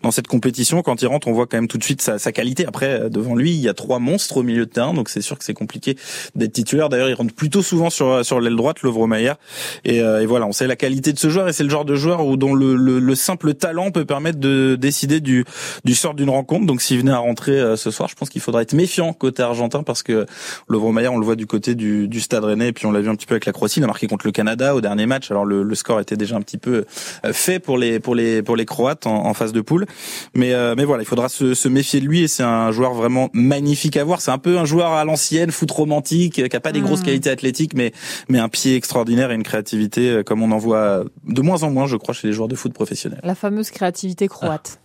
dans 0.02 0.12
cette 0.12 0.28
compétition. 0.28 0.82
Quand 0.82 1.02
il 1.02 1.06
rentre, 1.08 1.26
on 1.26 1.32
voit 1.32 1.46
quand 1.46 1.56
même 1.56 1.68
tout 1.68 1.78
de 1.78 1.84
suite 1.84 2.00
sa, 2.00 2.20
sa 2.20 2.30
qualité. 2.30 2.64
Après, 2.64 3.00
euh, 3.00 3.08
devant 3.08 3.34
lui, 3.34 3.50
il 3.50 3.60
y 3.60 3.68
a 3.68 3.74
trois 3.74 3.98
monstres 3.98 4.36
au 4.36 4.44
milieu 4.44 4.66
de 4.66 4.70
terrain, 4.70 4.94
donc 4.94 5.08
c'est 5.08 5.20
sûr 5.20 5.36
que 5.36 5.44
c'est 5.44 5.54
compliqué 5.54 5.96
d'être 6.36 6.52
titulaire. 6.52 6.90
D'ailleurs, 6.90 7.08
il 7.08 7.14
rentre 7.14 7.34
plutôt 7.34 7.62
souvent 7.62 7.90
sur 7.90 8.24
sur 8.24 8.40
l'aile 8.40 8.54
droite, 8.54 8.82
Lovro 8.82 9.08
Maillard. 9.08 9.38
Et, 9.84 10.00
euh, 10.00 10.22
et 10.22 10.26
voilà, 10.26 10.46
on 10.46 10.52
sait 10.52 10.68
la 10.68 10.76
qualité 10.76 11.12
de 11.12 11.18
ce 11.18 11.28
joueur 11.40 11.48
et 11.48 11.52
c'est 11.52 11.64
le 11.64 11.70
genre 11.70 11.84
de 11.84 11.94
joueur 11.96 12.26
où 12.26 12.36
dont 12.36 12.54
le, 12.54 12.76
le, 12.76 12.98
le 12.98 13.14
simple 13.14 13.54
talent 13.54 13.90
peut 13.90 14.04
permettre 14.04 14.38
de 14.38 14.76
décider 14.76 15.20
du 15.20 15.44
du 15.84 15.94
sort 15.94 16.14
d'une 16.14 16.30
rencontre. 16.30 16.66
Donc 16.66 16.82
s'il 16.82 16.98
venait 16.98 17.10
à 17.12 17.18
rentrer 17.18 17.58
euh, 17.58 17.76
ce 17.76 17.90
soir, 17.90 18.08
je 18.08 18.14
pense 18.14 18.28
qu'il 18.28 18.40
faudra 18.40 18.62
être 18.62 18.72
méfiant 18.72 19.12
côté 19.12 19.42
argentin 19.42 19.82
parce 19.82 20.02
que 20.02 20.26
Lovro 20.68 20.92
Maillard, 20.92 21.14
on 21.14 21.18
le 21.18 21.24
voit 21.24 21.36
du 21.36 21.46
côté 21.46 21.74
du, 21.74 22.08
du 22.08 22.20
Stade 22.20 22.44
Rennais 22.44 22.68
et 22.68 22.72
puis 22.72 22.86
on 22.86 22.92
l'a 22.92 23.00
vu 23.00 23.08
un 23.08 23.16
petit 23.16 23.26
peu 23.26 23.34
avec 23.34 23.46
la 23.46 23.52
Croatie, 23.52 23.80
il 23.80 23.84
a 23.84 23.86
marqué 23.86 24.06
contre 24.06 24.26
le 24.26 24.32
Canada 24.32 24.74
au 24.74 24.80
dernier 24.80 25.06
match. 25.06 25.30
Alors 25.30 25.44
le, 25.44 25.62
le 25.62 25.74
score 25.74 26.00
était 26.00 26.16
déjà 26.16 26.36
un 26.36 26.42
petit 26.42 26.58
peu 26.58 26.84
euh, 27.24 27.32
fait 27.32 27.58
pour 27.58 27.78
les 27.78 28.00
pour 28.00 28.14
les 28.14 28.42
pour 28.42 28.56
les 28.56 28.66
Croates 28.66 29.06
en, 29.06 29.26
en 29.26 29.34
phase 29.34 29.52
de 29.52 29.60
poule, 29.60 29.86
mais 30.34 30.52
euh, 30.52 30.74
mais 30.76 30.84
voilà, 30.84 31.02
il 31.02 31.06
faudra 31.06 31.28
se, 31.28 31.54
se 31.54 31.68
méfier 31.68 32.00
de 32.00 32.06
lui 32.06 32.22
et 32.22 32.28
c'est 32.28 32.42
un 32.42 32.70
joueur 32.70 32.94
vraiment 32.94 33.30
magnifique 33.32 33.96
à 33.96 34.04
voir. 34.04 34.20
C'est 34.20 34.30
un 34.30 34.38
peu 34.38 34.58
un 34.58 34.64
joueur 34.64 34.92
à 34.92 35.04
l'ancienne, 35.04 35.50
foot 35.50 35.70
romantique, 35.70 36.34
qui 36.34 36.56
a 36.56 36.60
pas 36.60 36.72
des 36.72 36.80
grosses 36.80 37.00
Mm. 37.00 37.04
qualités 37.04 37.30
athlétiques, 37.30 37.74
mais 37.74 37.92
mais 38.28 38.38
un 38.38 38.48
pied 38.48 38.76
extraordinaire 38.76 39.30
et 39.30 39.34
une 39.34 39.42
créativité 39.42 40.10
euh, 40.10 40.22
comme 40.22 40.42
on 40.42 40.50
en 40.50 40.58
voit 40.58 41.04
de 41.30 41.42
moins 41.42 41.62
en 41.62 41.70
moins, 41.70 41.86
je 41.86 41.96
crois, 41.96 42.12
chez 42.14 42.26
les 42.28 42.32
joueurs 42.32 42.48
de 42.48 42.54
foot 42.56 42.72
professionnels. 42.72 43.20
La 43.24 43.34
fameuse 43.34 43.70
créativité 43.70 44.28
croate. 44.28 44.78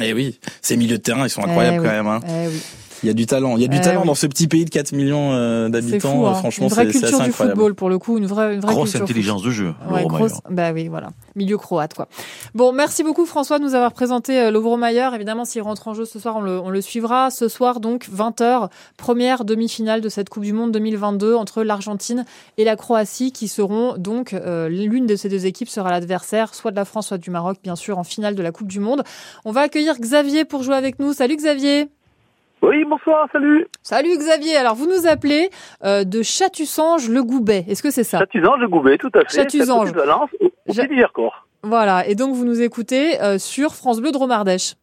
Et 0.00 0.12
oui, 0.12 0.38
ces 0.62 0.76
milieux 0.76 0.98
de 0.98 1.02
terrain, 1.02 1.24
ils 1.26 1.30
sont 1.30 1.42
incroyables 1.42 1.76
Eh 1.76 1.80
oui. 1.80 1.86
quand 1.86 1.92
même. 1.92 2.06
Hein. 2.06 2.20
Eh 2.28 2.48
oui. 2.48 2.62
Il 3.02 3.06
y 3.06 3.10
a 3.10 3.12
du 3.14 3.26
talent. 3.26 3.56
Il 3.56 3.62
y 3.62 3.64
a 3.64 3.68
du 3.68 3.76
Eh 3.76 3.80
talent 3.80 4.00
oui. 4.02 4.06
dans 4.06 4.14
ce 4.14 4.26
petit 4.26 4.48
pays 4.48 4.64
de 4.64 4.70
4 4.70 4.92
millions 4.92 5.32
euh, 5.32 5.66
C'est 5.66 5.70
d'habitants. 5.70 6.10
fou, 6.16 6.26
hein. 6.26 6.30
Euh, 6.32 6.34
Franchement, 6.34 6.66
une 6.68 6.72
vraie 6.74 6.86
c'est 6.86 6.92
c'est 6.92 6.98
culture 7.00 7.20
assez 7.20 7.30
du 7.30 7.32
football 7.32 7.74
pour 7.74 7.88
le 7.88 7.98
coup, 7.98 8.18
une 8.18 8.26
vraie, 8.26 8.54
une 8.54 8.60
vraie 8.60 8.72
Grosse 8.72 8.90
culture 8.90 9.04
intelligence 9.04 9.42
de 9.42 9.50
jeu. 9.50 9.74
Ouais, 9.90 10.04
grosse. 10.06 10.32
Bah 10.50 10.72
oui, 10.72 10.88
voilà. 10.88 11.10
Milieu 11.36 11.58
croate, 11.58 11.94
quoi. 11.94 12.08
Bon, 12.54 12.72
merci 12.72 13.02
beaucoup 13.04 13.26
François 13.26 13.58
de 13.58 13.64
nous 13.64 13.74
avoir 13.74 13.92
présenté 13.92 14.38
euh, 14.40 14.50
Lovro 14.50 14.76
Mayer. 14.76 15.08
Évidemment, 15.14 15.44
s'il 15.44 15.62
rentre 15.62 15.86
en 15.88 15.94
jeu 15.94 16.04
ce 16.04 16.18
soir, 16.18 16.36
on 16.36 16.40
le, 16.40 16.58
on 16.58 16.70
le 16.70 16.80
suivra. 16.80 17.30
Ce 17.30 17.48
soir, 17.48 17.80
donc, 17.80 18.08
20h, 18.08 18.68
première 18.96 19.44
demi-finale 19.44 20.00
de 20.00 20.08
cette 20.08 20.28
Coupe 20.28 20.44
du 20.44 20.52
Monde 20.52 20.72
2022 20.72 21.34
entre 21.34 21.62
l'Argentine 21.62 22.24
et 22.56 22.64
la 22.64 22.76
Croatie, 22.76 23.32
qui 23.32 23.48
seront 23.48 23.94
donc, 23.96 24.32
euh, 24.32 24.68
l'une 24.68 25.06
de 25.06 25.14
ces 25.16 25.28
deux 25.28 25.46
équipes 25.46 25.68
sera 25.68 25.90
l'adversaire, 25.90 26.54
soit 26.54 26.70
de 26.70 26.76
la 26.76 26.84
France, 26.84 27.08
soit 27.08 27.18
du 27.18 27.30
Maroc, 27.30 27.58
bien 27.62 27.76
sûr, 27.76 27.98
en 27.98 28.04
finale 28.04 28.34
de 28.34 28.42
la 28.42 28.50
Coupe 28.52 28.68
du 28.68 28.80
Monde. 28.80 29.02
On 29.44 29.52
va 29.52 29.60
accueillir 29.62 29.98
Xavier 30.00 30.44
pour 30.44 30.62
jouer 30.62 30.74
avec 30.76 30.98
nous. 30.98 31.12
Salut 31.12 31.36
Xavier. 31.36 31.88
Oui, 32.62 32.84
bonsoir, 32.84 33.28
salut. 33.32 33.66
Salut 33.82 34.16
Xavier. 34.18 34.56
Alors, 34.56 34.74
vous 34.74 34.86
nous 34.86 35.06
appelez 35.06 35.50
euh, 35.84 36.04
de 36.04 36.22
Chatussange-le-Goubet. 36.22 37.64
Est-ce 37.68 37.82
que 37.82 37.90
c'est 37.90 38.04
ça? 38.04 38.18
Châtuzange 38.18 38.60
de 38.60 38.66
Goubet, 38.66 38.98
tout 38.98 39.10
à 39.14 39.24
fait. 39.24 39.44
De 39.44 39.92
Valence, 39.96 40.30
au, 40.40 40.46
au 40.46 40.72
pied 40.72 40.86
Vercors. 40.96 41.46
Voilà. 41.62 42.06
Et 42.08 42.14
donc, 42.14 42.34
vous 42.34 42.44
nous 42.44 42.60
écoutez 42.60 43.20
euh, 43.22 43.38
sur 43.38 43.74
France 43.74 44.00
Bleu 44.00 44.10
Dromardèche. 44.10 44.74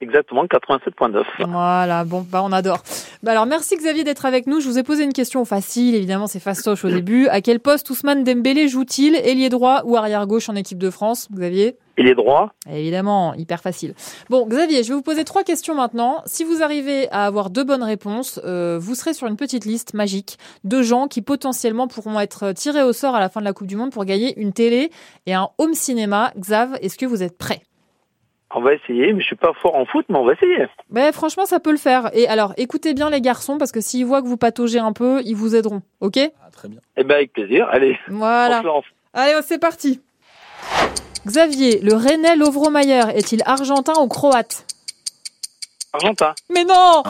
Exactement, 0.00 0.44
87.9. 0.44 1.24
Voilà, 1.48 2.04
bon, 2.04 2.24
bah 2.30 2.40
on 2.44 2.52
adore. 2.52 2.84
Bah 3.24 3.32
alors 3.32 3.46
merci 3.46 3.76
Xavier 3.76 4.04
d'être 4.04 4.26
avec 4.26 4.46
nous. 4.46 4.60
Je 4.60 4.68
vous 4.68 4.78
ai 4.78 4.84
posé 4.84 5.02
une 5.02 5.12
question 5.12 5.44
facile, 5.44 5.96
évidemment 5.96 6.28
c'est 6.28 6.38
fastoche 6.38 6.84
au 6.84 6.88
début. 6.88 7.26
À 7.26 7.40
quel 7.40 7.58
poste 7.58 7.90
Ousmane 7.90 8.22
Dembélé 8.22 8.68
joue-t-il 8.68 9.16
Ailier 9.16 9.48
droit 9.48 9.82
ou 9.86 9.96
arrière 9.96 10.24
gauche 10.28 10.48
en 10.48 10.54
équipe 10.54 10.78
de 10.78 10.90
France, 10.90 11.26
Xavier? 11.32 11.76
Il 12.00 12.06
est 12.06 12.14
droit. 12.14 12.52
Évidemment, 12.70 13.34
hyper 13.34 13.60
facile. 13.60 13.94
Bon, 14.30 14.46
Xavier, 14.46 14.84
je 14.84 14.88
vais 14.90 14.94
vous 14.94 15.02
poser 15.02 15.24
trois 15.24 15.42
questions 15.42 15.74
maintenant. 15.74 16.22
Si 16.26 16.44
vous 16.44 16.62
arrivez 16.62 17.08
à 17.10 17.26
avoir 17.26 17.50
deux 17.50 17.64
bonnes 17.64 17.82
réponses, 17.82 18.40
euh, 18.44 18.78
vous 18.80 18.94
serez 18.94 19.14
sur 19.14 19.26
une 19.26 19.36
petite 19.36 19.64
liste 19.64 19.94
magique 19.94 20.38
de 20.62 20.80
gens 20.80 21.08
qui 21.08 21.22
potentiellement 21.22 21.88
pourront 21.88 22.20
être 22.20 22.52
tirés 22.52 22.82
au 22.84 22.92
sort 22.92 23.16
à 23.16 23.20
la 23.20 23.28
fin 23.28 23.40
de 23.40 23.44
la 23.44 23.52
Coupe 23.52 23.66
du 23.66 23.74
Monde 23.76 23.90
pour 23.90 24.04
gagner 24.04 24.38
une 24.40 24.52
télé 24.52 24.90
et 25.26 25.34
un 25.34 25.48
home 25.58 25.74
cinéma. 25.74 26.32
Xav, 26.38 26.78
est-ce 26.82 26.96
que 26.96 27.04
vous 27.04 27.22
êtes 27.24 27.36
prêts 27.36 27.62
On 28.54 28.60
va 28.60 28.74
essayer, 28.74 29.12
mais 29.12 29.20
je 29.20 29.26
suis 29.26 29.36
pas 29.36 29.52
fort 29.60 29.74
en 29.74 29.84
foot, 29.84 30.06
mais 30.08 30.18
on 30.18 30.24
va 30.24 30.34
essayer. 30.34 30.66
Ben, 30.90 31.12
franchement, 31.12 31.46
ça 31.46 31.58
peut 31.58 31.72
le 31.72 31.78
faire. 31.78 32.10
Et 32.14 32.28
alors, 32.28 32.54
écoutez 32.58 32.94
bien 32.94 33.10
les 33.10 33.20
garçons, 33.20 33.58
parce 33.58 33.72
que 33.72 33.80
s'ils 33.80 34.06
voient 34.06 34.22
que 34.22 34.28
vous 34.28 34.36
pataugez 34.36 34.78
un 34.78 34.92
peu, 34.92 35.20
ils 35.24 35.34
vous 35.34 35.56
aideront. 35.56 35.82
OK? 36.00 36.18
Ah, 36.18 36.50
très 36.52 36.68
bien. 36.68 36.78
Eh 36.96 37.02
ben, 37.02 37.16
avec 37.16 37.32
plaisir. 37.32 37.66
Allez, 37.72 37.98
Voilà. 38.08 38.58
on 38.58 38.62
se 38.62 38.66
lance. 38.66 38.84
Allez, 39.14 39.34
c'est 39.42 39.58
parti. 39.58 40.00
Xavier, 41.28 41.80
le 41.80 41.94
Rennais 41.94 42.36
Lovro-Mayer 42.36 43.02
est-il 43.14 43.42
argentin 43.44 43.92
ou 44.00 44.08
croate? 44.08 44.64
Argentin. 45.92 46.34
Mais 46.50 46.64
non! 46.64 47.02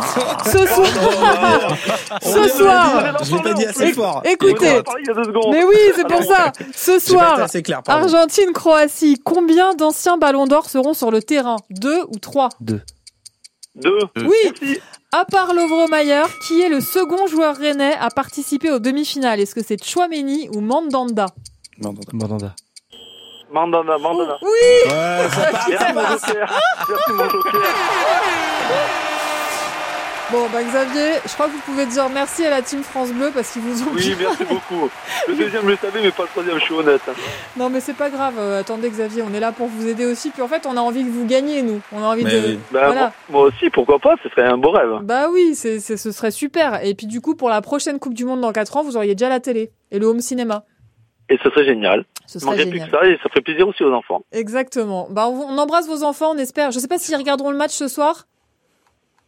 Ce 0.45 0.59
soir! 0.66 1.77
Ce 2.21 2.49
soir! 2.49 3.16
Je 3.23 3.37
l'ai 3.37 3.43
pas 3.43 3.53
dit 3.55 3.64
assez 3.64 3.93
fort. 3.93 4.23
Écoutez. 4.25 4.83
Deux. 4.83 5.51
Mais 5.53 5.62
oui, 5.64 5.77
c'est 5.95 6.07
pour 6.07 6.23
ça. 6.25 6.53
Ce 6.75 6.99
soir, 6.99 7.47
clair. 7.64 7.81
Argentine-Croatie, 7.87 9.21
combien 9.25 9.75
d'anciens 9.75 10.19
ballons 10.19 10.47
d'or 10.47 10.69
seront 10.69 10.95
sur 10.95 11.12
le 11.12 11.23
terrain? 11.23 11.57
Deux 11.71 12.03
ou 12.09 12.19
trois? 12.19 12.49
Deux. 12.61 12.83
Oui. 13.85 14.81
À 15.12 15.25
part 15.27 15.55
Lovro-Mayer, 15.55 16.25
qui 16.47 16.61
est 16.61 16.69
le 16.69 16.81
second 16.81 17.29
joueur 17.29 17.57
rennais 17.57 17.95
à 18.01 18.11
participer 18.11 18.73
aux 18.73 18.81
demi-finales? 18.81 19.39
Est-ce 19.39 19.55
que 19.55 19.62
c'est 19.64 19.83
Chouameni 19.83 20.49
ou 20.55 20.61
Mandanda? 20.61 21.27
Mandanda. 22.12 22.55
Mandana, 23.53 23.96
Mandana. 23.99 24.36
Oui 24.42 24.49
Ouais, 24.84 25.28
ça 25.30 25.51
part, 25.51 25.66
Merci 25.68 25.84
ça 25.84 25.92
mon 25.92 26.01
joker. 26.03 26.61
Merci 26.88 27.12
mon 27.12 27.28
joker. 27.30 27.62
Bon, 30.30 30.46
bah 30.53 30.62
Xavier, 30.62 31.12
je 31.24 31.32
crois 31.32 31.46
que 31.46 31.53
vous 31.53 31.61
pouvez 31.64 31.86
dire 31.86 32.07
merci 32.12 32.44
à 32.44 32.51
la 32.51 32.61
team 32.61 32.82
France 32.82 33.11
Bleu 33.12 33.30
parce 33.32 33.51
qu'ils 33.51 33.62
vous 33.62 33.82
ont 33.82 33.92
Oui, 33.94 34.14
merci 34.20 34.44
beaucoup. 34.44 34.90
Le 35.26 35.34
deuxième, 35.34 35.62
je 35.62 35.68
le 35.68 35.76
savais, 35.78 36.03
mais 36.03 36.11
pas 36.11 36.24
le 36.24 36.28
troisième, 36.28 36.59
je 36.59 36.64
suis 36.64 36.74
honnête. 36.74 37.01
Non, 37.57 37.70
mais 37.70 37.80
c'est 37.80 37.94
pas 37.96 38.11
grave. 38.11 38.34
euh, 38.38 38.61
attendez, 38.61 38.90
Xavier, 38.90 39.22
on 39.22 39.32
est 39.32 39.40
là 39.40 39.53
pour 39.53 39.68
vous 39.68 39.88
aider 39.88 40.05
aussi. 40.05 40.28
Puis 40.28 40.42
en 40.42 40.49
fait, 40.49 40.66
on 40.66 40.76
a 40.76 40.80
envie 40.82 41.03
que 41.03 41.09
vous 41.09 41.24
gagniez, 41.24 41.62
nous. 41.62 41.80
On 41.92 42.03
a 42.05 42.09
envie 42.09 42.24
Mais 42.24 42.30
de. 42.42 42.46
oui. 42.46 42.59
Bah, 42.70 42.80
Voilà. 42.88 43.01
moi, 43.01 43.12
moi 43.30 43.42
aussi, 43.49 43.70
pourquoi 43.70 43.99
pas, 44.01 44.16
ce 44.22 44.28
serait 44.28 44.44
un 44.46 44.59
beau 44.59 44.70
rêve. 44.70 44.99
Bah 45.03 45.28
oui, 45.32 45.55
c'est, 45.55 45.80
c'est- 45.80 45.96
ce 45.96 46.12
serait 46.12 46.30
super. 46.30 46.84
Et 46.84 46.94
puis 46.94 47.07
du 47.07 47.22
coup, 47.22 47.34
pour 47.34 47.49
la 47.49 47.62
prochaine 47.62 47.99
Coupe 47.99 48.12
du 48.12 48.26
Monde 48.26 48.42
dans 48.42 48.53
4 48.53 48.76
ans, 48.76 48.82
vous 48.82 48.99
auriez 48.99 49.14
déjà 49.14 49.30
la 49.30 49.40
télé 49.40 49.70
et 49.90 49.99
le 49.99 50.05
home 50.07 50.20
cinéma. 50.20 50.64
Et 51.31 51.39
ce 51.43 51.51
serait 51.51 51.64
génial. 51.64 52.05
Ce 52.26 52.39
serait 52.39 52.53
manquerait 52.53 52.66
plus 52.66 52.79
génial. 52.79 52.91
que 52.91 52.97
ça, 52.97 53.07
et 53.07 53.18
ça 53.22 53.29
ferait 53.29 53.41
plaisir 53.41 53.68
aussi 53.68 53.83
aux 53.83 53.93
enfants. 53.93 54.22
Exactement. 54.33 55.09
Bah, 55.11 55.29
on, 55.29 55.59
embrasse 55.59 55.87
vos 55.87 56.03
enfants, 56.03 56.33
on 56.35 56.39
espère. 56.39 56.70
Je 56.70 56.79
sais 56.79 56.89
pas 56.89 56.99
s'ils 56.99 57.16
regarderont 57.16 57.51
le 57.51 57.57
match 57.57 57.72
ce 57.72 57.89
soir. 57.89 58.26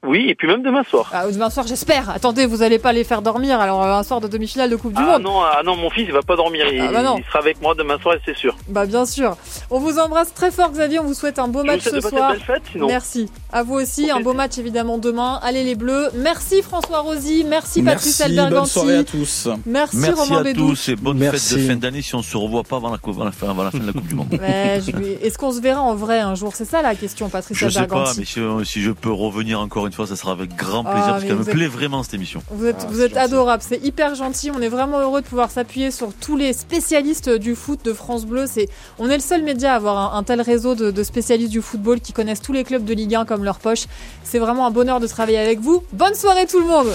Oui, 0.06 0.26
et 0.30 0.34
puis 0.34 0.48
même 0.48 0.62
demain 0.62 0.82
soir. 0.82 1.10
Ah, 1.12 1.30
demain 1.30 1.50
soir, 1.50 1.66
j'espère. 1.66 2.08
Attendez, 2.08 2.46
vous 2.46 2.62
allez 2.62 2.78
pas 2.78 2.92
les 2.94 3.04
faire 3.04 3.20
dormir. 3.20 3.60
Alors, 3.60 3.82
euh, 3.84 3.92
un 3.98 4.02
soir 4.02 4.22
de 4.22 4.28
demi-finale 4.28 4.70
de 4.70 4.76
Coupe 4.76 4.94
du 4.94 5.02
Ah 5.02 5.12
Monde. 5.18 5.22
non, 5.24 5.42
ah 5.42 5.60
non, 5.62 5.76
mon 5.76 5.90
fils, 5.90 6.04
il 6.08 6.12
va 6.12 6.22
pas 6.22 6.36
dormir. 6.36 6.64
Il, 6.72 6.80
Ah 6.80 6.88
bah 6.90 7.02
non. 7.02 7.16
il 7.18 7.24
sera 7.24 7.40
avec 7.40 7.60
moi 7.60 7.74
demain 7.74 7.98
soir, 8.00 8.16
c'est 8.24 8.34
sûr. 8.34 8.56
Bah, 8.68 8.86
bien 8.86 9.04
sûr. 9.04 9.36
On 9.70 9.78
vous 9.78 9.98
embrasse 9.98 10.32
très 10.32 10.50
fort, 10.50 10.70
Xavier. 10.72 11.00
On 11.00 11.04
vous 11.04 11.12
souhaite 11.12 11.38
un 11.38 11.48
beau 11.48 11.60
Je 11.60 11.66
match 11.66 11.84
vous 11.86 12.00
ce 12.00 12.08
soir. 12.08 12.32
sinon. 12.72 12.86
Merci. 12.86 13.28
À 13.52 13.62
vous 13.62 13.74
aussi, 13.74 14.10
un 14.10 14.20
beau 14.20 14.32
match 14.32 14.56
évidemment 14.56 14.96
demain. 14.96 15.38
Allez 15.42 15.64
les 15.64 15.74
Bleus. 15.74 16.08
Merci 16.14 16.62
François 16.62 17.00
Rosy, 17.00 17.44
merci 17.46 17.82
Patrice 17.82 18.20
Merci, 18.20 18.22
Alberganti. 18.22 18.54
bonne 18.54 18.66
soirée 18.66 18.96
à 18.98 19.04
tous. 19.04 19.48
Merci, 19.66 19.96
Merci 19.98 20.20
Romain 20.20 20.40
à 20.40 20.42
Bédou. 20.44 20.68
tous 20.70 20.88
et 20.88 20.96
bonne 20.96 21.18
Merci. 21.18 21.54
fête 21.56 21.62
de 21.64 21.68
fin 21.72 21.76
d'année 21.76 22.00
si 22.00 22.14
on 22.14 22.22
se 22.22 22.36
revoit 22.36 22.62
pas 22.62 22.76
avant 22.76 22.90
la, 22.90 22.96
coupe- 22.98 23.16
avant 23.16 23.24
la 23.24 23.32
fin, 23.32 23.50
avant 23.50 23.64
la 23.64 23.70
fin 23.72 23.78
de 23.78 23.86
la 23.86 23.92
Coupe 23.92 24.06
du 24.06 24.14
Monde. 24.14 24.28
Vais- 24.40 25.18
Est-ce 25.22 25.36
qu'on 25.36 25.50
se 25.52 25.60
verra 25.60 25.82
en 25.82 25.94
vrai 25.94 26.20
un 26.20 26.34
jour? 26.36 26.52
C'est 26.54 26.64
ça 26.64 26.80
la 26.80 26.94
question, 26.94 27.28
Patrice 27.28 27.58
Je 27.58 27.68
sais 27.68 27.86
pas, 27.86 28.12
mais 28.16 28.24
si, 28.24 28.40
si 28.64 28.80
je 28.80 28.92
peux 28.92 29.10
revenir 29.12 29.60
encore 29.60 29.86
une 29.86 29.89
fois, 29.92 30.06
ça 30.06 30.16
sera 30.16 30.32
avec 30.32 30.54
grand 30.56 30.84
Ah, 30.86 30.92
plaisir 30.92 31.10
parce 31.12 31.24
qu'elle 31.24 31.36
me 31.36 31.42
êtes- 31.42 31.50
plaît 31.50 31.66
vraiment 31.66 32.02
cette 32.02 32.14
émission. 32.14 32.42
Vous 32.50 32.66
êtes, 32.66 32.76
Ah, 32.82 32.86
vous 32.90 33.00
êtes 33.00 33.16
adorable, 33.16 33.62
c'est 33.66 33.82
hyper 33.84 34.14
gentil. 34.14 34.50
On 34.50 34.60
est 34.60 34.68
vraiment 34.68 34.98
heureux 35.00 35.20
de 35.22 35.26
pouvoir 35.26 35.50
s'appuyer 35.50 35.90
sur 35.90 36.12
tous 36.14 36.36
les 36.36 36.52
spécialistes 36.52 37.28
du 37.30 37.54
foot 37.54 37.84
de 37.84 37.92
France 37.92 38.26
Bleu. 38.26 38.46
C'est, 38.48 38.68
on 38.98 39.08
est 39.10 39.16
le 39.16 39.22
seul 39.22 39.42
média 39.42 39.72
à 39.72 39.76
avoir 39.76 40.14
un, 40.14 40.18
un 40.18 40.22
tel 40.22 40.40
réseau 40.40 40.74
de, 40.74 40.90
de 40.90 41.02
spécialistes 41.02 41.50
du 41.52 41.62
football 41.62 42.00
qui 42.00 42.12
connaissent 42.12 42.40
tous 42.42 42.52
les 42.52 42.64
clubs 42.64 42.84
de 42.84 42.94
Ligue 42.94 43.14
1 43.14 43.24
comme 43.24 43.44
leur 43.44 43.58
poche. 43.58 43.84
C'est 44.24 44.38
vraiment 44.38 44.66
un 44.66 44.70
bonheur 44.70 45.00
de 45.00 45.06
travailler 45.06 45.38
avec 45.38 45.60
vous. 45.60 45.82
Bonne 45.92 46.14
soirée 46.14 46.46
tout 46.46 46.60
le 46.60 46.66
monde 46.66 46.88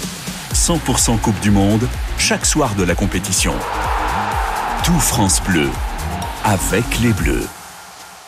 100% 0.54 1.18
Coupe 1.20 1.40
du 1.42 1.52
Monde, 1.52 1.88
chaque 2.18 2.46
soir 2.46 2.74
de 2.76 2.84
la 2.84 2.96
compétition. 2.96 3.54
Tout 4.84 5.00
France 5.00 5.42
Bleu, 5.46 5.70
avec 6.44 6.84
les 7.02 7.12
Bleus. 7.14 7.46